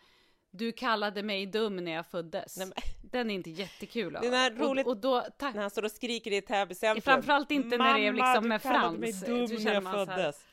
Du 0.52 0.72
kallade 0.72 1.24
mig 1.24 1.46
dum 1.46 1.76
när 1.76 1.92
jag 1.92 2.06
föddes. 2.06 2.58
Nej, 2.58 2.68
men- 2.68 3.10
Den 3.12 3.30
är 3.32 3.36
inte 3.36 3.50
jättekul. 3.50 4.14
Den 4.22 4.34
är 4.34 4.52
roligt- 4.52 4.86
Och, 4.86 4.92
och 4.92 4.98
då, 4.98 5.26
tack. 5.38 5.56
När 5.56 5.62
han 5.62 5.70
står 5.72 5.84
och 5.86 5.92
skriker 5.92 6.32
i 6.32 6.42
Täby 6.42 6.76
centrum. 6.76 7.02
Framförallt 7.02 7.52
inte 7.52 7.78
när 7.78 7.94
det 8.00 8.06
är 8.08 8.12
Mamma, 8.12 8.26
liksom 8.34 8.44
du 8.44 8.50
med 8.50 8.62
kallade 8.62 8.82
Frans. 8.82 9.00
mig 9.00 9.14
Så 9.14 9.26
dum 9.26 9.48
känner 9.48 9.82
när 9.82 9.98
jag 9.98 10.08
föddes. 10.08 10.46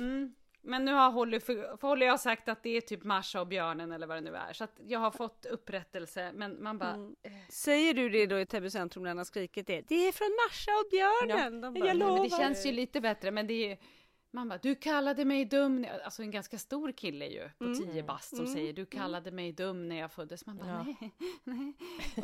Mm. 0.00 0.34
Men 0.66 0.84
nu 0.84 0.92
har 0.92 1.10
Holly, 1.10 1.40
för, 1.40 1.76
för 1.76 1.88
Holly 1.88 2.06
har 2.06 2.18
sagt 2.18 2.48
att 2.48 2.62
det 2.62 2.70
är 2.76 2.80
typ 2.80 3.04
Marsha 3.04 3.40
och 3.40 3.46
björnen 3.46 3.92
eller 3.92 4.06
vad 4.06 4.16
det 4.16 4.20
nu 4.20 4.36
är. 4.36 4.52
Så 4.52 4.64
att 4.64 4.80
jag 4.86 4.98
har 4.98 5.10
fått 5.10 5.46
upprättelse. 5.46 6.32
Men 6.34 6.62
man 6.62 6.78
bara, 6.78 6.90
Mm. 6.94 7.14
Säger 7.48 7.94
du 7.94 8.08
det 8.08 8.26
då 8.26 8.40
i 8.40 8.46
Täby 8.46 8.70
centrum 8.70 9.02
när 9.02 9.10
han 9.10 9.18
har 9.18 9.24
skrikit 9.24 9.66
det? 9.66 9.84
Det 9.88 10.08
är 10.08 10.12
från 10.12 10.30
Marsha 10.46 10.70
och 10.72 10.86
björnen! 10.90 11.60
De 11.60 11.74
bara, 11.74 11.86
jag 11.86 11.96
Nej, 11.96 12.06
men 12.06 12.14
det 12.14 12.22
lovar. 12.22 12.38
känns 12.38 12.66
ju 12.66 12.72
lite 12.72 13.00
bättre, 13.00 13.30
men 13.30 13.46
det 13.46 13.72
är 13.72 13.78
man 14.34 14.48
bara, 14.48 14.58
du 14.62 14.74
kallade 14.74 15.24
mig 15.24 15.44
dum, 15.44 15.80
när 15.82 15.88
jag-" 15.88 16.00
alltså 16.00 16.22
en 16.22 16.30
ganska 16.30 16.58
stor 16.58 16.92
kille 16.92 17.26
ju 17.26 17.48
på 17.58 17.64
Mm. 17.64 17.78
10 17.92 18.02
bast 18.02 18.36
som 18.36 18.46
säger 18.46 18.72
du 18.72 18.86
kallade 18.86 19.30
mig 19.30 19.52
dum 19.52 19.88
när 19.88 19.96
jag 19.96 20.12
föddes. 20.12 20.46
Man 20.46 20.56
bara, 20.58 20.68
Ja. 20.68 20.84
nej, 21.00 21.10
nej. 21.44 21.72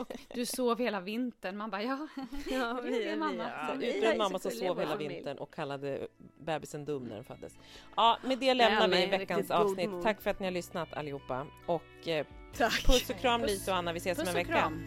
Och 0.01 0.13
du 0.35 0.47
sov 0.47 0.79
hela 0.79 1.01
vintern. 1.01 1.57
Man 1.57 1.71
bara, 1.71 1.83
ja. 1.83 2.07
Ja, 2.51 2.81
vi 2.85 3.05
är 3.05 3.13
är 3.13 3.17
mamma. 3.17 3.45
är 3.45 3.75
Utbredd 3.83 4.19
mamma 4.19 4.39
som 4.39 4.51
sov 4.51 4.81
hela 4.81 4.97
vintern 4.97 5.39
och 5.39 5.55
kallade 5.55 6.09
bebisen 6.41 6.85
dum 6.85 7.05
när 7.05 7.15
den 7.15 7.25
föddes. 7.25 7.59
Ja, 7.97 8.19
med 8.25 8.39
det 8.39 8.55
lämnar 8.55 8.89
men 8.89 9.01
vi 9.01 9.07
veckans 9.07 9.51
avsnitt. 9.51 9.91
Tack 10.03 10.21
för 10.21 10.31
att 10.31 10.41
ni 10.41 10.47
har 10.47 10.53
lyssnat 10.53 10.95
allihopa. 10.95 11.47
Och 11.67 12.09
eh, 12.09 12.27
Tack! 12.57 12.87
puss 12.87 13.11
och 13.11 13.17
kram 13.17 13.41
Puss. 13.41 13.51
Lisa 13.51 13.71
och 13.73 13.77
Anna, 13.79 13.93
vi 13.93 13.97
ses 13.99 14.19
om 14.19 14.25
Puss 14.25 14.35
en 14.35 14.41
och 14.41 14.49
vecka. 14.49 14.53
kram. 14.61 14.83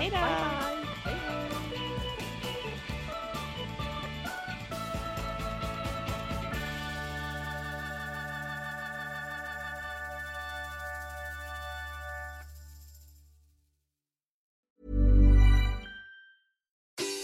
Hej 0.00 0.10
då! 0.10 0.75